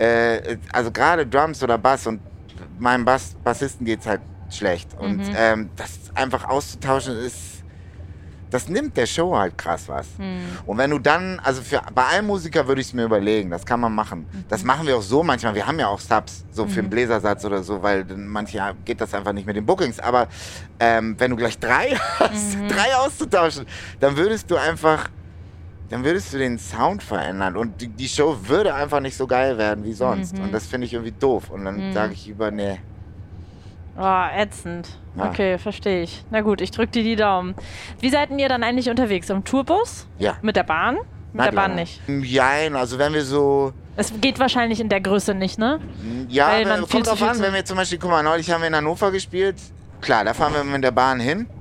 äh, 0.00 0.56
also 0.72 0.90
gerade 0.90 1.26
Drums 1.26 1.62
oder 1.62 1.78
Bass 1.78 2.06
und 2.06 2.20
meinem 2.78 3.04
Bass, 3.04 3.36
Bassisten 3.44 3.84
geht's 3.84 4.06
halt 4.06 4.20
schlecht 4.50 4.88
und 4.98 5.20
ähm, 5.36 5.70
das 5.76 5.98
einfach 6.14 6.48
auszutauschen 6.48 7.16
ist, 7.18 7.60
das 8.50 8.68
nimmt 8.68 8.96
der 8.96 9.06
Show 9.06 9.36
halt 9.36 9.56
krass 9.56 9.84
was. 9.88 10.08
Und 10.66 10.76
wenn 10.76 10.90
du 10.90 10.98
dann, 10.98 11.38
also 11.40 11.62
für, 11.62 11.80
bei 11.94 12.04
einem 12.06 12.26
Musiker 12.26 12.66
würde 12.66 12.80
ich 12.80 12.88
es 12.88 12.92
mir 12.92 13.04
überlegen, 13.04 13.50
das 13.50 13.64
kann 13.64 13.78
man 13.78 13.94
machen. 13.94 14.26
Das 14.48 14.64
machen 14.64 14.88
wir 14.88 14.96
auch 14.96 15.02
so 15.02 15.22
manchmal. 15.22 15.54
Wir 15.54 15.66
haben 15.66 15.78
ja 15.78 15.86
auch 15.86 16.00
Subs, 16.00 16.44
so 16.50 16.66
für 16.66 16.80
einen 16.80 16.90
Bläsersatz 16.90 17.44
oder 17.44 17.62
so, 17.62 17.80
weil 17.80 18.04
manchmal 18.16 18.74
geht 18.84 19.00
das 19.00 19.14
einfach 19.14 19.32
nicht 19.32 19.46
mit 19.46 19.54
den 19.54 19.64
Bookings. 19.64 20.00
Aber 20.00 20.26
ähm, 20.80 21.14
wenn 21.18 21.30
du 21.30 21.36
gleich 21.36 21.58
drei 21.60 21.90
hast, 22.18 22.56
drei 22.68 22.96
auszutauschen, 22.96 23.66
dann 24.00 24.16
würdest 24.16 24.50
du 24.50 24.56
einfach, 24.56 25.08
dann 25.90 26.04
würdest 26.04 26.32
du 26.32 26.38
den 26.38 26.58
Sound 26.58 27.02
verändern 27.02 27.56
und 27.56 27.80
die, 27.80 27.88
die 27.88 28.08
Show 28.08 28.36
würde 28.44 28.74
einfach 28.74 29.00
nicht 29.00 29.16
so 29.16 29.26
geil 29.26 29.58
werden 29.58 29.84
wie 29.84 29.92
sonst. 29.92 30.38
Und 30.38 30.52
das 30.52 30.66
finde 30.66 30.86
ich 30.86 30.94
irgendwie 30.94 31.12
doof. 31.12 31.50
Und 31.50 31.64
dann 31.64 31.92
sage 31.92 32.12
ich 32.12 32.28
über, 32.28 32.50
nee. 32.50 32.78
Oh, 33.98 34.24
ätzend. 34.34 34.88
Ja. 35.16 35.28
Okay, 35.28 35.58
verstehe 35.58 36.02
ich. 36.04 36.24
Na 36.30 36.40
gut, 36.42 36.60
ich 36.60 36.70
drücke 36.70 36.92
dir 36.92 37.02
die 37.02 37.16
Daumen. 37.16 37.54
Wie 37.98 38.08
seid 38.08 38.30
denn 38.30 38.38
ihr 38.38 38.48
dann 38.48 38.62
eigentlich 38.62 38.88
unterwegs? 38.88 39.28
Im 39.30 39.44
Tourbus? 39.44 40.06
Ja. 40.18 40.36
Mit 40.42 40.54
der 40.54 40.62
Bahn? 40.62 40.96
Mit 41.32 41.44
der 41.44 41.52
Bahn 41.52 41.74
nicht. 41.74 42.00
Jein, 42.08 42.76
also 42.76 42.98
wenn 42.98 43.12
wir 43.12 43.24
so, 43.24 43.72
Es 43.96 44.12
geht 44.20 44.38
wahrscheinlich 44.38 44.80
in 44.80 44.88
der 44.88 45.00
Größe 45.00 45.34
nicht, 45.34 45.58
ne? 45.58 45.80
Ja, 46.28 46.48
Weil 46.48 46.66
man 46.66 46.84
äh, 46.84 46.86
kommt 46.86 47.06
drauf 47.08 47.22
an, 47.22 47.40
wenn 47.40 47.52
wir 47.52 47.64
zum 47.64 47.76
Beispiel, 47.76 47.98
guck 47.98 48.10
mal, 48.10 48.22
neulich 48.22 48.50
haben 48.50 48.60
wir 48.62 48.68
in 48.68 48.76
Hannover 48.76 49.10
gespielt. 49.10 49.56
Klar, 50.00 50.24
da 50.24 50.34
fahren 50.34 50.54
wir 50.54 50.64
mit 50.64 50.82
der 50.84 50.92
Bahn 50.92 51.18
hin 51.20 51.40
Mhm. 51.40 51.59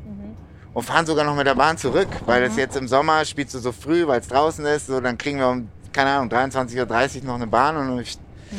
Und 0.80 0.86
fahren 0.86 1.06
sogar 1.06 1.26
noch 1.26 1.36
mit 1.36 1.46
der 1.46 1.56
Bahn 1.56 1.78
zurück, 1.78 2.08
weil 2.26 2.42
das 2.48 2.56
jetzt 2.56 2.76
im 2.78 2.88
Sommer 2.88 3.26
spielst 3.26 3.54
du 3.54 3.60
so 3.60 3.72
früh, 3.72 4.08
weil 4.08 4.20
es 4.22 4.28
draußen 4.30 4.66
ist, 4.66 4.88
so 4.88 5.00
dann 5.02 5.18
kriegen 5.18 5.38
wir 5.40 5.48
um, 5.50 5.70
keine 5.92 6.12
Ahnung, 6.12 6.30
23.30 6.30 7.20
Uhr 7.22 7.26
noch 7.26 7.36
eine 7.36 7.48
Bahn 7.48 7.76
und 7.76 8.00
ich, 8.00 8.18
Mhm. 8.52 8.56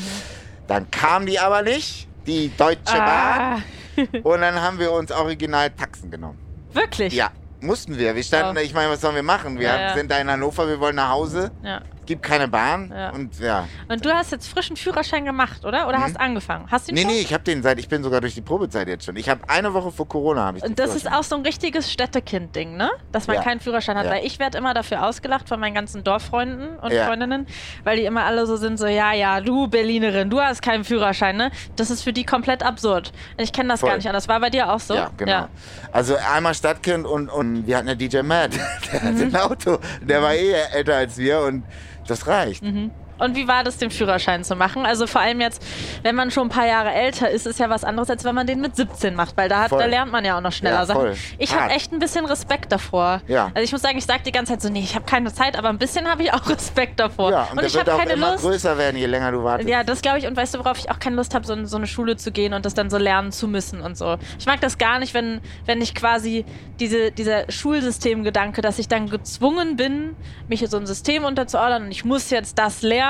dann 0.69 0.91
kam 0.91 1.27
die 1.27 1.39
aber 1.41 1.63
nicht, 1.63 2.07
die 2.27 2.51
Deutsche 2.57 2.81
Ah, 3.03 3.57
Bahn, 3.97 4.09
und 4.23 4.41
dann 4.41 4.61
haben 4.61 4.79
wir 4.79 4.93
uns 4.93 5.11
original 5.11 5.71
Taxen 5.71 6.11
genommen. 6.11 6.39
wirklich? 6.73 7.13
Ja, 7.15 7.31
mussten 7.61 7.99
wir. 7.99 8.15
Wir 8.15 8.23
standen, 8.23 8.57
Oh. 8.59 8.61
ich 8.61 8.73
meine, 8.75 8.91
was 8.93 9.01
sollen 9.01 9.15
wir 9.17 9.23
machen? 9.23 9.59
Wir 9.59 9.69
Ja, 9.69 9.81
ja. 9.81 9.95
sind 9.95 10.11
da 10.11 10.19
in 10.19 10.31
Hannover, 10.31 10.69
wir 10.69 10.79
wollen 10.79 10.97
nach 10.97 11.11
Hause, 11.11 11.51
ja. 11.65 11.81
Es 12.11 12.15
gibt 12.15 12.23
keine 12.25 12.49
Bahn 12.49 12.93
Ja. 12.93 13.11
und 13.11 13.39
ja. 13.39 13.69
Und 13.89 14.05
du 14.05 14.11
hast 14.13 14.33
jetzt 14.33 14.49
frischen 14.49 14.77
Führerschein 14.77 15.25
gemacht, 15.25 15.65
oder? 15.65 15.87
Oder 15.87 15.99
hast 16.01 16.19
angefangen? 16.19 16.67
Hast 16.69 16.89
du 16.89 16.93
ihn 16.93 16.95
Mhm. 16.95 16.97
Nee, 16.97 17.03
schon? 17.03 17.13
nee, 17.13 17.21
ich 17.21 17.33
habe 17.33 17.45
den 17.45 17.63
seit, 17.63 17.79
ich 17.79 17.89
bin 17.89 18.03
sogar 18.03 18.21
durch 18.21 18.35
die 18.35 18.41
Probezeit 18.41 18.89
jetzt 18.89 19.05
schon. 19.05 19.15
Ich 19.15 19.29
habe 19.29 19.43
eine 19.49 19.73
Woche 19.75 19.93
vor 19.93 20.09
Corona 20.09 20.45
habe 20.47 20.57
ich 20.59 20.63
den 20.65 20.71
Und 20.71 20.79
das 20.81 20.97
ist 20.97 21.11
auch 21.11 21.23
so 21.23 21.37
ein 21.37 21.43
richtiges 21.43 21.91
Städtekind-Ding, 21.93 22.77
ne? 22.77 22.91
Dass 23.13 23.29
man 23.29 23.37
Ja. 23.37 23.43
keinen 23.43 23.61
Führerschein 23.61 23.97
hat. 23.97 24.07
Ja. 24.07 24.11
Weil 24.11 24.27
ich 24.27 24.41
werde 24.41 24.59
immer 24.59 24.75
dafür 24.75 25.07
ausgelacht 25.07 25.49
von 25.49 25.61
meinen 25.61 25.75
ganzen 25.75 26.03
Dorffreunden 26.05 26.77
und. 26.79 26.93
Freundinnen, 26.93 27.47
weil 27.85 27.97
die 27.97 28.05
immer 28.05 28.25
alle 28.25 28.45
so 28.47 28.57
sind, 28.57 28.77
so, 28.79 28.87
ja, 28.87 29.13
ja, 29.13 29.41
du 29.41 29.69
Berlinerin, 29.69 30.29
du 30.31 30.41
hast 30.41 30.61
keinen 30.63 30.83
Führerschein, 30.85 31.37
ne? 31.37 31.51
Das 31.77 31.91
ist 31.91 32.03
für 32.03 32.13
die 32.13 32.25
komplett 32.25 32.63
absurd. 32.65 33.13
Ich 33.39 33.53
kenne 33.53 33.69
das 33.69 33.81
Voll. 33.81 33.91
gar 33.91 33.97
nicht 33.97 34.09
anders. 34.09 34.27
War 34.29 34.41
bei 34.41 34.51
dir 34.51 34.73
auch 34.73 34.81
so? 34.81 34.95
Ja, 34.95 35.11
genau. 35.17 35.47
Also 35.93 36.17
einmal 36.35 36.55
Stadtkind 36.55 37.07
und, 37.07 37.29
und 37.29 37.67
wir 37.69 37.77
hatten 37.77 37.87
ja 37.89 37.95
DJ 37.95 38.23
Matt, 38.23 38.51
der 38.93 39.01
Mhm. 39.13 39.23
ein 39.23 39.37
Auto, 39.37 39.79
der 40.03 40.21
war 40.23 40.35
eh 40.35 40.53
älter 40.73 40.97
als 40.97 41.17
wir 41.17 41.41
und 41.41 41.63
das 42.07 42.27
reicht. 42.27 42.63
Mhm. 42.63 42.91
Und 43.21 43.37
wie 43.37 43.47
war 43.47 43.63
das, 43.65 43.77
den 43.77 43.91
Führerschein 43.91 44.43
zu 44.45 44.57
machen? 44.57 44.87
Also 44.87 45.07
vor 45.07 45.21
allem 45.21 45.41
jetzt, 45.41 45.63
wenn 46.03 46.15
man 46.15 46.31
schon 46.31 46.47
ein 46.47 46.51
paar 46.51 46.67
Jahre 46.67 46.91
älter 46.93 47.31
ist, 47.31 47.47
ist 47.47 47.59
ja 47.61 47.69
was 47.71 47.85
anderes, 47.85 48.11
als 48.11 48.25
wenn 48.25 48.35
man 48.35 48.47
den 48.47 48.61
mit 48.61 48.75
17 48.77 49.15
macht, 49.15 49.37
weil 49.37 49.49
da, 49.49 49.61
hat, 49.63 49.73
da 49.73 49.85
lernt 49.87 50.11
man 50.11 50.25
ja 50.25 50.37
auch 50.37 50.41
noch 50.41 50.53
schneller 50.53 50.79
Ja, 50.81 50.87
Sachen. 50.87 51.01
voll. 51.01 51.15
Ich 51.39 51.55
habe 51.55 51.71
echt 51.73 51.93
ein 51.93 51.99
bisschen 51.99 52.25
Respekt 52.27 52.73
davor. 52.73 53.21
Ja. 53.29 53.51
Also 53.55 53.63
ich 53.65 53.73
muss 53.73 53.83
sagen, 53.83 53.99
ich 53.99 54.07
sage 54.07 54.23
die 54.25 54.33
ganze 54.33 54.53
Zeit 54.53 54.63
so, 54.63 54.69
nee, 54.69 54.81
ich 54.81 54.95
habe 54.95 55.05
keine 55.05 55.33
Zeit, 55.33 55.57
aber 55.59 55.69
ein 55.69 55.79
bisschen 55.79 56.09
habe 56.09 56.23
ich 56.23 56.33
auch 56.33 56.49
Respekt 56.49 56.99
davor. 56.99 57.31
Ja, 57.31 57.49
und, 57.51 57.59
der 57.61 57.67
ich 57.67 57.79
habe 57.79 57.91
keine 57.91 58.13
immer 58.15 58.33
Lust. 58.33 58.45
größer 58.45 58.79
werden, 58.79 58.97
je 58.97 59.07
länger 59.07 59.33
du 59.33 59.45
wartest. 59.45 59.69
Ja, 59.69 59.85
das 59.85 60.01
glaube 60.03 60.19
ich. 60.19 60.27
Und 60.27 60.37
weißt 60.37 60.55
du, 60.55 60.59
worauf 60.59 60.79
ich 60.79 60.91
auch 60.91 60.99
keine 60.99 61.17
Lust 61.17 61.35
habe, 61.35 61.47
so 61.47 61.53
in 61.53 61.67
so 61.67 61.77
eine 61.77 61.87
Schule 61.87 62.17
zu 62.17 62.33
gehen 62.33 62.55
und 62.55 62.65
das 62.65 62.75
dann 62.75 62.89
so 62.91 62.97
lernen 62.99 63.33
zu 63.33 63.49
müssen 63.49 63.81
und 63.81 63.97
so. 63.99 64.17
Ich 64.39 64.47
mag 64.47 64.61
das 64.61 64.79
gar 64.79 64.99
nicht, 64.99 65.13
wenn, 65.15 65.41
wenn 65.67 65.81
ich 65.83 65.95
quasi 65.95 66.45
diese, 66.79 67.11
dieser 67.13 67.45
Schulsystemgedanke, 67.51 68.63
dass 68.63 68.79
ich 68.79 68.89
dann 68.89 69.09
gezwungen 69.11 69.77
bin, 69.77 70.17
mich 70.49 70.63
in 70.63 70.69
so 70.71 70.77
ein 70.77 70.87
System 70.87 71.25
unterzuordnen 71.25 71.85
und 71.85 71.91
ich 71.91 72.05
muss 72.05 72.31
jetzt 72.31 72.59
das 72.59 72.83
lernen. 72.83 73.10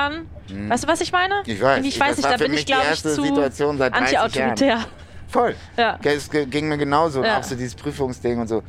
Weißt 0.69 0.83
du, 0.83 0.87
was 0.87 1.01
ich 1.01 1.11
meine? 1.11 1.35
Mhm. 1.45 1.51
Ich 1.51 1.61
weiß. 1.61 1.85
Ich 1.85 1.99
weiß 1.99 2.07
das 2.09 2.17
nicht, 2.17 2.23
war 2.25 2.31
da 2.31 2.37
für 2.37 2.43
bin 2.45 2.51
mich 2.51 2.59
ich, 2.61 2.65
die 2.65 2.71
glaube 2.73 2.83
ich, 2.85 2.89
erste 2.89 3.13
zu 3.15 3.23
Situation 3.23 3.77
seit 3.77 3.93
30 3.95 4.19
anti-autoritär. 4.19 4.79
Voll. 5.27 5.55
Ja. 5.77 5.97
Es 6.03 6.29
ging 6.29 6.67
mir 6.67 6.77
genauso. 6.77 7.23
Ja. 7.23 7.39
Auch 7.39 7.43
so 7.43 7.55
dieses 7.55 7.75
Prüfungsding 7.75 8.39
und 8.39 8.47
so. 8.47 8.63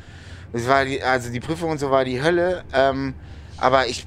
Das 0.52 0.68
war 0.68 0.84
die, 0.84 1.02
also 1.02 1.30
die 1.32 1.40
Prüfung 1.40 1.70
und 1.70 1.78
so 1.78 1.90
war 1.90 2.04
die 2.04 2.22
Hölle. 2.22 2.62
Ähm, 2.72 3.14
aber 3.58 3.86
ich 3.88 4.06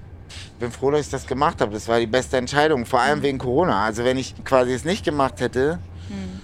bin 0.60 0.72
froh, 0.72 0.92
dass 0.92 1.02
ich 1.02 1.10
das 1.10 1.28
gemacht 1.28 1.60
habe. 1.60 1.74
Das 1.74 1.88
war 1.90 2.00
die 2.00 2.08
beste 2.08 2.38
Entscheidung. 2.38 2.86
Vor 2.86 3.00
Mhm. 3.00 3.06
allem 3.06 3.22
wegen 3.24 3.38
Corona. 3.40 3.84
Also 3.84 4.04
wenn 4.06 4.18
ich 4.18 4.36
quasi 4.46 4.74
es 4.74 4.86
nicht 4.86 5.04
gemacht 5.04 5.42
hätte, 5.42 5.80
Mhm. 6.10 6.40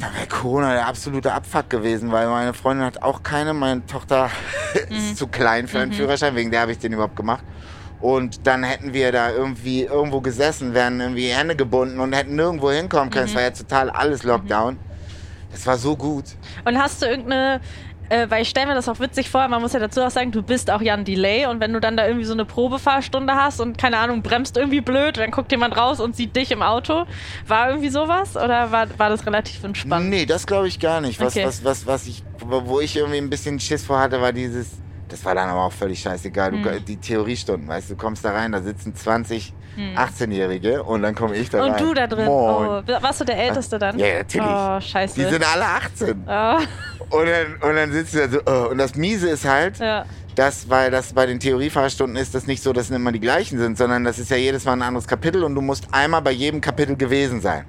dann 0.00 0.14
wäre 0.14 0.26
Corona 0.26 0.72
der 0.72 0.86
absolute 0.88 1.32
Abfuck 1.32 1.70
gewesen, 1.70 2.10
weil 2.10 2.26
meine 2.26 2.54
Freundin 2.54 2.84
hat 2.86 3.02
auch 3.02 3.22
keine. 3.22 3.52
Meine 3.54 3.86
Tochter 3.86 4.30
Mhm. 4.88 4.96
ist 4.96 5.16
zu 5.18 5.28
klein 5.28 5.68
für 5.68 5.78
einen 5.78 5.92
Führerschein, 5.92 6.34
wegen 6.34 6.50
der 6.50 6.62
habe 6.62 6.72
ich 6.72 6.78
den 6.78 6.92
überhaupt 6.92 7.14
gemacht. 7.16 7.44
Und 8.00 8.46
dann 8.46 8.62
hätten 8.62 8.94
wir 8.94 9.12
da 9.12 9.30
irgendwie 9.30 9.82
irgendwo 9.84 10.20
gesessen, 10.20 10.72
wären 10.74 11.00
irgendwie 11.00 11.28
Hände 11.28 11.54
gebunden 11.56 12.00
und 12.00 12.14
hätten 12.14 12.34
nirgendwo 12.34 12.70
hinkommen 12.70 13.10
können. 13.10 13.26
Es 13.26 13.34
war 13.34 13.42
ja 13.42 13.50
total 13.50 13.90
alles 13.90 14.22
Lockdown. 14.22 14.78
Das 15.52 15.66
war 15.66 15.76
so 15.76 15.96
gut. 15.96 16.24
Und 16.64 16.78
hast 16.78 17.02
du 17.02 17.06
irgendeine, 17.06 17.60
äh, 18.08 18.26
weil 18.30 18.40
ich 18.42 18.48
stelle 18.48 18.68
mir 18.68 18.74
das 18.74 18.88
auch 18.88 19.00
witzig 19.00 19.28
vor, 19.28 19.46
man 19.48 19.60
muss 19.60 19.72
ja 19.74 19.80
dazu 19.80 20.00
auch 20.00 20.10
sagen, 20.10 20.30
du 20.32 20.42
bist 20.42 20.70
auch 20.70 20.80
Jan 20.80 21.04
Delay 21.04 21.44
und 21.46 21.60
wenn 21.60 21.72
du 21.74 21.80
dann 21.80 21.96
da 21.96 22.06
irgendwie 22.06 22.24
so 22.24 22.32
eine 22.32 22.44
Probefahrstunde 22.46 23.34
hast 23.34 23.60
und 23.60 23.76
keine 23.76 23.98
Ahnung, 23.98 24.22
bremst 24.22 24.56
irgendwie 24.56 24.80
blöd, 24.80 25.18
dann 25.18 25.30
guckt 25.32 25.50
jemand 25.52 25.76
raus 25.76 26.00
und 26.00 26.16
sieht 26.16 26.34
dich 26.36 26.52
im 26.52 26.62
Auto. 26.62 27.04
War 27.48 27.68
irgendwie 27.68 27.90
sowas 27.90 28.36
oder 28.36 28.72
war, 28.72 28.86
war 28.98 29.10
das 29.10 29.26
relativ 29.26 29.62
entspannt? 29.64 30.08
Nee, 30.08 30.24
das 30.24 30.46
glaube 30.46 30.68
ich 30.68 30.78
gar 30.80 31.00
nicht. 31.02 31.20
Was, 31.20 31.34
Okay. 31.36 31.44
was, 31.46 31.64
was, 31.64 31.86
was 31.86 32.06
ich, 32.06 32.22
wo 32.40 32.80
ich 32.80 32.96
irgendwie 32.96 33.18
ein 33.18 33.28
bisschen 33.28 33.60
Schiss 33.60 33.84
vor 33.84 33.98
hatte, 33.98 34.20
war 34.22 34.32
dieses, 34.32 34.68
das 35.10 35.24
war 35.24 35.34
dann 35.34 35.48
aber 35.48 35.64
auch 35.64 35.72
völlig 35.72 36.00
scheißegal. 36.00 36.52
Hm. 36.52 36.62
Du, 36.62 36.80
die 36.80 36.96
Theoriestunden, 36.96 37.68
weißt 37.68 37.90
du, 37.90 37.94
du 37.94 38.00
kommst 38.00 38.24
da 38.24 38.32
rein, 38.32 38.52
da 38.52 38.62
sitzen 38.62 38.94
20 38.94 39.54
18-Jährige 39.96 40.82
und 40.82 41.02
dann 41.02 41.14
komme 41.14 41.36
ich 41.36 41.48
da 41.48 41.62
rein. 41.62 41.68
Hm. 41.68 41.72
Und 41.74 41.80
du 41.80 41.94
da 41.94 42.06
drin. 42.06 42.26
Moin. 42.26 42.84
Oh, 42.86 43.02
warst 43.02 43.20
du 43.20 43.24
der 43.24 43.38
Älteste 43.38 43.78
dann? 43.78 43.98
Ja, 43.98 44.18
natürlich. 44.18 44.48
Oh, 44.48 44.80
scheiße. 44.80 45.14
Die 45.14 45.30
sind 45.30 45.44
alle 45.44 45.64
18. 45.64 46.24
oh, 46.26 47.16
Und 47.16 47.26
dann, 47.26 47.70
und 47.70 47.76
dann 47.76 47.92
sitzt 47.92 48.14
du 48.14 48.18
da 48.18 48.28
so, 48.28 48.40
oh. 48.44 48.70
und 48.70 48.78
das 48.78 48.94
Miese 48.96 49.30
ist 49.30 49.44
halt, 49.44 49.78
ja. 49.78 50.04
dass, 50.34 50.68
weil 50.68 50.90
das 50.90 51.12
bei 51.12 51.24
den 51.26 51.40
Theoriefahrsstunden 51.40 52.16
ist 52.16 52.34
das 52.34 52.46
nicht 52.46 52.62
so, 52.62 52.72
dass 52.72 52.90
es 52.90 52.90
immer 52.90 53.12
die 53.12 53.20
gleichen 53.20 53.58
sind, 53.58 53.78
sondern 53.78 54.04
das 54.04 54.18
ist 54.18 54.30
ja 54.30 54.36
jedes 54.36 54.64
Mal 54.64 54.72
ein 54.72 54.82
anderes 54.82 55.06
Kapitel 55.06 55.44
und 55.44 55.54
du 55.54 55.60
musst 55.60 55.86
einmal 55.92 56.20
bei 56.20 56.32
jedem 56.32 56.60
Kapitel 56.60 56.96
gewesen 56.96 57.40
sein. 57.40 57.64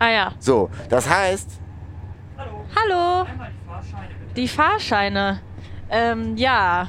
Ah 0.00 0.10
ja. 0.10 0.32
So, 0.40 0.70
das 0.90 1.08
heißt, 1.08 1.48
Hallo. 2.76 3.26
Die 4.36 4.48
Fahrscheine. 4.48 5.40
Ähm, 5.94 6.36
ja. 6.36 6.88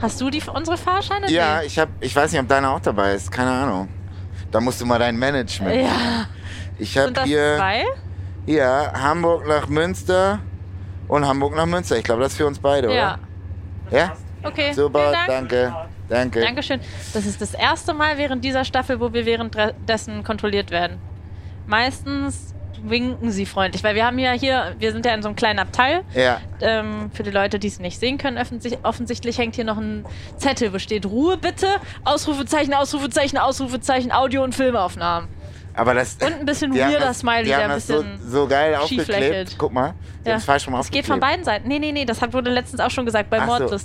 Hast 0.00 0.20
du 0.20 0.30
die 0.30 0.42
unsere 0.52 0.76
Fahrscheine? 0.76 1.28
ja, 1.30 1.58
Nee. 1.60 1.66
ich 1.66 1.78
hab, 1.78 1.88
ich 2.00 2.14
weiß 2.14 2.30
nicht, 2.32 2.40
ob 2.40 2.48
deiner 2.48 2.70
auch 2.70 2.80
dabei 2.80 3.14
ist, 3.14 3.30
keine 3.32 3.50
Ahnung. 3.50 3.88
Da 4.52 4.60
musst 4.60 4.80
du 4.80 4.86
mal 4.86 4.98
dein 4.98 5.16
Management. 5.16 5.74
Ja. 5.82 6.26
Ich 6.78 6.96
habe 6.96 7.12
hier, 7.24 7.56
zwei? 7.56 7.84
hier 8.44 8.92
Hamburg 8.94 9.46
nach 9.48 9.66
Münster 9.68 10.38
und 11.08 11.26
Hamburg 11.26 11.56
nach 11.56 11.66
Münster. 11.66 11.96
Ich 11.96 12.04
glaube, 12.04 12.22
das 12.22 12.32
ist 12.32 12.38
für 12.38 12.46
uns 12.46 12.58
beide, 12.58 12.94
Ja. 12.94 13.18
oder? 13.88 13.98
Ja? 13.98 14.12
Okay. 14.42 14.72
Super, 14.74 15.10
Dank. 15.12 15.26
danke. 15.28 15.74
Danke. 16.08 16.40
Dankeschön. 16.40 16.80
Das 17.14 17.26
ist 17.26 17.40
das 17.40 17.54
erste 17.54 17.92
Mal 17.94 18.16
während 18.18 18.44
dieser 18.44 18.64
Staffel, 18.64 19.00
wo 19.00 19.12
wir 19.12 19.26
währenddessen 19.26 20.22
kontrolliert 20.22 20.70
werden. 20.70 20.98
Meistens 21.66 22.54
winken 22.82 23.30
sie 23.30 23.46
freundlich, 23.46 23.82
weil 23.84 23.94
wir 23.94 24.04
haben 24.06 24.18
ja 24.18 24.32
hier, 24.32 24.74
wir 24.78 24.92
sind 24.92 25.04
ja 25.06 25.14
in 25.14 25.22
so 25.22 25.28
einem 25.28 25.36
kleinen 25.36 25.58
Abteil. 25.58 26.02
Ja. 26.14 26.40
Ähm, 26.60 27.10
für 27.12 27.22
die 27.22 27.30
Leute, 27.30 27.58
die 27.58 27.68
es 27.68 27.78
nicht 27.78 27.98
sehen 28.00 28.18
können, 28.18 28.38
offensichtlich, 28.38 28.84
offensichtlich 28.84 29.38
hängt 29.38 29.54
hier 29.56 29.64
noch 29.64 29.78
ein 29.78 30.04
Zettel, 30.36 30.72
wo 30.72 30.78
steht 30.78 31.06
Ruhe 31.06 31.36
bitte, 31.36 31.66
Ausrufezeichen, 32.04 32.74
Ausrufezeichen, 32.74 33.38
Ausrufezeichen, 33.38 34.12
Audio- 34.12 34.42
und 34.44 34.54
Filmaufnahmen. 34.54 35.28
Aber 35.74 35.92
das, 35.92 36.14
Und 36.24 36.32
ein 36.32 36.46
bisschen 36.46 36.74
weirder 36.74 37.00
das, 37.00 37.18
Smiley, 37.18 37.44
der 37.46 37.58
ein 37.64 37.68
das 37.68 37.86
so, 37.86 38.02
bisschen 38.02 38.18
so 38.30 38.46
geil 38.46 38.74
aufgeklebt. 38.76 39.08
lächelt. 39.08 39.54
Guck 39.58 39.72
mal, 39.74 39.92
Ja. 40.24 40.36
es 40.36 40.44
falsch 40.44 40.66
rum 40.66 40.72
Es 40.74 40.80
aufgeklebt. 40.80 41.04
geht 41.04 41.12
von 41.12 41.20
beiden 41.20 41.44
Seiten. 41.44 41.68
Nee, 41.68 41.78
nee, 41.78 41.92
nee, 41.92 42.04
das 42.06 42.22
hat, 42.22 42.32
wurde 42.32 42.50
letztens 42.50 42.80
auch 42.80 42.90
schon 42.90 43.04
gesagt 43.04 43.28
bei 43.28 43.38
Ach 43.40 43.46
so. 43.58 43.78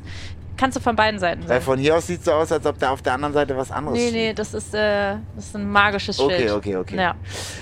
Kannst 0.62 0.78
du 0.78 0.80
von 0.80 0.96
beiden 0.96 1.20
Seiten 1.20 1.42
Weil 1.42 1.48
sein. 1.48 1.62
von 1.64 1.80
hier 1.80 1.96
aus 1.96 2.06
sieht 2.06 2.20
es 2.20 2.26
so 2.26 2.34
aus, 2.34 2.52
als 2.52 2.64
ob 2.68 2.78
da 2.78 2.92
auf 2.92 3.02
der 3.02 3.14
anderen 3.14 3.34
Seite 3.34 3.58
was 3.58 3.72
anderes 3.72 3.98
Nee, 3.98 4.10
steht. 4.10 4.14
nee, 4.14 4.34
das 4.36 4.54
ist, 4.54 4.76
äh, 4.76 5.16
das 5.36 5.46
ist 5.48 5.56
ein 5.56 5.68
magisches 5.68 6.20
Okay, 6.20 6.38
Schild. 6.38 6.52
okay, 6.52 6.76
okay. 6.76 6.96
Ja. 6.98 7.16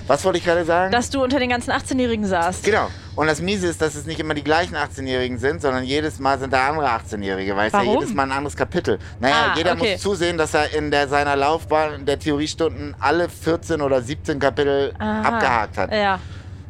Was 0.06 0.26
wollte 0.26 0.38
ich 0.40 0.44
gerade 0.44 0.66
sagen? 0.66 0.92
Dass 0.92 1.10
du 1.10 1.24
unter 1.24 1.40
den 1.40 1.48
ganzen 1.50 1.72
18-Jährigen 1.72 2.26
saßt. 2.26 2.62
Genau. 2.66 2.90
Und 3.16 3.28
das 3.28 3.42
Miese 3.42 3.68
ist, 3.68 3.82
dass 3.82 3.96
es 3.96 4.06
nicht 4.06 4.20
immer 4.20 4.34
die 4.34 4.44
gleichen 4.44 4.76
18-Jährigen 4.76 5.38
sind, 5.40 5.62
sondern 5.62 5.86
jedes 5.86 6.20
Mal 6.20 6.40
sind 6.40 6.52
da 6.52 6.68
andere 6.72 6.88
18-Jährige, 6.90 7.56
weil 7.56 7.68
es 7.68 7.74
ja 7.74 7.84
jedes 7.84 8.14
Mal 8.14 8.24
ein 8.24 8.34
anderes 8.34 8.58
Kapitel. 8.58 9.00
Naja, 9.22 9.36
Ah, 9.54 9.58
jeder 9.58 9.76
okay. 9.76 9.94
muss 9.94 10.02
zusehen, 10.02 10.38
dass 10.38 10.54
er 10.54 10.74
in 10.74 10.92
der, 10.92 11.08
seiner 11.08 11.38
Laufbahn 11.38 12.06
der 12.06 12.20
Theoriestunden 12.20 12.98
alle 13.00 13.30
14 13.30 13.82
oder 13.82 14.02
17 14.02 14.40
Kapitel 14.40 14.94
Aha. 15.00 15.22
abgehakt 15.22 15.78
hat. 15.78 15.94
Ja. 15.94 16.20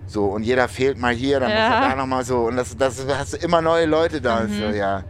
So, 0.06 0.26
und 0.26 0.44
jeder 0.44 0.68
fehlt 0.68 1.00
mal 1.00 1.12
hier, 1.14 1.40
dann 1.40 1.50
Ja. 1.50 1.56
muss 1.70 1.76
er 1.76 1.90
da 1.90 1.96
nochmal 1.96 2.24
so. 2.24 2.42
Und 2.48 2.56
das, 2.56 2.78
das 2.78 3.04
hast 3.18 3.34
du 3.34 3.38
immer 3.38 3.64
neue 3.64 3.88
Leute 3.88 4.22
da. 4.22 4.42
Mhm. 4.42 4.58
So, 4.60 4.66
ja. 4.78 5.04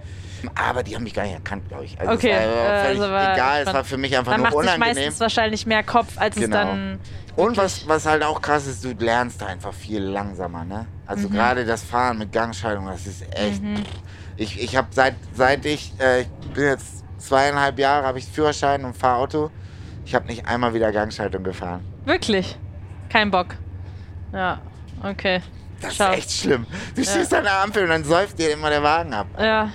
Aber 0.56 0.84
die 0.84 0.96
haben 0.96 1.04
mich 1.04 1.14
gar 1.14 1.24
nicht 1.24 1.34
erkannt, 1.34 1.68
glaube 1.70 1.86
ich. 1.86 2.00
Also 2.00 2.14
Okay, 2.14 2.32
Es 2.32 2.48
war 2.48 2.66
äh, 2.66 2.88
also 2.88 3.02
war- 3.02 3.34
egal, 3.34 3.62
es 3.66 3.74
war 3.74 3.84
für 3.84 3.98
mich 3.98 4.18
einfach 4.18 4.32
Dann 4.34 4.42
nur 4.42 4.50
macht 4.52 4.64
sich 4.64 4.74
unangenehm. 4.76 4.96
meistens 5.04 5.20
wahrscheinlich 5.20 5.66
mehr 5.66 5.84
Kopf, 5.84 6.14
als 6.18 6.36
Genau. 6.36 6.46
es 6.46 6.52
dann. 6.66 7.00
Und 7.36 7.58
was, 7.58 7.88
was 7.88 8.06
halt 8.06 8.24
auch 8.24 8.42
krass 8.42 8.68
ist, 8.68 8.84
du 8.84 8.92
lernst 8.94 9.42
einfach 9.44 9.74
viel 9.74 10.02
langsamer, 10.02 10.66
ne? 10.66 10.86
Also 11.06 11.30
Mhm. 11.30 11.34
gerade 11.34 11.66
das 11.66 11.84
Fahren 11.84 12.18
mit 12.18 12.32
Gangschaltung, 12.34 12.88
das 12.88 13.06
ist 13.08 13.24
echt. 13.36 13.62
Ich, 14.36 14.62
ich 14.62 14.76
habe 14.76 14.88
seit, 14.92 15.16
seit 15.34 15.66
ich, 15.66 15.94
äh, 16.00 16.22
ich 16.22 16.28
bin 16.54 16.66
jetzt 16.66 17.04
zweieinhalb 17.18 17.78
Jahre, 17.80 18.06
habe 18.08 18.20
ich 18.20 18.26
Führerschein 18.26 18.84
und 18.86 18.96
fahre 18.96 19.18
Auto. 19.20 19.52
Ich 20.06 20.16
habe 20.16 20.26
nicht 20.28 20.48
einmal 20.48 20.74
wieder 20.74 20.92
Gangschaltung 20.92 21.44
gefahren. 21.44 21.84
Wirklich. 22.06 22.58
Kein 23.10 23.30
Bock. 23.32 23.48
Ja, 24.34 24.60
okay. 25.04 25.42
Das 25.82 25.96
Schau. 25.96 26.12
ist 26.12 26.18
echt 26.18 26.32
schlimm. 26.32 26.66
Du 26.96 27.04
stehst 27.04 27.34
an 27.34 27.44
der 27.44 27.62
Ampel 27.64 27.84
und 27.84 27.90
dann 27.90 28.04
säuft 28.04 28.38
dir 28.38 28.52
immer 28.52 28.70
der 28.70 28.84
Wagen 28.84 29.14
ab. 29.14 29.28
Ja. 29.40 29.72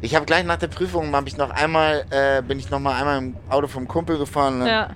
Ich 0.00 0.14
habe 0.14 0.24
gleich 0.26 0.44
nach 0.44 0.56
der 0.56 0.68
Prüfung 0.68 1.14
habe 1.14 1.28
ich 1.28 1.36
noch 1.36 1.50
einmal, 1.50 2.04
äh, 2.10 2.42
bin 2.42 2.58
ich 2.58 2.70
noch 2.70 2.80
mal 2.80 2.96
einmal 2.98 3.18
im 3.18 3.36
Auto 3.48 3.66
vom 3.66 3.86
Kumpel 3.86 4.18
gefahren. 4.18 4.62
und 4.62 4.66
Ja. 4.66 4.88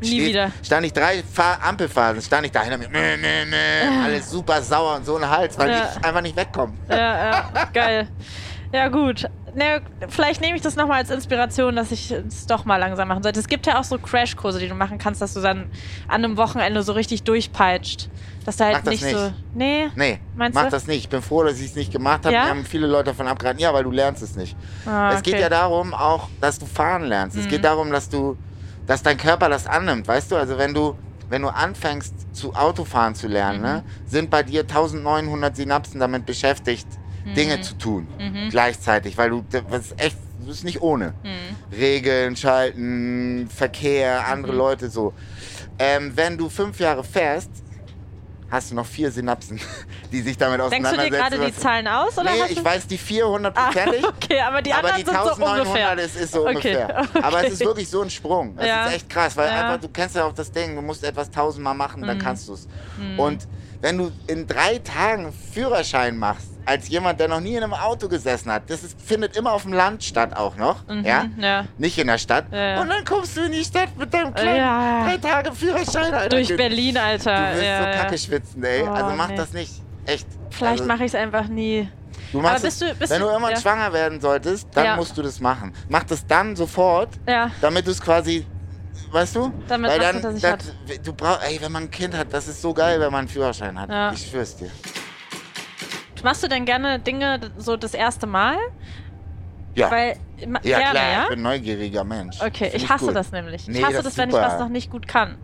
Nie 0.00 0.06
steht- 0.08 0.28
wieder. 0.30 0.50
Stand 0.64 0.86
ich 0.86 0.92
drei 0.92 1.22
Fahr 1.22 1.58
Ampelphasen, 1.62 2.20
stand 2.22 2.46
ich 2.46 2.50
dahinter 2.52 2.76
mit, 2.76 2.90
meh, 2.90 3.16
meh, 3.16 3.44
meh, 3.44 3.56
alles 4.04 4.28
super 4.30 4.60
sauer 4.60 4.96
und 4.96 5.06
so 5.06 5.16
ein 5.16 5.28
Hals, 5.30 5.56
weil 5.56 5.70
Ja. 5.70 5.90
ich 5.96 6.04
einfach 6.04 6.20
nicht 6.22 6.34
wegkomme. 6.36 6.72
Ja, 6.88 6.96
ja. 7.30 7.50
Geil. 7.72 8.08
Ja, 8.72 8.88
gut. 8.88 9.28
Ne, 9.54 9.82
vielleicht 10.08 10.40
nehme 10.40 10.56
ich 10.56 10.62
das 10.62 10.76
nochmal 10.76 10.98
als 11.00 11.10
Inspiration, 11.10 11.76
dass 11.76 11.92
ich 11.92 12.10
es 12.10 12.46
doch 12.46 12.64
mal 12.64 12.78
langsam 12.78 13.06
machen 13.08 13.22
sollte. 13.22 13.38
Es 13.38 13.48
gibt 13.48 13.66
ja 13.66 13.78
auch 13.78 13.84
so 13.84 13.98
Crashkurse, 13.98 14.58
die 14.58 14.68
du 14.68 14.74
machen 14.74 14.96
kannst, 14.96 15.20
dass 15.20 15.34
du 15.34 15.40
dann 15.40 15.66
an 16.08 16.24
einem 16.24 16.36
Wochenende 16.38 16.82
so 16.82 16.92
richtig 16.92 17.24
durchpeitscht. 17.24 18.08
Dass 18.46 18.56
du 18.56 18.64
halt 18.64 18.76
Mach 18.78 18.82
das 18.84 19.00
nicht, 19.02 19.14
so. 19.14 19.32
Nee. 19.54 19.88
Nee, 19.94 20.20
Meinst 20.34 20.54
mach 20.56 20.64
du? 20.64 20.70
das 20.70 20.86
nicht. 20.86 20.98
Ich 21.00 21.08
bin 21.10 21.20
froh, 21.22 21.44
dass 21.44 21.60
ich 21.60 21.66
es 21.66 21.74
nicht 21.76 21.92
gemacht 21.92 22.24
habe. 22.24 22.34
Ja? 22.34 22.44
Mir 22.44 22.50
haben 22.50 22.64
viele 22.64 22.86
Leute 22.86 23.10
davon 23.10 23.28
abgeraten. 23.28 23.60
Ja, 23.60 23.72
weil 23.74 23.84
du 23.84 23.90
lernst 23.90 24.22
es 24.22 24.36
nicht. 24.36 24.56
Ah, 24.86 25.12
Es 25.12 25.22
geht 25.22 25.34
okay. 25.34 25.42
ja 25.42 25.48
darum 25.50 25.92
auch, 25.94 26.28
dass 26.40 26.58
du 26.58 26.64
fahren 26.66 27.02
lernst. 27.04 27.36
Es 27.36 27.44
Mhm. 27.44 27.48
geht 27.50 27.64
darum, 27.64 27.92
dass 27.92 28.08
du, 28.08 28.36
dass 28.86 29.02
dein 29.02 29.16
Körper 29.18 29.48
das 29.50 29.66
annimmt, 29.66 30.08
weißt 30.08 30.32
du? 30.32 30.36
Also 30.36 30.56
wenn 30.58 30.72
du, 30.74 30.96
wenn 31.28 31.42
du 31.42 31.48
anfängst 31.48 32.14
zu 32.34 32.54
Autofahren 32.54 33.14
zu 33.14 33.28
lernen, 33.28 33.58
Mhm. 33.58 33.64
ne, 33.64 33.84
sind 34.06 34.30
bei 34.30 34.42
dir 34.42 34.62
1900 34.66 35.54
Synapsen 35.54 36.00
damit 36.00 36.26
beschäftigt, 36.26 36.86
Dinge 37.24 37.56
Mhm. 37.58 37.62
zu 37.62 37.74
tun 37.74 38.08
gleichzeitig, 38.50 39.16
weil 39.16 39.30
du 39.30 39.44
das 39.50 39.62
ist 39.90 40.00
echt, 40.00 40.16
das 40.38 40.48
ist 40.56 40.64
nicht 40.64 40.82
ohne. 40.82 41.14
Regeln, 41.70 42.36
schalten, 42.36 43.48
Verkehr, 43.50 44.26
andere 44.26 44.52
Mhm. 44.52 44.58
Leute 44.58 44.90
so. 44.90 45.14
Ähm, 45.78 46.12
wenn 46.16 46.36
du 46.36 46.48
fünf 46.48 46.78
Jahre 46.80 47.04
fährst, 47.04 47.50
hast 48.48 48.70
du 48.70 48.74
noch 48.74 48.86
vier 48.86 49.10
Synapsen, 49.10 49.58
die 50.12 50.20
sich 50.20 50.36
damit 50.36 50.60
Denkst 50.60 50.76
du 50.76 50.82
dir 50.82 50.84
auseinandersetzen. 51.04 51.40
gerade 51.40 51.46
die 51.46 51.54
Zahlen 51.58 51.88
aus? 51.88 52.18
Oder 52.18 52.32
Nee, 52.32 52.42
ich 52.50 52.62
weiß 52.62 52.86
die 52.86 52.98
400 52.98 53.56
Ah, 53.56 53.64
prozentig. 53.70 54.04
okay, 54.08 54.40
aber 54.40 54.60
die 54.60 54.72
aber 54.72 54.88
anderen 54.92 54.96
die 54.96 55.10
sind 55.10 55.14
so 55.22 55.30
1900 55.30 55.66
ungefähr. 55.66 55.98
ist, 55.98 56.16
ist 56.16 56.32
so 56.32 56.40
Okay, 56.40 56.48
ungefähr. 56.50 57.04
okay. 57.08 57.22
Aber 57.22 57.44
es 57.46 57.52
ist 57.54 57.60
wirklich 57.64 57.88
so 57.88 58.02
ein 58.02 58.10
Sprung. 58.10 58.56
Das 58.56 58.66
Ja. 58.66 58.86
ist 58.86 58.94
echt 58.94 59.08
krass, 59.08 59.36
weil 59.38 59.48
Ja. 59.48 59.60
einfach, 59.62 59.80
du 59.80 59.88
kennst 59.88 60.16
ja 60.16 60.24
auch 60.26 60.34
das 60.34 60.52
Ding, 60.52 60.74
du 60.76 60.82
musst 60.82 61.02
etwas 61.04 61.30
tausendmal 61.30 61.74
machen, 61.74 62.02
dann 62.02 62.18
Mhm. 62.18 62.22
kannst 62.22 62.46
du 62.48 62.52
es. 62.54 62.66
Und 63.16 63.48
wenn 63.80 63.96
du 63.96 64.12
in 64.26 64.46
drei 64.46 64.78
Tagen 64.78 65.32
Führerschein 65.32 66.18
machst, 66.18 66.48
als 66.64 66.88
jemand, 66.88 67.18
der 67.20 67.28
noch 67.28 67.40
nie 67.40 67.56
in 67.56 67.62
einem 67.62 67.74
Auto 67.74 68.08
gesessen 68.08 68.50
hat, 68.52 68.68
das 68.68 68.82
ist, 68.84 69.00
findet 69.00 69.36
immer 69.36 69.52
auf 69.52 69.62
dem 69.62 69.72
Land 69.72 70.02
statt 70.04 70.36
auch 70.36 70.56
noch, 70.56 70.86
Mhm, 70.88 71.04
ja? 71.04 71.26
ja. 71.38 71.64
Nicht 71.78 71.98
in 71.98 72.06
der 72.06 72.18
Stadt. 72.18 72.46
Ja. 72.52 72.80
Und 72.80 72.88
dann 72.88 73.04
kommst 73.04 73.36
du 73.36 73.42
in 73.42 73.52
die 73.52 73.64
Stadt 73.64 73.96
mit 73.98 74.12
deinem 74.14 74.32
kleinen 74.34 74.56
Ja. 74.56 75.04
drei 75.04 75.16
Tage 75.18 75.52
Führerschein, 75.52 76.12
Alter. 76.14 76.28
Durch 76.28 76.48
du, 76.48 76.56
Berlin, 76.56 76.96
Alter. 76.96 77.36
Du 77.36 77.46
willst 77.56 77.62
ja, 77.64 77.78
so 77.92 77.98
kacke 77.98 78.18
schwitzen, 78.18 78.64
ey. 78.64 78.82
Oh, 78.82 78.90
also 78.90 79.16
mach 79.16 79.28
nee. 79.28 79.36
das 79.36 79.52
nicht. 79.52 79.72
Echt. 80.06 80.26
Vielleicht 80.50 80.80
also, 80.80 80.84
mache 80.84 81.04
ich 81.04 81.12
es 81.12 81.14
einfach 81.14 81.46
nie. 81.48 81.88
Du 82.32 82.40
machst 82.40 82.54
Aber 82.56 82.64
bist 82.64 82.82
es, 82.82 82.88
du- 82.90 82.94
bist 82.94 83.12
wenn 83.12 83.20
du- 83.20 83.26
irgendwann 83.28 83.56
schwanger 83.56 83.92
werden 83.92 84.20
solltest, 84.20 84.68
dann 84.74 84.96
musst 84.96 85.16
du 85.18 85.22
das 85.22 85.40
machen. 85.40 85.72
Mach 85.88 86.04
das 86.04 86.26
dann 86.26 86.56
sofort, 86.56 87.10
Ja. 87.28 87.50
damit 87.60 87.86
du 87.86 87.90
es 87.90 88.00
quasi, 88.00 88.46
weißt 89.10 89.36
du? 89.36 89.52
Damit 89.68 89.90
Weil 89.90 89.98
dann, 89.98 90.40
das, 90.40 90.58
du 91.04 91.12
brauchst, 91.12 91.44
ey, 91.46 91.58
wenn 91.60 91.70
man 91.72 91.82
ein 91.84 91.90
Kind 91.90 92.16
hat, 92.16 92.32
das 92.32 92.48
ist 92.48 92.62
so 92.62 92.72
geil, 92.72 92.98
wenn 93.00 93.12
man 93.12 93.20
einen 93.20 93.28
Führerschein 93.28 93.78
hat. 93.78 93.90
Ja. 93.90 94.12
Ich 94.12 94.28
schwör's 94.30 94.56
dir. 94.56 94.70
Machst 96.22 96.42
du 96.42 96.48
denn 96.48 96.64
gerne 96.64 96.98
Dinge 96.98 97.40
so 97.58 97.76
das 97.76 97.94
erste 97.94 98.26
Mal? 98.26 98.56
Ja, 99.74 99.90
Weil 99.90 100.16
ja 100.62 100.78
gerne, 100.78 100.90
klar, 100.90 101.12
ja? 101.12 101.22
ich 101.24 101.28
bin 101.30 101.42
neugieriger 101.42 102.04
Mensch. 102.04 102.40
Okay, 102.40 102.70
Find 102.70 102.82
ich 102.82 102.88
hasse 102.90 103.06
gut. 103.06 103.16
das 103.16 103.32
nämlich. 103.32 103.66
Nee, 103.68 103.78
ich 103.78 103.84
hasse 103.84 103.96
das 103.96 104.04
das, 104.04 104.18
wenn 104.18 104.28
ich 104.28 104.34
was 104.34 104.58
noch 104.58 104.68
nicht 104.68 104.90
gut 104.90 105.08
kann. 105.08 105.36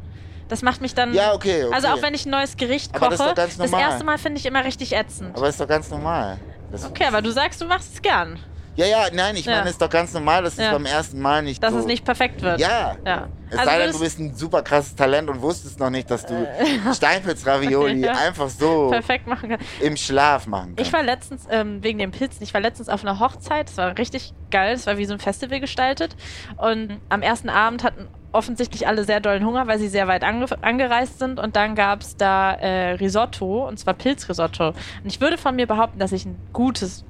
Das 0.49 0.63
macht 0.63 0.81
mich 0.81 0.95
dann. 0.95 1.13
Ja, 1.15 1.35
okay, 1.35 1.65
okay. 1.65 1.75
Also 1.75 1.89
auch 1.89 2.03
wenn 2.03 2.15
ich 2.15 2.27
ein 2.27 2.31
neues 2.31 2.57
Gericht 2.57 2.95
Aber 2.95 3.09
koche, 3.09 3.11
das 3.11 3.21
ist 3.21 3.29
doch 3.29 3.35
ganz 3.35 3.57
das 3.59 3.71
normal. 3.71 3.91
erste 3.91 4.05
Mal 4.05 4.19
finde 4.19 4.39
ich 4.39 4.47
immer 4.47 4.65
richtig 4.65 4.95
ätzend. 4.95 5.37
Aber 5.37 5.49
ist 5.49 5.61
doch 5.61 5.69
ganz 5.69 5.91
normal. 5.91 6.39
Das, 6.71 6.85
Okay, 6.85 7.05
aber 7.07 7.23
du 7.23 7.31
sagst, 7.31 7.61
du 7.61 7.67
machst 7.67 7.95
es 7.95 8.03
gern, 8.03 8.39
Ja, 8.79 8.87
ja, 8.87 9.07
nein, 9.13 9.35
ich 9.35 9.45
Ja. 9.45 9.57
meine, 9.57 9.71
ist 9.71 9.83
doch 9.83 9.91
ganz 9.91 10.13
normal, 10.15 10.45
dass 10.45 10.53
es 10.53 10.61
Ja. 10.61 10.73
beim 10.73 10.87
ersten 10.87 11.19
Mal 11.21 11.43
nicht 11.43 11.61
dass 11.61 11.73
so, 11.73 11.81
es 11.81 11.87
nicht 11.87 12.05
perfekt 12.05 12.43
wird. 12.43 12.61
Ja. 12.61 12.95
ja. 13.05 13.29
Es 13.51 13.59
Also 13.59 13.71
sei 13.71 13.79
denn, 13.79 13.91
du 13.93 13.99
bist 13.99 14.19
ein 14.21 14.35
super 14.37 14.63
krasses 14.63 14.95
Talent 14.95 15.29
und 15.29 15.43
wusstest 15.43 15.81
noch 15.81 15.91
nicht, 15.91 16.09
dass 16.11 16.25
du 16.25 16.47
Steinpilz-Ravioli 16.95 18.01
Ja. 18.05 18.13
einfach 18.13 18.49
so 18.49 18.89
perfekt 18.91 19.27
machen 19.27 19.51
kann. 19.51 19.59
im 19.81 19.97
Schlaf 19.97 20.47
machen 20.47 20.75
kannst. 20.77 20.87
Ich 20.89 20.93
war 20.93 21.03
letztens, 21.03 21.47
ähm, 21.51 21.83
wegen 21.83 21.99
den 21.99 22.13
Pilzen, 22.13 22.43
ich 22.45 22.55
war 22.55 22.61
letztens 22.61 22.89
auf 22.89 23.03
einer 23.03 23.19
Hochzeit, 23.19 23.69
es 23.69 23.77
war 23.79 23.99
richtig 23.99 24.33
geil, 24.53 24.75
es 24.75 24.87
war 24.87 24.97
wie 24.97 25.07
so 25.07 25.13
ein 25.13 25.19
Festival 25.19 25.59
gestaltet. 25.59 26.15
Und 26.57 27.01
am 27.09 27.23
ersten 27.23 27.49
Abend 27.49 27.83
hatten 27.83 28.07
offensichtlich 28.31 28.87
alle 28.87 29.05
sehr 29.05 29.21
dollen 29.21 29.45
Hunger, 29.45 29.67
weil 29.67 29.79
sie 29.79 29.89
sehr 29.89 30.07
weit 30.07 30.23
ange 30.23 30.47
angereist 30.61 31.19
sind. 31.19 31.41
Und 31.41 31.57
dann 31.57 31.75
gab 31.75 32.03
es 32.03 32.17
da 32.17 32.53
äh, 32.53 32.91
Risotto, 32.93 33.67
und 33.67 33.79
zwar 33.81 33.95
Pilzrisotto. 33.95 34.69
Und 34.69 34.77
ich 35.05 35.21
würde 35.21 35.39
von 35.39 35.57
mir 35.57 35.67
behaupten, 35.67 35.99
dass 35.99 36.13
ich 36.13 36.27
ein 36.27 36.39
gutes, 36.53 37.05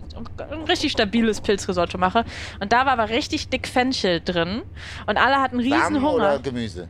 ein 0.50 0.62
richtig 0.62 0.92
stabiles 0.92 1.40
Pilzrisotto 1.40 1.98
mache. 1.98 2.24
Und 2.60 2.72
da 2.72 2.86
war 2.86 2.92
aber 2.92 3.08
richtig 3.08 3.48
dick 3.48 3.66
Fenchel 3.68 4.20
drin. 4.20 4.62
Und 5.06 5.16
alle 5.16 5.36
hatten 5.40 5.58
riesen 5.58 5.78
Samen 5.78 6.04
oder 6.04 6.30
Hunger. 6.32 6.38
Gemüse? 6.40 6.88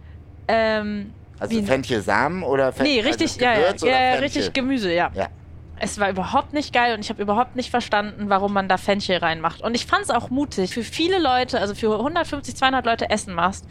Ähm, 0.48 1.12
Also 1.38 1.62
Fenchelsamen 1.62 2.42
oder 2.42 2.72
Fen 2.72 2.84
nee, 2.84 2.98
also 2.98 3.08
richtig, 3.10 3.36
ja, 3.40 3.52
ja, 3.52 3.58
Gewürz 3.58 3.82
oder 3.82 3.92
ja, 3.92 3.98
ja, 3.98 4.06
Fenchel? 4.12 4.24
richtig 4.24 4.52
Gemüse, 4.52 4.92
ja. 4.92 5.10
Ja. 5.14 5.28
Es 5.80 6.00
war 6.00 6.10
überhaupt 6.10 6.54
nicht 6.54 6.72
geil 6.72 6.94
und 6.94 7.00
ich 7.00 7.08
habe 7.08 7.22
überhaupt 7.22 7.54
nicht 7.54 7.70
verstanden, 7.70 8.28
warum 8.28 8.52
man 8.52 8.68
da 8.68 8.78
Fenchel 8.78 9.18
reinmacht. 9.18 9.60
Und 9.60 9.76
ich 9.76 9.86
fand 9.86 10.02
es 10.02 10.10
auch 10.10 10.28
mutig, 10.28 10.74
für 10.74 10.82
viele 10.82 11.20
Leute, 11.20 11.60
also 11.60 11.74
für 11.76 11.96
150, 11.96 12.56
200 12.56 12.84
Leute 12.84 13.10
Essen 13.10 13.32
machst, 13.32 13.64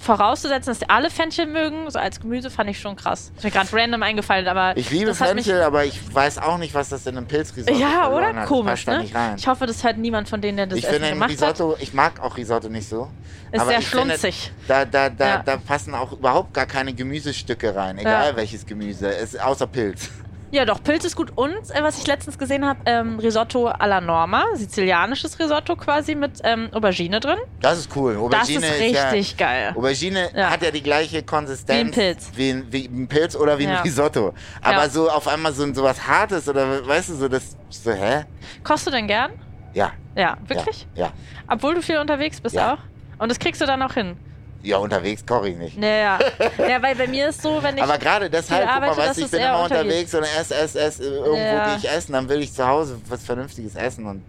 vorauszusetzen, 0.00 0.70
dass 0.70 0.78
die 0.80 0.88
alle 0.90 1.10
Fenchel 1.10 1.46
mögen, 1.46 1.90
so 1.90 1.98
als 1.98 2.20
Gemüse, 2.20 2.50
fand 2.50 2.70
ich 2.70 2.78
schon 2.80 2.96
krass. 2.96 3.32
Ist 3.36 3.44
mir 3.44 3.50
gerade 3.50 3.68
random 3.72 4.02
eingefallen, 4.02 4.46
aber 4.48 4.76
Ich 4.76 4.90
liebe 4.90 5.10
hat 5.10 5.16
Fenchel, 5.16 5.62
aber 5.62 5.84
ich 5.84 6.00
weiß 6.14 6.38
auch 6.38 6.58
nicht, 6.58 6.74
was 6.74 6.88
das 6.88 7.06
in 7.06 7.16
einem 7.16 7.26
Pilzrisotto 7.26 7.76
Ja, 7.78 8.02
verloren 8.04 8.30
oder? 8.30 8.40
hat. 8.42 8.48
Komisch, 8.48 8.86
ne? 8.86 9.04
Ich 9.36 9.46
hoffe, 9.46 9.66
das 9.66 9.82
hört 9.84 9.98
niemand 9.98 10.28
von 10.28 10.40
denen, 10.40 10.56
der 10.56 10.66
das 10.66 10.78
ich 10.78 10.84
Essen 10.84 10.94
finde 10.96 11.10
gemacht 11.10 11.30
Risotto, 11.30 11.76
ich 11.80 11.92
mag 11.94 12.20
auch 12.20 12.36
Risotto 12.36 12.68
nicht 12.68 12.88
so. 12.88 13.08
Ist 13.52 13.60
aber 13.60 13.70
sehr 13.70 13.78
ich 13.80 13.88
finde, 13.88 14.04
schlunzig. 14.18 14.52
Da, 14.68 14.84
da, 14.84 15.08
da, 15.08 15.26
Ja. 15.28 15.42
da 15.44 15.56
passen 15.56 15.94
auch 15.94 16.12
überhaupt 16.12 16.52
gar 16.54 16.66
keine 16.66 16.92
Gemüsestücke 16.92 17.74
rein, 17.74 17.98
egal 17.98 18.30
Ja. 18.30 18.36
welches 18.36 18.66
Gemüse, 18.66 19.08
es, 19.14 19.36
außer 19.36 19.66
Pilz. 19.66 20.10
Ja, 20.56 20.64
doch, 20.64 20.82
Pilz 20.82 21.04
ist 21.04 21.16
gut. 21.16 21.32
Und, 21.36 21.52
äh, 21.74 21.82
was 21.82 21.98
ich 21.98 22.06
letztens 22.06 22.38
gesehen 22.38 22.64
habe, 22.64 22.80
ähm, 22.86 23.18
Risotto 23.18 23.66
alla 23.66 24.00
Norma, 24.00 24.42
sizilianisches 24.54 25.38
Risotto 25.38 25.76
quasi 25.76 26.14
mit 26.14 26.40
ähm, 26.44 26.70
Aubergine 26.72 27.20
drin. 27.20 27.36
Das 27.60 27.76
ist 27.78 27.94
cool. 27.94 28.14
Das 28.14 28.22
Aubergine 28.22 28.66
ist 28.66 28.80
richtig 28.80 29.36
geil. 29.36 29.64
ja, 29.72 29.76
Aubergine 29.76 30.30
Ja. 30.34 30.48
hat 30.48 30.62
ja 30.62 30.70
die 30.70 30.82
gleiche 30.82 31.22
Konsistenz 31.22 31.78
Wie 31.78 31.84
ein 31.84 31.90
Pilz. 32.14 32.30
wie 32.36 32.50
ein, 32.50 32.66
wie 32.72 32.86
ein 32.86 33.06
Pilz 33.06 33.36
oder 33.36 33.58
wie 33.58 33.64
Ja. 33.64 33.70
ein 33.76 33.82
Risotto. 33.82 34.32
Aber 34.62 34.88
so 34.88 35.10
auf 35.10 35.28
einmal 35.28 35.52
so, 35.52 35.70
so 35.74 35.82
was 35.82 36.06
Hartes 36.08 36.48
oder 36.48 36.86
weißt 36.88 37.10
du 37.10 37.14
so 37.16 37.28
das 37.28 37.54
so 37.68 37.92
hä? 37.92 38.24
Kochst 38.64 38.86
du 38.86 38.90
denn 38.90 39.06
gern? 39.06 39.32
Ja. 39.74 39.92
Ja, 40.16 40.38
wirklich? 40.46 40.86
Ja. 40.94 41.12
Obwohl 41.48 41.74
du 41.74 41.82
viel 41.82 41.98
unterwegs 41.98 42.40
bist 42.40 42.58
auch? 42.58 42.78
Und 43.18 43.30
das 43.30 43.38
kriegst 43.38 43.60
du 43.60 43.66
dann 43.66 43.82
auch 43.82 43.92
hin? 43.92 44.16
Ja, 44.66 44.78
unterwegs 44.78 45.24
koche 45.24 45.50
ich 45.50 45.56
nicht. 45.56 45.76
Naja. 45.78 46.18
ja, 46.58 46.82
weil 46.82 46.96
bei 46.96 47.06
mir 47.06 47.28
ist 47.28 47.40
so, 47.40 47.62
wenn 47.62 47.76
ich. 47.76 47.82
Aber 47.84 47.98
gerade 47.98 48.28
deshalb, 48.28 48.62
guck 48.66 48.74
arbeite, 48.76 48.96
mal, 48.96 49.06
weißt 49.06 49.20
du, 49.20 49.24
ich 49.24 49.30
bin 49.30 49.40
immer 49.40 49.62
unterwegs 49.62 50.12
und 50.12 50.24
ess, 50.24 50.50
ess, 50.50 50.74
ess, 50.74 50.98
äh, 50.98 51.04
irgendwo 51.04 51.54
Ja. 51.54 51.64
gehe 51.66 51.76
ich 51.76 51.88
essen, 51.88 52.12
dann 52.14 52.28
will 52.28 52.42
ich 52.42 52.52
zu 52.52 52.66
Hause 52.66 53.00
was 53.08 53.24
Vernünftiges 53.24 53.76
essen 53.76 54.06
und. 54.06 54.24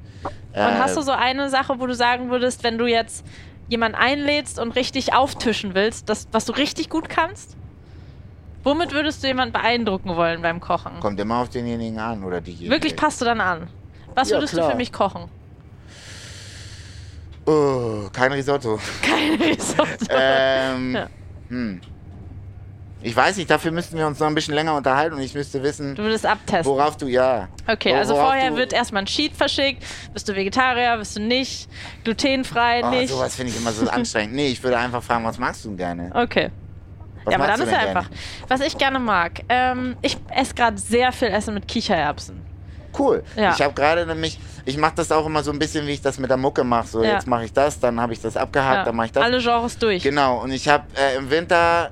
Äh, 0.53 0.67
und 0.67 0.77
hast 0.77 0.95
du 0.95 1.01
so 1.01 1.11
eine 1.11 1.49
Sache, 1.49 1.79
wo 1.79 1.87
du 1.87 1.95
sagen 1.95 2.29
würdest, 2.29 2.63
wenn 2.63 2.77
du 2.77 2.85
jetzt 2.85 3.25
jemanden 3.67 3.97
einlädst 3.97 4.59
und 4.59 4.75
richtig 4.75 5.15
auftischen 5.15 5.73
willst, 5.73 6.07
das, 6.07 6.27
was 6.31 6.45
du 6.45 6.53
richtig 6.53 6.89
gut 6.89 7.09
kannst? 7.09 7.57
Womit 8.63 8.91
würdest 8.91 9.23
du 9.23 9.27
jemanden 9.27 9.53
beeindrucken 9.53 10.15
wollen 10.15 10.43
beim 10.43 10.59
Kochen? 10.59 10.99
Kommt 10.99 11.19
immer 11.19 11.37
auf 11.37 11.49
denjenigen 11.49 11.97
an 11.97 12.23
oder 12.23 12.41
diejenige. 12.41 12.69
Wirklich 12.69 12.95
passt 12.95 13.21
du 13.21 13.25
dann 13.25 13.41
an. 13.41 13.71
Was 14.13 14.29
Ja, 14.29 14.35
würdest 14.37 14.53
du 14.53 14.57
klar. 14.57 14.71
für 14.71 14.77
mich 14.77 14.91
kochen? 14.91 15.31
Oh, 17.47 18.09
kein 18.11 18.31
Risotto. 18.33 18.77
Kein 19.01 19.41
Risotto. 19.41 19.85
ähm, 20.09 20.95
Ja. 20.95 21.07
hm. 21.49 21.81
Ich 23.01 23.15
weiß 23.15 23.37
nicht, 23.37 23.49
dafür 23.49 23.71
müssten 23.71 23.95
wir 23.97 24.05
uns 24.07 24.19
noch 24.19 24.27
ein 24.27 24.33
bisschen 24.35 24.53
länger 24.55 24.75
unterhalten 24.75 25.15
und 25.15 25.21
ich 25.21 25.33
müsste 25.33 25.61
wissen, 25.63 25.95
Du 25.95 26.01
würdest 26.01 26.25
abtesten. 26.25 26.65
worauf 26.65 26.97
du 26.97 27.07
ja. 27.07 27.47
Okay, 27.67 27.93
also 27.93 28.15
vorher 28.15 28.55
wird 28.55 28.73
erstmal 28.73 29.03
ein 29.03 29.07
Sheet 29.07 29.35
verschickt. 29.35 29.83
Bist 30.13 30.27
du 30.27 30.35
Vegetarier, 30.35 30.97
bist 30.97 31.15
du 31.15 31.21
nicht? 31.21 31.69
Glutenfrei, 32.03 32.81
Oh, 32.83 32.89
nicht? 32.89 33.09
sowas 33.13 33.35
finde 33.35 33.51
ich 33.53 33.57
immer 33.59 33.71
so 33.71 33.87
anstrengend. 33.87 34.33
Nee, 34.35 34.47
ich 34.47 34.61
würde 34.63 34.77
einfach 34.79 35.03
fragen, 35.03 35.23
was 35.23 35.37
magst 35.37 35.63
du 35.63 35.75
gerne? 35.75 36.11
Okay. 36.13 36.49
Was 37.23 37.31
ja, 37.33 37.37
aber 37.39 37.47
dann 37.47 37.61
ist 37.61 37.71
ja 37.71 37.77
einfach. 37.79 38.09
Was 38.47 38.61
ich 38.61 38.77
gerne 38.77 38.99
mag. 38.99 39.41
Ähm, 39.47 39.95
ich 40.01 40.17
esse 40.35 40.53
gerade 40.55 40.77
sehr 40.77 41.11
viel 41.11 41.27
Essen 41.29 41.53
mit 41.53 41.67
Kichererbsen. 41.67 42.41
Cool. 42.97 43.23
Ja. 43.35 43.51
Ich 43.53 43.61
habe 43.61 43.73
gerade 43.75 44.07
nämlich, 44.07 44.39
ich 44.67 44.77
mache 44.77 44.93
das 44.97 45.11
auch 45.13 45.25
immer 45.25 45.43
so 45.43 45.51
ein 45.51 45.59
bisschen, 45.59 45.87
wie 45.87 45.91
ich 45.93 46.01
das 46.01 46.19
mit 46.19 46.29
der 46.29 46.35
Mucke 46.37 46.63
mache. 46.65 46.87
So, 46.87 47.03
Ja. 47.03 47.13
jetzt 47.13 47.25
mache 47.25 47.45
ich 47.45 47.53
das, 47.53 47.79
dann 47.79 48.01
habe 48.01 48.11
ich 48.11 48.19
das 48.21 48.35
abgehakt, 48.35 48.79
Ja. 48.79 48.83
dann 48.83 48.95
mache 48.97 49.05
ich 49.07 49.11
das. 49.13 49.23
Alle 49.23 49.39
Genres 49.39 49.77
durch. 49.77 50.03
Genau, 50.03 50.41
und 50.43 50.51
ich 50.51 50.67
habe 50.67 50.83
äh, 50.95 51.15
im 51.15 51.29
Winter, 51.29 51.89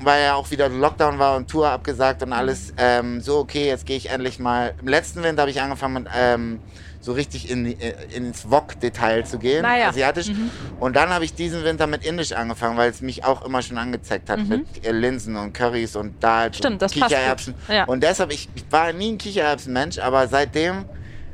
weil 0.00 0.24
ja 0.24 0.34
auch 0.34 0.50
wieder 0.50 0.68
Lockdown 0.68 1.18
war 1.20 1.36
und 1.36 1.48
Tour 1.48 1.68
abgesagt 1.70 2.22
und 2.24 2.32
alles, 2.32 2.74
ähm, 2.76 3.20
so 3.20 3.38
okay, 3.38 3.68
jetzt 3.68 3.86
gehe 3.86 3.96
ich 3.96 4.10
endlich 4.10 4.40
mal. 4.40 4.74
Im 4.80 4.88
letzten 4.88 5.22
Winter 5.22 5.42
habe 5.42 5.50
ich 5.52 5.60
angefangen 5.60 5.94
mit 5.94 6.06
ähm, 6.16 6.58
so 7.00 7.12
richtig 7.12 7.48
in, 7.48 7.66
äh, 7.66 7.94
ins 8.12 8.50
Wok-Detail 8.50 9.24
zu 9.24 9.38
gehen, 9.38 9.62
Naja. 9.62 9.88
asiatisch. 9.88 10.26
Und 10.80 10.96
dann 10.96 11.10
habe 11.10 11.24
ich 11.24 11.32
diesen 11.34 11.62
Winter 11.62 11.86
mit 11.86 12.04
Indisch 12.04 12.32
angefangen, 12.32 12.76
weil 12.76 12.90
es 12.90 13.00
mich 13.00 13.24
auch 13.24 13.44
immer 13.44 13.62
schon 13.62 13.78
angezeigt 13.78 14.28
hat 14.28 14.40
mit 14.44 14.84
äh, 14.84 14.90
Linsen 14.90 15.36
und 15.36 15.52
Currys 15.54 15.94
und 15.94 16.14
da 16.20 16.46
Mhm. 16.48 16.52
Stimmt, 16.54 16.82
das 16.82 16.92
passt 16.92 17.02
gut. 17.02 17.08
Kichererbsen. 17.16 17.54
Ja. 17.68 17.84
Und 17.84 18.02
deshalb, 18.02 18.32
ich, 18.32 18.48
ich 18.56 18.64
war 18.70 18.92
nie 18.92 19.12
ein 19.12 19.18
Kichererbsenmensch, 19.18 19.98
aber 20.00 20.26
seitdem 20.26 20.84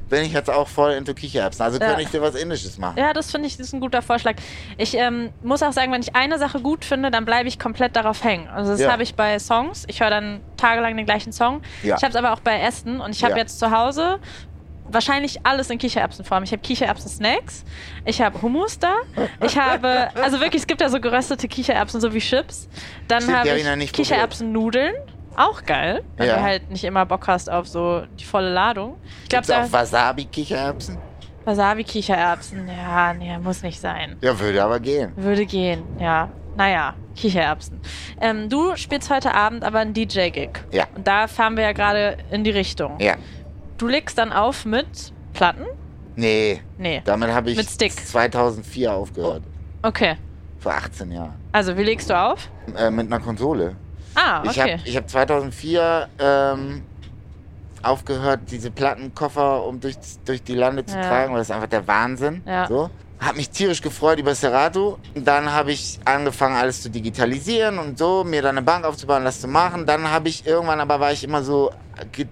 bin 0.09 0.23
ich 0.25 0.33
jetzt 0.33 0.51
auch 0.51 0.69
voll 0.69 0.93
into 0.93 1.15
Kichererbsen. 1.15 1.65
Also 1.65 1.79
Ja. 1.79 1.87
könnte 1.89 2.03
ich 2.03 2.09
dir 2.11 2.23
was 2.23 2.35
Indisches 2.35 2.79
machen. 2.79 2.99
Ja, 2.99 3.13
das 3.13 3.31
finde 3.31 3.49
ich 3.49 3.57
das 3.57 3.69
ist 3.69 3.73
ein 3.73 3.81
guter 3.81 4.03
Vorschlag. 4.03 4.35
Ich 4.77 4.95
ähm, 4.97 5.31
muss 5.43 5.63
auch 5.63 5.73
sagen, 5.73 5.93
wenn 5.93 6.03
ich 6.03 6.15
eine 6.15 6.39
Sache 6.39 6.61
gut 6.61 6.85
finde, 6.85 7.11
dann 7.11 7.25
bleibe 7.25 7.49
ich 7.49 7.59
komplett 7.59 7.97
darauf 7.97 8.23
hängen. 8.25 8.49
Also 8.49 8.73
das 8.73 8.81
Ja. 8.81 8.93
habe 8.93 9.03
ich 9.03 9.15
bei 9.15 9.39
Songs. 9.39 9.85
Ich 9.89 10.01
höre 10.01 10.11
dann 10.11 10.41
tagelang 10.57 10.97
den 10.97 11.07
gleichen 11.07 11.33
Song. 11.33 11.63
Ja. 11.83 11.97
Ich 11.97 12.03
habe 12.03 12.11
es 12.11 12.17
aber 12.17 12.33
auch 12.33 12.41
bei 12.41 12.61
Essen 12.61 13.01
und 13.01 13.11
ich 13.15 13.25
habe 13.25 13.37
jetzt 13.37 13.59
zu 13.59 13.71
Hause 13.71 14.19
wahrscheinlich 14.87 15.45
alles 15.45 15.71
in 15.71 15.79
Kichererbsenform. 15.79 16.45
Ich 16.45 16.53
habe 16.53 16.63
Kichererbsen-Snacks, 16.63 17.65
ich 18.05 18.21
habe 18.21 18.41
Hummus 18.43 18.79
da, 18.79 18.95
ich 19.41 19.59
habe, 19.59 20.09
also 20.15 20.41
wirklich, 20.41 20.63
es 20.63 20.67
gibt 20.67 20.81
ja 20.81 20.89
so 20.89 21.01
geröstete 21.01 21.49
Kichererbsen, 21.49 22.01
so 22.01 22.13
wie 22.13 22.21
Chips. 22.21 22.69
Dann 23.09 23.25
habe 23.35 23.51
hab 23.51 23.57
ich, 23.79 23.85
ich. 23.85 23.93
Kichererbsen-Nudeln. 23.93 24.95
Auch 25.37 25.65
geil, 25.65 26.03
wenn 26.17 26.29
Ja. 26.29 26.37
du 26.37 26.43
halt 26.43 26.71
nicht 26.71 26.85
immer 26.85 27.05
Bock 27.07 27.27
hast 27.29 27.51
auf 27.51 27.67
so 27.69 28.03
die 28.19 28.25
volle 28.25 28.53
Ladung. 28.53 28.97
Ich 29.25 29.29
glaube, 29.29 29.47
auch 29.57 29.73
Wasabi-Kichererbsen? 29.73 30.99
Wasabi-Kichererbsen, 31.45 32.69
ja, 32.69 33.13
nee, 33.15 33.37
muss 33.39 33.63
nicht 33.63 33.81
sein. 33.81 34.17
Ja, 34.21 34.39
würde 34.39 34.63
aber 34.63 34.81
gehen. 34.81 35.13
Würde 35.17 35.45
gehen, 35.47 35.83
ja. 35.99 36.29
Naja, 36.57 36.95
Kichererbsen. 37.17 37.81
Ähm, 38.21 38.49
du 38.49 38.77
spielst 38.77 39.11
heute 39.11 39.35
Abend 39.35 39.65
aber 39.65 39.81
einen 39.81 39.93
DJ-Gig. 39.93 40.51
Ja. 40.71 40.85
Und 40.95 41.07
da 41.07 41.27
fahren 41.27 41.57
wir 41.57 41.65
ja 41.65 41.73
gerade 41.73 42.17
in 42.31 42.45
die 42.45 42.51
Richtung. 42.51 42.99
Ja. 43.01 43.15
Du 43.77 43.89
legst 43.89 44.17
dann 44.19 44.33
auf 44.33 44.65
mit 44.65 45.13
Platten? 45.33 45.67
Nee, 46.17 46.61
Nee. 46.79 47.03
damit 47.05 47.31
habe 47.33 47.51
ich 47.51 47.57
Mit 47.57 47.69
Stick. 47.69 47.93
2004 47.93 48.93
aufgehört. 48.93 49.43
Okay. 49.83 50.15
Vor 50.61 50.73
18 50.73 51.11
Jahren. 51.11 51.35
Also, 51.51 51.77
wie 51.77 51.83
legst 51.83 52.09
du 52.09 52.17
auf? 52.17 52.49
Äh, 52.77 52.91
mit 52.91 53.07
einer 53.09 53.19
Konsole. 53.21 53.75
Ah, 54.15 54.43
Ich 54.45 54.51
okay. 54.51 54.73
habe 54.73 54.83
ich 54.85 54.97
hab 54.97 55.09
2004 55.09 56.09
ähm, 56.19 56.83
aufgehört, 57.83 58.41
diese 58.51 58.71
Plattenkoffer 58.71 59.65
um 59.65 59.81
durch, 59.81 59.97
durch 60.25 60.43
die 60.43 60.55
Lande 60.55 60.85
zu 60.87 60.97
Ja. 60.97 61.03
tragen, 61.03 61.33
weil 61.33 61.41
das 61.41 61.49
ist 61.51 61.55
einfach 61.55 61.69
der 61.69 61.87
Wahnsinn. 61.87 62.43
Ja. 62.47 62.67
So. 62.67 62.91
Hab 63.21 63.37
mich 63.37 63.51
tierisch 63.51 63.81
gefreut 63.81 64.19
über 64.19 64.35
Serato. 64.35 64.99
Dann 65.15 65.53
habe 65.53 65.73
ich 65.73 65.99
angefangen, 66.05 66.57
alles 66.57 66.83
zu 66.83 66.91
digitalisieren 66.91 67.79
und 67.79 67.97
so, 67.99 68.25
mir 68.25 68.43
dann 68.43 68.57
eine 68.59 68.65
Bank 68.65 68.85
aufzubauen, 68.85 69.25
das 69.25 69.41
zu 69.41 69.49
machen. 69.49 69.87
Dann 69.87 70.11
habe 70.11 70.29
ich 70.29 70.47
irgendwann, 70.47 70.81
aber 70.81 70.99
war 71.01 71.13
ich 71.13 71.25
immer 71.25 71.43
so 71.43 71.71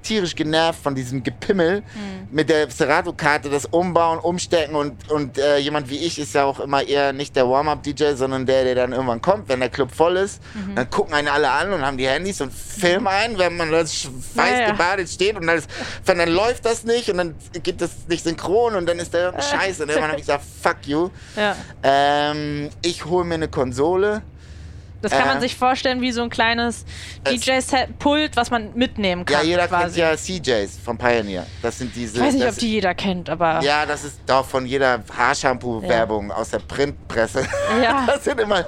tierisch 0.03 0.35
genervt 0.35 0.83
von 0.83 0.95
diesem 0.95 1.23
Gepimmel 1.23 1.77
Hm. 1.93 2.29
mit 2.31 2.49
der 2.49 2.71
Serato-Karte, 2.71 3.51
das 3.51 3.67
Umbauen, 3.67 4.19
Umstecken 4.19 4.75
und, 4.75 5.11
und 5.11 5.39
äh, 5.39 5.59
jemand 5.59 5.91
wie 5.91 5.99
ich 5.99 6.19
ist 6.19 6.35
ja 6.35 6.45
auch 6.45 6.61
immer 6.61 6.83
eher 6.87 7.13
nicht 7.13 7.37
der 7.37 7.49
Warm-Up-DJ, 7.49 8.15
sondern 8.15 8.47
der, 8.47 8.65
der 8.65 8.75
dann 8.75 8.93
irgendwann 8.93 9.21
kommt, 9.23 9.49
wenn 9.49 9.61
der 9.61 9.69
Club 9.71 9.91
voll 9.95 10.17
ist. 10.17 10.41
Mhm. 10.55 10.75
Dann 10.75 10.91
gucken 10.91 11.15
einen 11.15 11.29
alle 11.29 11.51
an 11.51 11.73
und 11.73 11.83
haben 11.85 11.97
die 11.99 12.09
Handys 12.09 12.41
und 12.41 12.53
filmen 12.53 13.07
einen, 13.07 13.39
wenn 13.39 13.57
man 13.57 13.71
da 13.71 13.81
sch- 13.81 14.09
weiß 14.35 14.51
Ja, 14.51 14.61
ja. 14.61 14.71
gebadet 14.73 15.09
steht 15.09 15.37
und 15.37 15.47
dann, 15.47 15.59
ist, 15.59 15.69
wenn 16.07 16.19
dann 16.19 16.29
läuft 16.31 16.65
das 16.65 16.85
nicht 16.85 17.11
und 17.11 17.19
dann 17.19 17.35
geht 17.63 17.81
das 17.81 17.91
nicht 18.09 18.25
synchron 18.25 18.75
und 18.75 18.87
dann 18.89 18.99
ist 18.99 19.13
da 19.15 19.19
irgendein 19.27 19.47
Scheiß 19.49 19.81
und 19.81 19.89
irgendwann 19.89 20.11
habe 20.11 20.21
ich 20.21 20.27
gesagt, 20.27 20.45
fuck 20.63 20.77
you. 20.87 21.09
ja. 21.37 21.57
Ähm, 21.83 22.71
ich 22.83 23.05
hole 23.05 23.25
mir 23.25 23.35
eine 23.35 23.49
Konsole. 23.49 24.23
Das 25.03 25.13
kann 25.13 25.27
man 25.27 25.39
Äh. 25.39 25.41
sich 25.41 25.57
vorstellen 25.57 26.01
wie 26.01 26.13
so 26.13 26.23
ein 26.23 26.31
kleines 26.31 26.85
Es- 27.25 27.41
DJ-Pult, 27.41 28.37
was 28.37 28.51
man 28.51 28.73
mitnehmen 28.75 29.25
kann. 29.25 29.41
Ja, 29.41 29.47
jeder 29.47 29.69
quasi. 29.69 30.01
kennt 30.01 30.41
ja 30.43 30.57
CJs 30.65 30.79
von 30.85 30.97
Pioneer. 30.97 31.47
Das 31.61 31.79
sind 31.79 31.95
diese. 31.95 32.17
Ich 32.17 32.23
weiß 32.23 32.35
nicht, 32.35 32.47
ob 32.49 32.57
die 32.57 32.71
jeder 32.71 32.95
kennt, 32.95 33.29
aber. 33.29 33.61
Ja, 33.63 33.85
das 33.85 34.05
ist 34.05 34.21
doch 34.27 34.47
von 34.47 34.65
jeder 34.65 35.03
Haarshampoo-Werbung 35.17 36.31
aus 36.31 36.51
der 36.51 36.61
Printpresse. 36.61 37.47
Ja. 37.83 38.05
Das 38.07 38.25
sind 38.25 38.41
immer 38.41 38.65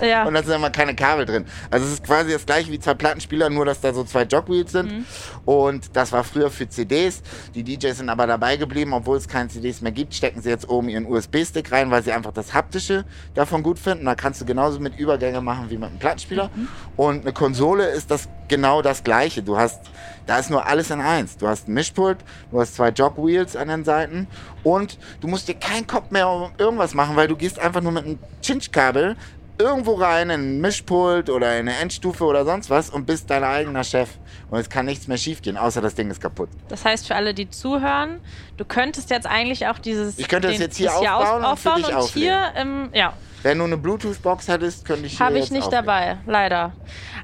Ja. 0.00 0.24
und 0.24 0.34
da 0.34 0.42
sind 0.42 0.54
immer 0.54 0.70
keine 0.70 0.94
Kabel 0.94 1.24
drin. 1.24 1.44
Also 1.70 1.86
es 1.86 1.92
ist 1.94 2.04
quasi 2.04 2.32
das 2.32 2.46
gleiche 2.46 2.70
wie 2.72 2.78
zwei 2.78 2.94
Plattenspieler, 2.94 3.50
nur 3.50 3.64
dass 3.64 3.80
da 3.80 3.92
so 3.94 4.04
zwei 4.04 4.22
Jogwheels 4.22 4.72
sind. 4.72 4.92
Mhm. 4.92 5.04
Und 5.44 5.96
das 5.96 6.12
war 6.12 6.24
früher 6.24 6.50
für 6.50 6.68
CDs. 6.68 7.22
Die 7.54 7.62
DJs 7.62 7.98
sind 7.98 8.08
aber 8.08 8.26
dabei 8.26 8.56
geblieben, 8.56 8.92
obwohl 8.92 9.16
es 9.16 9.28
keine 9.28 9.48
CDs 9.48 9.80
mehr 9.80 9.92
gibt, 9.92 10.14
stecken 10.14 10.42
sie 10.42 10.48
jetzt 10.48 10.68
oben 10.68 10.88
ihren 10.88 11.06
USB-Stick 11.06 11.70
rein, 11.72 11.90
weil 11.90 12.02
sie 12.02 12.12
einfach 12.12 12.32
das 12.32 12.54
Haptische 12.54 13.04
davon 13.34 13.62
gut 13.62 13.78
finden. 13.78 14.04
Da 14.04 14.14
kannst 14.14 14.40
du 14.40 14.44
genauso 14.44 14.80
mit 14.80 14.98
Übergänge 14.98 15.40
machen 15.40 15.70
wie 15.70 15.76
mit 15.76 15.90
einem 15.90 15.98
Plattenspieler. 15.98 16.50
Mhm. 16.54 16.68
Und 16.96 17.22
eine 17.22 17.32
Konsole 17.32 17.86
ist 17.86 18.10
das 18.10 18.28
genau 18.48 18.82
das 18.82 19.04
gleiche. 19.04 19.42
Du 19.42 19.56
hast, 19.56 19.80
da 20.26 20.38
ist 20.38 20.50
nur 20.50 20.66
alles 20.66 20.90
in 20.90 21.00
eins. 21.00 21.36
Du 21.36 21.48
hast 21.48 21.68
ein 21.68 21.74
Mischpult, 21.74 22.18
du 22.50 22.60
hast 22.60 22.76
zwei 22.76 22.90
Jogwheels 22.90 23.56
an 23.56 23.68
den 23.68 23.84
Seiten 23.84 24.26
und 24.62 24.98
du 25.20 25.28
musst 25.28 25.48
dir 25.48 25.54
keinen 25.54 25.86
Kopf 25.86 26.10
mehr 26.10 26.28
um 26.28 26.52
irgendwas 26.58 26.94
machen, 26.94 27.16
weil 27.16 27.28
du 27.28 27.36
gehst 27.36 27.58
einfach 27.58 27.80
nur 27.80 27.92
mit 27.92 28.04
einem 28.04 28.18
Cinch-Kabel 28.42 29.16
irgendwo 29.58 29.94
rein 29.94 30.30
in 30.30 30.40
ein 30.40 30.60
Mischpult 30.60 31.30
oder 31.30 31.58
in 31.58 31.68
eine 31.68 31.78
Endstufe 31.78 32.24
oder 32.24 32.44
sonst 32.44 32.70
was 32.70 32.90
und 32.90 33.06
bist 33.06 33.30
dein 33.30 33.44
eigener 33.44 33.84
Chef. 33.84 34.10
Und 34.50 34.58
es 34.58 34.68
kann 34.68 34.86
nichts 34.86 35.08
mehr 35.08 35.16
schiefgehen, 35.16 35.56
außer 35.56 35.80
das 35.80 35.94
Ding 35.94 36.10
ist 36.10 36.20
kaputt. 36.20 36.48
Das 36.68 36.84
heißt, 36.84 37.06
für 37.06 37.14
alle, 37.14 37.34
die 37.34 37.48
zuhören, 37.50 38.20
du 38.56 38.64
könntest 38.64 39.10
jetzt 39.10 39.26
eigentlich 39.26 39.66
auch 39.66 39.78
dieses. 39.78 40.18
Ich 40.18 40.28
könnte 40.28 40.48
das 40.48 40.58
jetzt 40.58 40.76
hier 40.76 40.86
das 40.88 40.96
aufbauen 40.96 41.44
und 41.44 41.58
für 41.58 41.72
aufbauen 41.72 41.82
dich 41.84 41.94
und 41.94 42.08
hier, 42.10 42.52
ähm, 42.56 42.88
ja, 42.92 43.12
Wenn 43.42 43.58
du 43.58 43.64
eine 43.64 43.76
Bluetooth-Box 43.76 44.48
hättest, 44.48 44.84
könnte 44.84 45.06
ich 45.06 45.16
hier 45.16 45.26
habe 45.26 45.38
ich 45.38 45.50
nicht 45.50 45.66
auflegen. 45.66 45.86
dabei, 45.86 46.18
leider. 46.26 46.72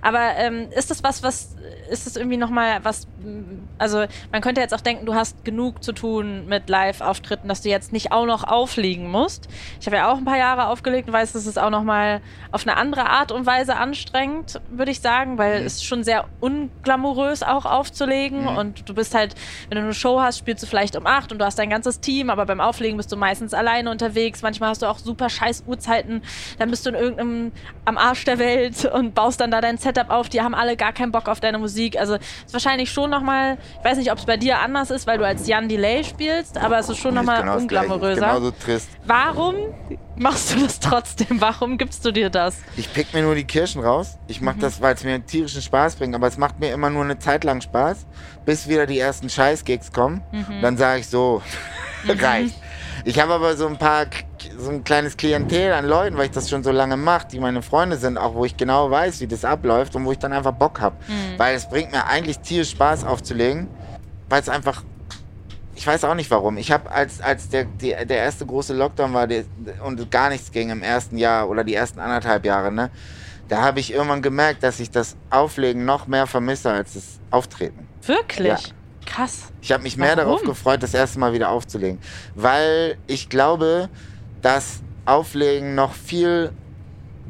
Aber 0.02 0.20
ähm, 0.36 0.68
ist 0.74 0.90
das 0.90 1.02
was, 1.04 1.22
was 1.22 1.56
ist 1.90 2.06
das 2.06 2.16
irgendwie 2.16 2.36
nochmal 2.36 2.80
was? 2.84 3.06
Also 3.78 4.04
man 4.32 4.40
könnte 4.40 4.60
jetzt 4.60 4.72
auch 4.74 4.80
denken, 4.80 5.06
du 5.06 5.14
hast 5.14 5.44
genug 5.44 5.82
zu 5.84 5.92
tun 5.92 6.46
mit 6.46 6.68
Live-Auftritten, 6.68 7.48
dass 7.48 7.62
du 7.62 7.68
jetzt 7.68 7.92
nicht 7.92 8.12
auch 8.12 8.26
noch 8.26 8.44
auflegen 8.44 9.10
musst. 9.10 9.48
Ich 9.80 9.86
habe 9.86 9.96
ja 9.96 10.10
auch 10.10 10.16
ein 10.18 10.24
paar 10.24 10.38
Jahre 10.38 10.66
aufgelegt 10.68 11.08
und 11.08 11.14
weiß, 11.14 11.32
das 11.32 11.46
ist 11.46 11.58
auch 11.58 11.70
nochmal 11.70 12.20
auf 12.52 12.66
eine 12.66 12.76
andere 12.76 13.06
Art 13.10 13.30
und 13.32 13.44
Weise 13.46 13.76
anstrengend, 13.76 14.60
würde 14.70 14.90
ich 14.90 15.00
sagen, 15.00 15.36
weil 15.38 15.60
Mhm. 15.60 15.66
es 15.66 15.74
ist 15.76 15.84
schon 15.84 16.04
sehr 16.04 16.24
unglamourös 16.40 17.42
auch 17.42 17.64
aufzulegen 17.66 18.42
Mhm. 18.42 18.56
und 18.56 18.88
du 18.88 18.94
bist 18.94 19.14
halt, 19.14 19.34
wenn 19.68 19.76
du 19.76 19.84
eine 19.84 19.94
Show 19.94 20.20
hast, 20.20 20.38
spielst 20.38 20.62
du 20.62 20.66
vielleicht 20.66 20.96
um 20.96 21.06
acht 21.06 21.32
und 21.32 21.38
du 21.38 21.44
hast 21.44 21.58
dein 21.58 21.70
ganzes 21.70 22.00
Team, 22.00 22.30
aber 22.30 22.46
beim 22.46 22.60
Auflegen 22.60 22.96
bist 22.96 23.10
du 23.12 23.16
meistens 23.16 23.54
alleine 23.54 23.90
unterwegs. 23.90 24.42
Manchmal 24.42 24.70
hast 24.70 24.82
du 24.82 24.86
auch 24.86 24.98
super 24.98 25.28
scheiß 25.28 25.64
Uhrzeiten, 25.66 26.22
dann 26.58 26.70
bist 26.70 26.86
du 26.86 26.90
in 26.90 26.96
irgendeinem 26.96 27.52
am 27.84 27.98
Arsch 27.98 28.24
der 28.24 28.38
Welt 28.38 28.84
und 28.86 29.14
baust 29.14 29.40
dann 29.40 29.50
da 29.50 29.60
dein 29.60 29.78
Setup 29.90 30.10
auf. 30.10 30.28
Die 30.28 30.40
haben 30.40 30.54
alle 30.54 30.76
gar 30.76 30.92
keinen 30.92 31.12
Bock 31.12 31.28
auf 31.28 31.40
deine 31.40 31.58
Musik. 31.58 31.98
Also 31.98 32.14
es 32.14 32.20
ist 32.46 32.52
wahrscheinlich 32.52 32.90
schon 32.92 33.10
nochmal, 33.10 33.58
ich 33.78 33.84
weiß 33.84 33.98
nicht, 33.98 34.12
ob 34.12 34.18
es 34.18 34.24
bei 34.26 34.36
dir 34.36 34.60
anders 34.60 34.90
ist, 34.90 35.06
weil 35.06 35.18
du 35.18 35.26
als 35.26 35.46
Jan 35.46 35.68
Delay 35.68 36.04
spielst, 36.04 36.56
aber 36.58 36.78
es 36.78 36.88
ist 36.88 36.98
schon 36.98 37.14
nochmal 37.14 37.40
genau 37.42 37.56
unglamouröser. 37.56 38.20
Genauso 38.20 38.50
trist. 38.52 38.88
Warum 39.04 39.54
machst 40.16 40.54
du 40.54 40.60
das 40.60 40.78
trotzdem? 40.80 41.40
Warum 41.40 41.76
gibst 41.78 42.04
du 42.04 42.12
dir 42.12 42.30
das? 42.30 42.58
Ich 42.76 42.92
pick 42.92 43.12
mir 43.12 43.22
nur 43.22 43.34
die 43.34 43.44
Kirschen 43.44 43.82
raus. 43.82 44.18
Ich 44.28 44.40
Mhm. 44.40 44.46
mache 44.46 44.58
das, 44.60 44.80
weil 44.80 44.94
es 44.94 45.02
mir 45.04 45.24
tierischen 45.24 45.62
Spaß 45.62 45.96
bringt. 45.96 46.14
Aber 46.14 46.26
es 46.26 46.38
macht 46.38 46.60
mir 46.60 46.72
immer 46.72 46.90
nur 46.90 47.04
eine 47.04 47.18
Zeit 47.18 47.44
lang 47.44 47.60
Spaß, 47.60 48.06
bis 48.44 48.68
wieder 48.68 48.86
die 48.86 48.98
ersten 48.98 49.28
Scheiß-Gigs 49.28 49.92
kommen. 49.92 50.22
Mhm. 50.32 50.62
Dann 50.62 50.76
sage 50.76 51.00
ich 51.00 51.08
so, 51.08 51.42
reicht. 52.08 52.54
Ich 53.04 53.18
habe 53.18 53.32
aber 53.32 53.56
so 53.56 53.66
ein 53.66 53.78
paar, 53.78 54.06
so 54.58 54.70
ein 54.70 54.84
kleines 54.84 55.16
Klientel 55.16 55.72
an 55.72 55.86
Leuten, 55.86 56.16
weil 56.16 56.26
ich 56.26 56.30
das 56.30 56.48
schon 56.48 56.62
so 56.62 56.70
lange 56.70 56.96
mache, 56.96 57.28
die 57.28 57.40
meine 57.40 57.62
Freunde 57.62 57.96
sind, 57.96 58.18
auch 58.18 58.34
wo 58.34 58.44
ich 58.44 58.56
genau 58.56 58.90
weiß, 58.90 59.20
wie 59.20 59.26
das 59.26 59.44
abläuft 59.44 59.96
und 59.96 60.04
wo 60.04 60.12
ich 60.12 60.18
dann 60.18 60.32
einfach 60.32 60.52
Bock 60.52 60.80
habe. 60.80 60.96
Mhm. 61.06 61.38
Weil 61.38 61.56
es 61.56 61.68
bringt 61.68 61.92
mir 61.92 62.06
eigentlich 62.06 62.38
tierisch 62.40 62.70
Spaß 62.70 63.04
aufzulegen, 63.04 63.68
weil 64.28 64.40
es 64.40 64.48
einfach 64.48 64.82
ich 65.80 65.86
weiß 65.86 66.04
auch 66.04 66.14
nicht 66.14 66.30
warum. 66.30 66.58
Ich 66.58 66.70
habe, 66.70 66.90
als, 66.90 67.22
als 67.22 67.48
der, 67.48 67.64
die, 67.64 67.88
der 67.88 68.18
erste 68.18 68.44
große 68.44 68.74
Lockdown 68.74 69.14
war 69.14 69.26
der, 69.26 69.44
und 69.82 70.10
gar 70.10 70.28
nichts 70.28 70.52
ging 70.52 70.68
im 70.68 70.82
ersten 70.82 71.16
Jahr 71.16 71.48
oder 71.48 71.64
die 71.64 71.74
ersten 71.74 72.00
anderthalb 72.00 72.44
Jahre, 72.44 72.70
ne, 72.70 72.90
da 73.48 73.62
habe 73.62 73.80
ich 73.80 73.90
irgendwann 73.90 74.20
gemerkt, 74.20 74.62
dass 74.62 74.78
ich 74.78 74.90
das 74.90 75.16
Auflegen 75.30 75.86
noch 75.86 76.06
mehr 76.06 76.26
vermisse 76.26 76.70
als 76.70 76.92
das 76.92 77.18
Auftreten. 77.30 77.88
Wirklich? 78.02 78.48
Ja. 78.48 78.58
Krass. 79.06 79.50
Ich 79.62 79.72
habe 79.72 79.82
mich 79.82 79.96
mehr 79.96 80.16
Warum? 80.16 80.24
darauf 80.24 80.42
gefreut, 80.42 80.82
das 80.82 80.92
erste 80.92 81.18
Mal 81.18 81.32
wieder 81.32 81.48
aufzulegen. 81.48 81.98
Weil 82.34 82.98
ich 83.06 83.30
glaube, 83.30 83.88
dass 84.42 84.80
Auflegen 85.04 85.74
noch 85.74 85.94
viel, 85.94 86.52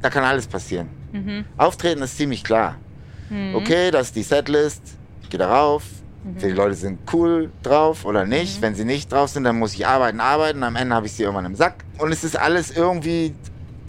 da 0.03 0.11
kann 0.11 0.25
alles 0.25 0.47
passieren. 0.47 0.89
Mhm. 1.13 1.45
Auftreten 1.57 2.03
ist 2.03 2.17
ziemlich 2.17 2.45
klar. 2.45 2.77
Okay, 3.55 3.91
das 3.93 4.09
ist 4.09 4.17
die 4.17 4.23
Setlist, 4.25 4.83
ich 5.23 5.31
gehe 5.31 5.39
darauf. 5.39 5.85
Mhm. 6.25 6.39
Die 6.39 6.49
Leute 6.49 6.75
sind 6.75 6.99
cool 7.13 7.51
drauf 7.63 8.05
oder 8.05 8.27
nicht. 8.27 8.61
Wenn 8.61 8.75
sie 8.75 8.85
nicht 8.85 9.13
drauf 9.13 9.31
sind, 9.31 9.45
dann 9.45 9.59
muss 9.59 9.75
ich 9.75 9.87
arbeiten, 9.87 10.21
arbeiten. 10.21 10.63
Am 10.65 10.77
Ende 10.77 10.95
habe 10.95 11.07
ich 11.07 11.13
sie 11.13 11.23
irgendwann 11.23 11.47
im 11.47 11.55
Sack. 11.55 11.85
Und 11.99 12.13
es 12.13 12.25
ist 12.25 12.39
alles 12.39 12.71
irgendwie. 12.71 13.35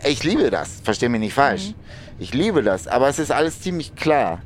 Ich 0.03 0.23
liebe 0.23 0.49
das, 0.49 0.81
versteh 0.83 1.09
mich 1.09 1.19
nicht 1.19 1.33
falsch. 1.33 1.69
Mhm. 1.69 1.75
Ich 2.19 2.33
liebe 2.35 2.61
das, 2.61 2.87
aber 2.87 3.09
es 3.09 3.17
ist 3.17 3.31
alles 3.31 3.61
ziemlich 3.61 3.95
klar. 3.95 4.41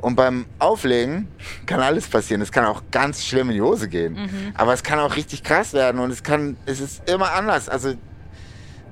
Und 0.00 0.14
beim 0.14 0.46
Auflegen 0.60 1.26
kann 1.66 1.80
alles 1.80 2.06
passieren. 2.06 2.40
Es 2.40 2.52
kann 2.52 2.64
auch 2.64 2.82
ganz 2.92 3.24
schlimm 3.24 3.48
in 3.50 3.56
die 3.56 3.62
Hose 3.62 3.88
gehen. 3.88 4.14
Mhm. 4.14 4.52
Aber 4.54 4.72
es 4.72 4.84
kann 4.84 5.00
auch 5.00 5.16
richtig 5.16 5.42
krass 5.42 5.72
werden 5.72 6.00
und 6.00 6.12
es 6.12 6.22
kann, 6.22 6.56
es 6.66 6.80
ist 6.80 7.08
immer 7.10 7.32
anders. 7.32 7.68
Also 7.68 7.94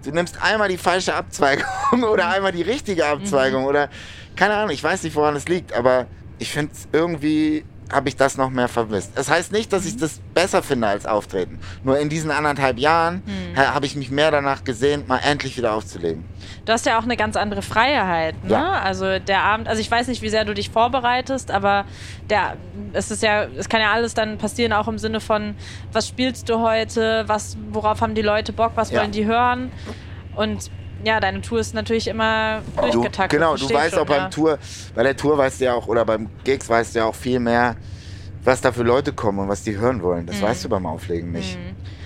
du 0.05 0.11
nimmst 0.13 0.43
einmal 0.43 0.69
die 0.69 0.79
falsche 0.79 1.15
Abzweigung 1.15 1.65
oder 2.11 2.29
einmal 2.29 2.53
die 2.53 2.63
richtige 2.63 3.07
Abzweigung 3.07 3.65
oder 3.65 3.89
keine 4.37 4.55
Ahnung, 4.55 4.71
ich 4.71 4.83
weiß 4.83 5.03
nicht, 5.05 5.15
woran 5.15 5.37
es 5.37 5.49
liegt, 5.49 5.73
aber 5.73 6.07
ich 6.39 6.51
finde 6.51 6.73
irgendwie 6.93 7.65
habe 7.93 8.09
ich 8.09 8.17
das 8.17 8.37
noch 8.37 8.51
mehr 8.51 8.69
vermisst. 8.69 9.13
Das 9.15 9.31
heißt 9.31 9.53
nicht, 9.53 9.73
dass 9.73 9.85
ich 9.87 9.97
das 9.97 10.21
besser 10.33 10.63
finde 10.63 10.87
als 10.89 11.07
Auftreten. 11.07 11.59
Nur 11.85 11.99
in 11.99 12.09
diesen 12.09 12.31
anderthalb 12.31 12.79
Jahren 12.79 13.23
ha- 13.57 13.75
habe 13.75 13.87
ich 13.87 13.95
mich 13.95 14.11
mehr 14.11 14.31
danach 14.31 14.65
gesehnt, 14.65 15.07
mal 15.07 15.19
endlich 15.19 15.57
wieder 15.57 15.75
aufzulegen. 15.75 16.25
Du 16.65 16.73
hast 16.73 16.87
ja 16.87 16.99
auch 16.99 17.03
eine 17.05 17.17
ganz 17.17 17.37
andere 17.37 17.61
Freiheit, 17.63 18.43
ne? 18.45 18.51
Ja. 18.53 18.73
Also 18.81 19.19
der 19.19 19.43
Abend, 19.43 19.69
also 19.69 19.81
ich 19.81 19.91
weiß 19.91 20.09
nicht, 20.09 20.23
wie 20.23 20.31
sehr 20.31 20.45
du 20.45 20.55
dich 20.55 20.71
vorbereitest, 20.71 21.51
aber 21.51 21.85
der, 22.31 22.57
es 22.95 23.11
ist 23.11 23.23
ja, 23.23 23.45
es 23.45 23.69
kann 23.69 23.81
ja 23.81 23.93
alles 23.93 24.15
dann 24.15 24.39
passieren, 24.39 24.73
auch 24.73 24.89
im 24.89 24.99
Sinne 24.99 25.21
von, 25.21 25.55
was 25.93 26.09
spielst 26.09 26.49
du 26.49 26.61
heute, 26.61 27.25
was, 27.27 27.57
worauf 27.71 28.01
haben 28.01 28.15
die 28.15 28.23
Leute 28.23 28.53
Bock, 28.55 28.73
was 28.77 28.91
Ja. 28.91 29.01
wollen 29.01 29.13
die 29.13 29.27
hören? 29.27 29.71
Und 30.37 30.71
ja, 31.05 31.21
deine 31.21 31.41
Tour 31.41 31.61
ist 31.61 31.75
natürlich 31.75 32.09
immer 32.09 32.63
Du, 32.77 32.83
durchgetaktet. 32.83 33.39
genau, 33.39 33.57
du 33.57 33.69
weißt 33.71 33.95
schon, 33.95 34.03
auch 34.03 34.07
beim 34.07 34.23
ja. 34.23 34.29
Tour, 34.29 34.59
bei 34.95 35.03
der 35.03 35.17
Tour 35.17 35.39
weißt 35.39 35.61
du 35.61 35.65
ja 35.67 35.75
auch, 35.75 35.87
oder 35.89 36.05
beim 36.05 36.29
Gigs 36.45 36.69
weißt 36.69 36.95
du 36.95 37.01
ja 37.01 37.05
auch 37.07 37.15
viel 37.15 37.41
mehr, 37.41 37.77
was 38.43 38.61
da 38.61 38.73
für 38.73 38.83
Leute 38.83 39.13
kommen 39.13 39.39
und 39.39 39.49
was 39.49 39.63
die 39.63 39.77
hören 39.77 40.03
wollen. 40.03 40.23
Mhm. 40.23 40.27
Das 40.27 40.43
weißt 40.43 40.65
du 40.65 40.69
beim 40.69 40.87
Auflegen 40.87 41.33
nicht. 41.33 41.59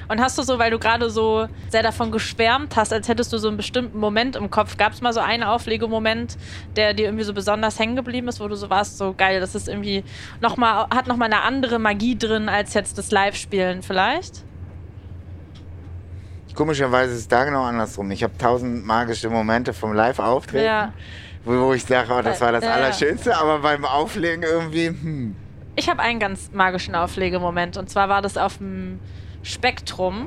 Und 0.08 0.22
hast 0.22 0.38
du 0.38 0.42
so, 0.42 0.58
weil 0.58 0.70
du 0.70 0.78
gerade 0.78 1.10
so 1.10 1.48
sehr 1.68 1.82
davon 1.82 2.10
geschwärmt 2.10 2.76
hast, 2.76 2.94
als 2.94 3.08
hättest 3.08 3.30
du 3.32 3.36
so 3.38 3.48
einen 3.48 3.58
bestimmten 3.58 3.98
Moment 3.98 4.36
im 4.36 4.50
Kopf, 4.50 4.78
gab 4.78 4.94
es 4.94 5.02
mal 5.02 5.12
so 5.12 5.20
einen 5.20 5.42
Auflegemoment, 5.42 6.38
der 6.76 6.94
dir 6.94 7.06
irgendwie 7.06 7.24
so 7.24 7.34
besonders 7.34 7.78
hängen 7.78 7.94
geblieben 7.94 8.26
ist, 8.28 8.40
wo 8.40 8.48
du 8.48 8.54
so 8.56 8.70
warst, 8.70 8.96
so 8.96 9.12
geil, 9.14 9.38
das 9.40 9.54
ist 9.54 9.68
irgendwie 9.68 10.04
noch 10.40 10.56
mal, 10.56 10.86
hat 10.88 11.08
nochmal 11.08 11.30
eine 11.30 11.42
andere 11.42 11.78
Magie 11.78 12.16
drin 12.16 12.48
als 12.48 12.72
jetzt 12.72 12.96
das 12.96 13.10
Live-Spielen 13.10 13.82
vielleicht? 13.82 14.44
Komischerweise 16.58 17.12
ist 17.12 17.20
es 17.20 17.28
da 17.28 17.44
genau 17.44 17.62
andersrum. 17.62 18.10
Ich 18.10 18.24
habe 18.24 18.36
tausend 18.36 18.84
magische 18.84 19.30
Momente 19.30 19.72
vom 19.72 19.92
Live-Auftreten, 19.92 20.64
Ja. 20.64 20.92
wo, 21.44 21.72
ich 21.72 21.84
sage, 21.84 22.12
oh, 22.12 22.20
das 22.20 22.40
war 22.40 22.50
das 22.50 22.64
ja. 22.64 22.72
Allerschönste, 22.72 23.36
aber 23.36 23.60
beim 23.60 23.84
Auflegen 23.84 24.42
irgendwie, 24.42 24.88
hm. 24.88 25.36
Ich 25.76 25.88
habe 25.88 26.02
einen 26.02 26.18
ganz 26.18 26.50
magischen 26.52 26.96
Auflegemoment 26.96 27.76
und 27.76 27.88
zwar 27.88 28.08
war 28.08 28.22
das 28.22 28.36
auf 28.36 28.58
dem 28.58 28.98
Spektrum. 29.44 30.26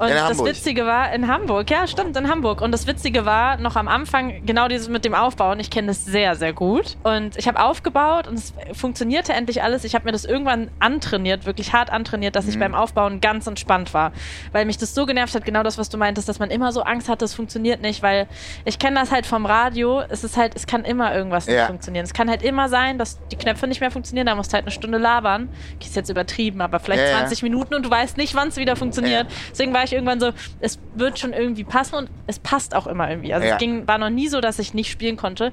Und 0.00 0.08
In 0.08 0.14
das 0.14 0.30
Hamburg. 0.30 0.46
Witzige 0.48 0.86
war, 0.86 1.12
in 1.12 1.28
Hamburg, 1.28 1.70
ja, 1.70 1.86
stimmt, 1.86 2.16
in 2.16 2.26
Hamburg. 2.30 2.62
Und 2.62 2.72
das 2.72 2.86
Witzige 2.86 3.26
war, 3.26 3.58
noch 3.58 3.76
am 3.76 3.86
Anfang, 3.86 4.46
genau 4.46 4.66
dieses 4.66 4.88
mit 4.88 5.04
dem 5.04 5.12
Aufbauen, 5.14 5.60
ich 5.60 5.68
kenne 5.70 5.88
das 5.88 6.06
sehr, 6.06 6.36
sehr 6.36 6.54
gut. 6.54 6.96
Und 7.02 7.36
ich 7.36 7.46
habe 7.46 7.60
aufgebaut 7.62 8.26
und 8.26 8.32
es 8.38 8.54
funktionierte 8.72 9.34
endlich 9.34 9.62
alles. 9.62 9.84
Ich 9.84 9.94
habe 9.94 10.06
mir 10.06 10.12
das 10.12 10.24
irgendwann 10.24 10.70
antrainiert, 10.78 11.44
wirklich 11.44 11.74
hart 11.74 11.90
antrainiert, 11.90 12.34
dass 12.34 12.48
ich 12.48 12.56
Mhm. 12.56 12.60
beim 12.60 12.74
Aufbauen 12.74 13.20
ganz 13.20 13.46
entspannt 13.46 13.92
war. 13.92 14.12
Weil 14.52 14.64
mich 14.64 14.78
das 14.78 14.94
so 14.94 15.04
genervt 15.04 15.34
hat, 15.34 15.44
genau 15.44 15.62
das, 15.62 15.76
was 15.76 15.90
du 15.90 15.98
meintest, 15.98 16.30
dass 16.30 16.38
man 16.38 16.50
immer 16.50 16.72
so 16.72 16.80
Angst 16.82 17.10
hat, 17.10 17.20
das 17.20 17.34
funktioniert 17.34 17.82
nicht. 17.82 18.02
Weil 18.02 18.26
ich 18.64 18.78
kenne 18.78 18.98
das 18.98 19.10
halt 19.12 19.26
vom 19.26 19.44
Radio, 19.44 20.00
es 20.08 20.24
ist 20.24 20.38
halt, 20.38 20.56
es 20.56 20.66
kann 20.66 20.86
immer 20.86 21.14
irgendwas 21.14 21.46
nicht 21.46 21.56
Ja. 21.56 21.66
funktionieren. 21.66 22.04
Es 22.04 22.14
kann 22.14 22.30
halt 22.30 22.42
immer 22.42 22.70
sein, 22.70 22.96
dass 22.96 23.18
die 23.28 23.36
Knöpfe 23.36 23.66
nicht 23.66 23.82
mehr 23.82 23.90
funktionieren, 23.90 24.26
da 24.26 24.34
musst 24.34 24.50
du 24.52 24.54
halt 24.54 24.64
eine 24.64 24.72
Stunde 24.72 24.96
labern. 24.96 25.50
Ist 25.78 25.94
jetzt 25.94 26.08
übertrieben, 26.08 26.62
aber 26.62 26.80
vielleicht 26.80 27.02
Ja, 27.02 27.08
ja. 27.10 27.18
20 27.18 27.42
Minuten 27.42 27.74
und 27.74 27.84
du 27.84 27.90
weißt 27.90 28.16
nicht, 28.16 28.34
wann 28.34 28.48
es 28.48 28.56
wieder 28.56 28.76
funktioniert. 28.76 29.26
Deswegen 29.50 29.74
war 29.74 29.84
ich 29.84 29.89
irgendwann 29.92 30.20
so, 30.20 30.32
es 30.60 30.78
wird 30.94 31.18
schon 31.18 31.32
irgendwie 31.32 31.64
passen 31.64 31.94
und 31.96 32.10
es 32.26 32.38
passt 32.38 32.74
auch 32.74 32.86
immer 32.86 33.08
irgendwie. 33.10 33.32
Also 33.34 33.46
Ja. 33.46 33.54
es 33.54 33.58
ging, 33.58 33.86
war 33.88 33.98
noch 33.98 34.10
nie 34.10 34.28
so, 34.28 34.40
dass 34.40 34.58
ich 34.58 34.74
nicht 34.74 34.90
spielen 34.90 35.16
konnte. 35.16 35.52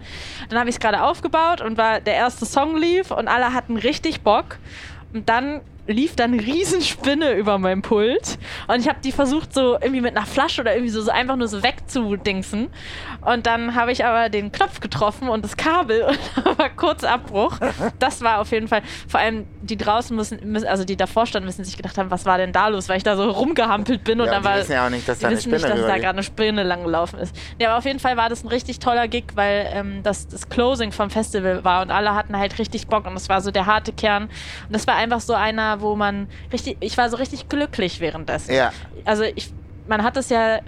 Dann 0.50 0.60
habe 0.60 0.70
ich 0.70 0.76
es 0.76 0.80
gerade 0.80 1.04
aufgebaut 1.04 1.62
und 1.62 1.78
war 1.78 2.00
der 2.02 2.16
erste 2.16 2.46
Song 2.46 2.78
lief 2.78 3.12
und 3.12 3.28
alle 3.28 3.54
hatten 3.54 3.78
richtig 3.78 4.22
Bock. 4.22 4.58
Und 5.14 5.30
dann 5.30 5.62
lief 5.88 6.16
dann 6.16 6.34
eine 6.34 6.42
Riesenspinne 6.42 7.34
über 7.34 7.58
mein 7.58 7.82
Pult 7.82 8.38
und 8.68 8.80
ich 8.80 8.88
habe 8.88 9.00
die 9.04 9.12
versucht 9.12 9.54
so 9.54 9.74
irgendwie 9.74 10.02
mit 10.02 10.16
einer 10.16 10.26
Flasche 10.26 10.62
oder 10.62 10.74
irgendwie 10.74 10.92
so, 10.92 11.02
so 11.02 11.12
einfach 11.12 11.36
nur 11.36 11.48
so 11.48 11.64
wegzudingsen 11.64 12.68
und 13.22 13.46
dann 13.46 13.76
habe 13.76 13.92
ich 13.92 14.06
aber 14.06 14.30
den 14.30 14.52
Knopf 14.52 14.80
getroffen 14.80 15.30
und 15.30 15.44
das 15.44 15.58
Kabel 15.58 16.04
und 16.08 16.20
da 16.36 16.58
war 16.58 16.70
kurz 16.70 17.04
Abbruch. 17.04 17.58
Das 18.00 18.22
war 18.22 18.40
auf 18.40 18.52
jeden 18.52 18.68
Fall, 18.68 18.82
vor 19.08 19.20
allem 19.20 19.46
die 19.62 19.78
draußen 19.78 20.16
müssen, 20.16 20.40
müssen 20.44 20.68
also 20.68 20.84
die 20.84 20.96
davor 20.96 21.26
standen, 21.26 21.46
müssen 21.46 21.64
sich 21.64 21.78
gedacht 21.78 21.98
haben, 21.98 22.12
was 22.12 22.26
war 22.26 22.38
denn 22.38 22.52
da 22.52 22.68
los, 22.68 22.90
weil 22.90 22.98
ich 22.98 23.04
da 23.04 23.16
so 23.16 23.30
rumgehampelt 23.30 24.04
bin 24.04 24.20
und 24.22 24.28
Ja, 24.28 24.34
dann 24.34 24.40
und 24.40 24.46
die 24.46 24.50
war 24.50 24.60
wissen 24.60 24.72
ja 24.74 24.86
auch 24.86 24.90
nicht, 24.90 25.08
dass 25.08 25.20
da 25.20 25.30
die 25.30 25.36
eine 25.36 25.44
nicht, 25.44 25.64
dass 25.64 25.82
da 25.82 25.96
gerade 25.98 26.10
eine 26.10 26.24
Spinne 26.24 26.64
lang 26.64 26.84
gelaufen 26.84 27.20
ist. 27.20 27.36
Ja, 27.60 27.70
aber 27.70 27.78
auf 27.80 27.86
jeden 27.86 28.00
Fall 28.00 28.18
war 28.18 28.30
das 28.30 28.44
ein 28.44 28.48
richtig 28.48 28.80
toller 28.80 29.08
Gig, 29.08 29.26
weil 29.36 29.68
ähm, 29.74 30.04
das, 30.04 30.28
das 30.28 30.50
Closing 30.50 30.92
vom 30.92 31.10
Festival 31.10 31.64
war 31.64 31.82
und 31.82 31.92
alle 31.92 32.14
hatten 32.16 32.38
halt 32.38 32.60
richtig 32.60 32.88
Bock 32.88 33.06
und 33.06 33.14
das 33.14 33.30
war 33.30 33.42
so 33.42 33.52
der 33.52 33.66
harte 33.66 33.94
Kern. 33.94 34.24
Und 34.24 34.76
das 34.76 34.88
war 34.88 34.96
einfach 34.96 35.22
so 35.22 35.34
einer, 35.34 35.77
wo 35.82 35.96
man 35.96 36.28
richtig, 36.52 36.78
ich 36.80 36.98
war 36.98 37.10
so 37.10 37.18
richtig 37.18 37.50
glücklich 37.50 38.00
währenddessen. 38.00 38.54
Ja. 38.54 38.72
Also 39.06 39.24
ich, 39.24 39.52
man 39.88 40.04
hat 40.04 40.18
es 40.18 40.30
ja 40.30 40.60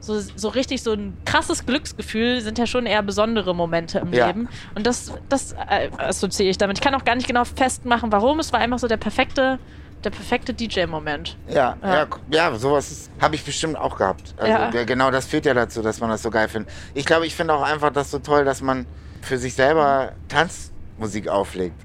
so, 0.00 0.20
so 0.20 0.48
richtig 0.48 0.82
so 0.82 0.92
ein 0.92 1.16
krasses 1.24 1.64
Glücksgefühl 1.64 2.40
sind 2.42 2.58
ja 2.58 2.66
schon 2.66 2.84
eher 2.86 3.02
besondere 3.02 3.54
Momente 3.54 3.98
im 4.00 4.12
Ja. 4.12 4.26
Leben. 4.26 4.48
Und 4.74 4.86
das, 4.86 5.12
das 5.28 5.52
äh, 5.52 5.88
assoziiere 5.96 6.50
ich 6.50 6.58
damit. 6.58 6.78
Ich 6.78 6.84
kann 6.84 6.94
auch 6.94 7.04
gar 7.04 7.14
nicht 7.14 7.26
genau 7.26 7.44
festmachen, 7.44 8.12
warum. 8.12 8.38
Es 8.38 8.52
war 8.52 8.60
einfach 8.60 8.78
so 8.78 8.86
der 8.86 8.98
perfekte, 8.98 9.58
der 10.04 10.10
perfekte 10.10 10.52
DJ-Moment. 10.52 11.38
Ja, 11.48 11.76
Ja. 11.82 11.94
ja, 11.94 12.06
ja, 12.30 12.54
sowas 12.58 13.08
habe 13.20 13.34
ich 13.36 13.44
bestimmt 13.44 13.76
auch 13.78 13.96
gehabt. 13.96 14.34
Also 14.36 14.52
Ja. 14.52 14.70
ja, 14.70 14.84
genau 14.84 15.10
das 15.10 15.24
führt 15.26 15.46
ja 15.46 15.54
dazu, 15.54 15.80
dass 15.80 16.00
man 16.00 16.10
das 16.10 16.20
so 16.22 16.30
geil 16.30 16.48
findet. 16.48 16.70
Ich 16.92 17.06
glaube, 17.06 17.26
ich 17.26 17.34
finde 17.34 17.54
auch 17.54 17.62
einfach 17.62 17.90
das 17.90 18.10
so 18.10 18.18
toll, 18.18 18.44
dass 18.44 18.60
man 18.60 18.84
für 19.22 19.38
sich 19.38 19.54
selber 19.54 20.12
Tanzmusik 20.28 21.28
auflegt. 21.28 21.76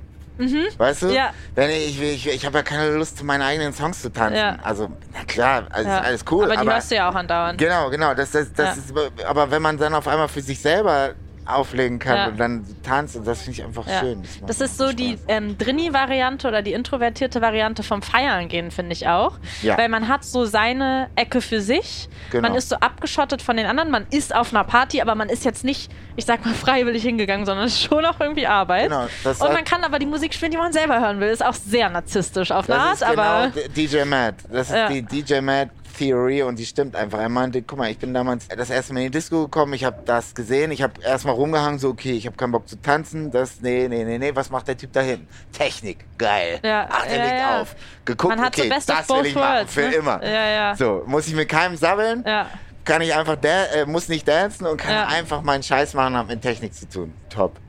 Weißt 0.78 1.02
du? 1.02 1.08
Mhm. 1.08 1.14
Ja. 1.14 1.32
Wenn 1.56 1.70
ich, 1.70 2.02
ich, 2.02 2.28
ich 2.28 2.46
habe 2.46 2.58
ja 2.60 2.64
keine 2.64 2.92
Lust, 2.92 3.18
zu 3.18 3.26
meinen 3.26 3.42
eigenen 3.42 3.74
Songs 3.74 4.02
zu 4.02 4.12
tanzen. 4.12 4.38
Ja. 4.38 4.58
Also, 4.64 4.90
na 5.14 5.24
klar, 5.26 5.68
also 5.70 5.90
Ja. 5.90 5.98
ist 6.00 6.06
alles 6.06 6.26
cool. 6.32 6.46
aber 6.46 6.54
die 6.54 6.60
aber 6.60 6.74
hörst 6.74 6.92
du 6.92 6.96
ja 6.96 7.10
auch 7.10 7.16
andauernd. 7.16 7.58
Genau, 7.58 7.90
genau. 7.90 8.14
Das, 8.14 8.32
das, 8.32 8.54
das 8.54 8.78
ist, 8.78 8.94
aber 9.28 9.52
wenn 9.52 9.62
man 9.62 9.78
dann 9.78 9.94
auf 9.94 10.08
einmal 10.08 10.28
für 10.30 10.42
sich 10.42 10.60
selber 10.62 11.14
auflegen 11.50 12.00
kann 12.00 12.16
Ja. 12.18 12.28
und 12.28 12.38
dann 12.40 12.66
tanzt, 12.84 13.16
und 13.16 13.26
das 13.28 13.42
finde 13.42 13.60
ich 13.60 13.66
einfach 13.66 13.88
Ja. 13.88 14.00
schön. 14.00 14.20
macht 14.20 14.50
Das 14.50 14.62
ist 14.62 14.78
so 14.78 14.86
Spaß. 14.86 14.96
die 14.96 15.18
ähm, 15.28 15.58
Drini-Variante 15.58 16.48
oder 16.48 16.62
die 16.62 16.74
introvertierte 16.74 17.42
Variante 17.42 17.84
vom 17.84 18.02
Feiern 18.02 18.48
gehen, 18.48 18.72
finde 18.72 18.94
ich 18.94 19.08
auch. 19.08 19.38
Ja. 19.62 19.78
Weil 19.78 19.90
man 19.90 20.08
hat 20.08 20.24
so 20.24 20.46
seine 20.46 21.10
Ecke 21.16 21.42
für 21.42 21.62
sich. 21.62 22.10
Genau. 22.32 22.48
Man 22.48 22.58
ist 22.58 22.70
so 22.70 22.76
abgeschottet 22.78 23.42
von 23.42 23.58
den 23.58 23.66
anderen. 23.66 23.92
Man 23.92 24.06
ist 24.12 24.36
auf 24.36 24.54
einer 24.54 24.64
Party, 24.64 25.02
aber 25.02 25.16
man 25.16 25.30
ist 25.30 25.46
jetzt 25.46 25.64
nicht, 25.64 25.92
ich 26.16 26.26
sag 26.26 26.46
mal, 26.46 26.54
freiwillig 26.54 27.04
hingegangen, 27.04 27.46
sondern 27.46 27.68
ist 27.68 27.82
schon 27.82 28.06
auch 28.06 28.20
irgendwie 28.20 28.48
Arbeit. 28.48 28.90
Genau, 28.90 29.08
das 29.24 29.42
Und 29.42 29.54
man 29.54 29.64
kann 29.64 29.84
aber 29.84 30.00
die 30.00 30.06
Musik 30.06 30.34
spielen, 30.34 30.52
die 30.52 30.58
man 30.58 30.74
selber 30.74 31.00
hören 31.00 31.20
will. 31.20 31.30
Ist 31.30 31.46
auch 31.46 31.54
sehr 31.54 31.90
narzisstisch 31.90 32.52
auf 32.52 32.70
eine 32.70 32.80
Das 32.92 33.04
Art, 33.04 33.18
aber. 33.18 33.52
genau 33.52 33.68
D- 33.74 33.88
DJ 33.88 34.04
Matt. 34.06 34.36
Das 34.52 34.70
ist 34.70 34.78
die 34.90 35.02
DJ 35.02 35.42
Matt 35.42 35.70
Theory 36.00 36.44
und 36.44 36.58
die 36.58 36.66
stimmt 36.66 36.96
einfach. 36.96 37.20
Er 37.20 37.28
meinte, 37.30 37.62
guck 37.62 37.78
mal, 37.78 37.92
ich 37.92 37.98
bin 37.98 38.14
damals 38.14 38.48
das 38.48 38.70
erste 38.70 38.94
Mal 38.94 39.02
in 39.02 39.06
die 39.08 39.18
Disco 39.18 39.44
gekommen, 39.44 39.74
ich 39.74 39.84
habe 39.84 40.02
das 40.06 40.34
gesehen, 40.34 40.72
ich 40.72 40.82
habe 40.82 40.94
erstmal 41.04 41.36
rumgehangen, 41.36 41.78
so 41.78 41.90
okay, 41.90 42.14
ich 42.14 42.26
habe 42.26 42.38
keinen 42.38 42.54
Bock 42.54 42.70
zu 42.70 42.82
tanzen, 42.82 43.32
das, 43.32 43.60
nee, 43.62 43.88
nee, 43.90 44.06
nee, 44.06 44.18
nee, 44.18 44.32
was 44.34 44.50
macht 44.50 44.70
der 44.70 44.78
Typ 44.78 44.94
da 44.94 45.02
hinten? 45.02 45.28
Technik, 45.52 46.06
geil. 46.18 46.60
Ja, 46.64 46.88
Ach, 46.90 47.06
der 47.06 47.18
ja, 47.18 47.24
legt 47.24 47.40
ja. 47.40 47.62
auf. 47.62 47.76
Geguckt, 48.06 48.36
Man 48.36 48.46
hat 48.46 48.56
so 48.56 48.62
okay, 48.64 48.72
of 48.72 48.86
das 48.86 49.10
will 49.10 49.26
ich 49.26 49.36
machen, 49.36 49.56
worlds, 49.58 49.74
für 49.74 49.82
ne? 49.82 49.94
immer. 49.94 50.24
Ja, 50.24 50.50
ja. 50.50 50.76
So, 50.76 51.04
muss 51.06 51.28
ich 51.28 51.36
mit 51.36 51.50
keinem 51.50 51.76
sabbeln, 51.76 52.24
Ja. 52.26 52.48
kann 52.86 53.02
ich 53.02 53.14
einfach, 53.14 53.38
äh, 53.44 53.86
muss 53.86 54.08
nicht 54.08 54.26
dancen 54.28 54.68
und 54.68 54.78
kann 54.78 55.08
einfach 55.08 55.42
meinen 55.42 55.64
Scheiß 55.64 55.94
machen, 55.96 56.16
hat 56.16 56.28
mit 56.28 56.42
Technik 56.42 56.74
zu 56.74 56.88
tun. 56.88 57.14
Top. 57.30 57.60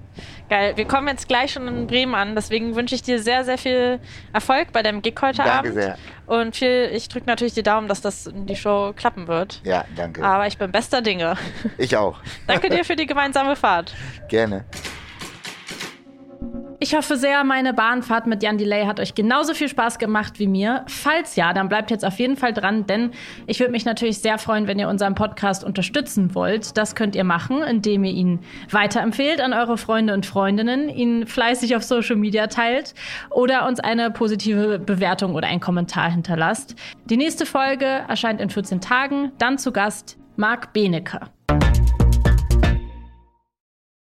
Geil. 0.50 0.76
Wir 0.76 0.84
kommen 0.84 1.06
jetzt 1.06 1.28
gleich 1.28 1.52
schon 1.52 1.68
in 1.68 1.86
Bremen 1.86 2.16
an. 2.16 2.34
Deswegen 2.34 2.74
wünsche 2.74 2.96
ich 2.96 3.02
dir 3.04 3.22
sehr, 3.22 3.44
sehr 3.44 3.56
viel 3.56 4.00
Erfolg 4.32 4.72
bei 4.72 4.82
deinem 4.82 5.00
Gig 5.00 5.14
heute 5.22 5.38
Danke 5.38 5.52
Abend. 5.52 5.74
sehr. 5.74 5.96
Und 6.26 6.56
viel, 6.56 6.90
ich 6.92 7.08
drücke 7.08 7.26
natürlich 7.26 7.54
die 7.54 7.62
Daumen, 7.62 7.86
dass 7.86 8.00
das 8.00 8.26
in 8.26 8.46
die 8.46 8.56
Show 8.56 8.92
klappen 8.96 9.28
wird. 9.28 9.60
Ja, 9.64 9.84
danke. 9.94 10.24
Aber 10.24 10.48
ich 10.48 10.58
bin 10.58 10.72
bester 10.72 11.02
Dinge. 11.02 11.36
Ich 11.78 11.96
auch. 11.96 12.18
Danke 12.48 12.68
dir 12.68 12.84
für 12.84 12.96
die 12.96 13.06
gemeinsame 13.06 13.54
Fahrt. 13.54 13.94
Gerne. 14.28 14.64
Ich 16.82 16.94
hoffe 16.94 17.18
sehr, 17.18 17.44
meine 17.44 17.74
Bahnfahrt 17.74 18.26
mit 18.26 18.42
Jan 18.42 18.56
Delay 18.56 18.86
hat 18.86 19.00
euch 19.00 19.14
genauso 19.14 19.52
viel 19.52 19.68
Spaß 19.68 19.98
gemacht 19.98 20.38
wie 20.38 20.46
mir. 20.46 20.82
Falls 20.86 21.36
ja, 21.36 21.52
dann 21.52 21.68
bleibt 21.68 21.90
jetzt 21.90 22.06
auf 22.06 22.18
jeden 22.18 22.38
Fall 22.38 22.54
dran, 22.54 22.86
denn 22.86 23.10
ich 23.46 23.60
würde 23.60 23.70
mich 23.70 23.84
natürlich 23.84 24.20
sehr 24.20 24.38
freuen, 24.38 24.66
wenn 24.66 24.78
ihr 24.78 24.88
unseren 24.88 25.14
Podcast 25.14 25.62
unterstützen 25.62 26.34
wollt. 26.34 26.78
Das 26.78 26.94
könnt 26.94 27.14
ihr 27.14 27.24
machen, 27.24 27.62
indem 27.62 28.04
ihr 28.04 28.12
ihn 28.12 28.38
weiterempfehlt 28.70 29.42
an 29.42 29.52
eure 29.52 29.76
Freunde 29.76 30.14
und 30.14 30.24
Freundinnen, 30.24 30.88
ihn 30.88 31.26
fleißig 31.26 31.76
auf 31.76 31.82
Social 31.82 32.16
Media 32.16 32.46
teilt 32.46 32.94
oder 33.28 33.68
uns 33.68 33.78
eine 33.78 34.10
positive 34.10 34.78
Bewertung 34.78 35.34
oder 35.34 35.48
einen 35.48 35.60
Kommentar 35.60 36.10
hinterlasst. 36.10 36.76
Die 37.04 37.18
nächste 37.18 37.44
Folge 37.44 37.84
erscheint 37.84 38.40
in 38.40 38.48
14 38.48 38.80
Tagen. 38.80 39.32
Dann 39.36 39.58
zu 39.58 39.70
Gast 39.70 40.16
Marc 40.36 40.72
Benecke. 40.72 41.20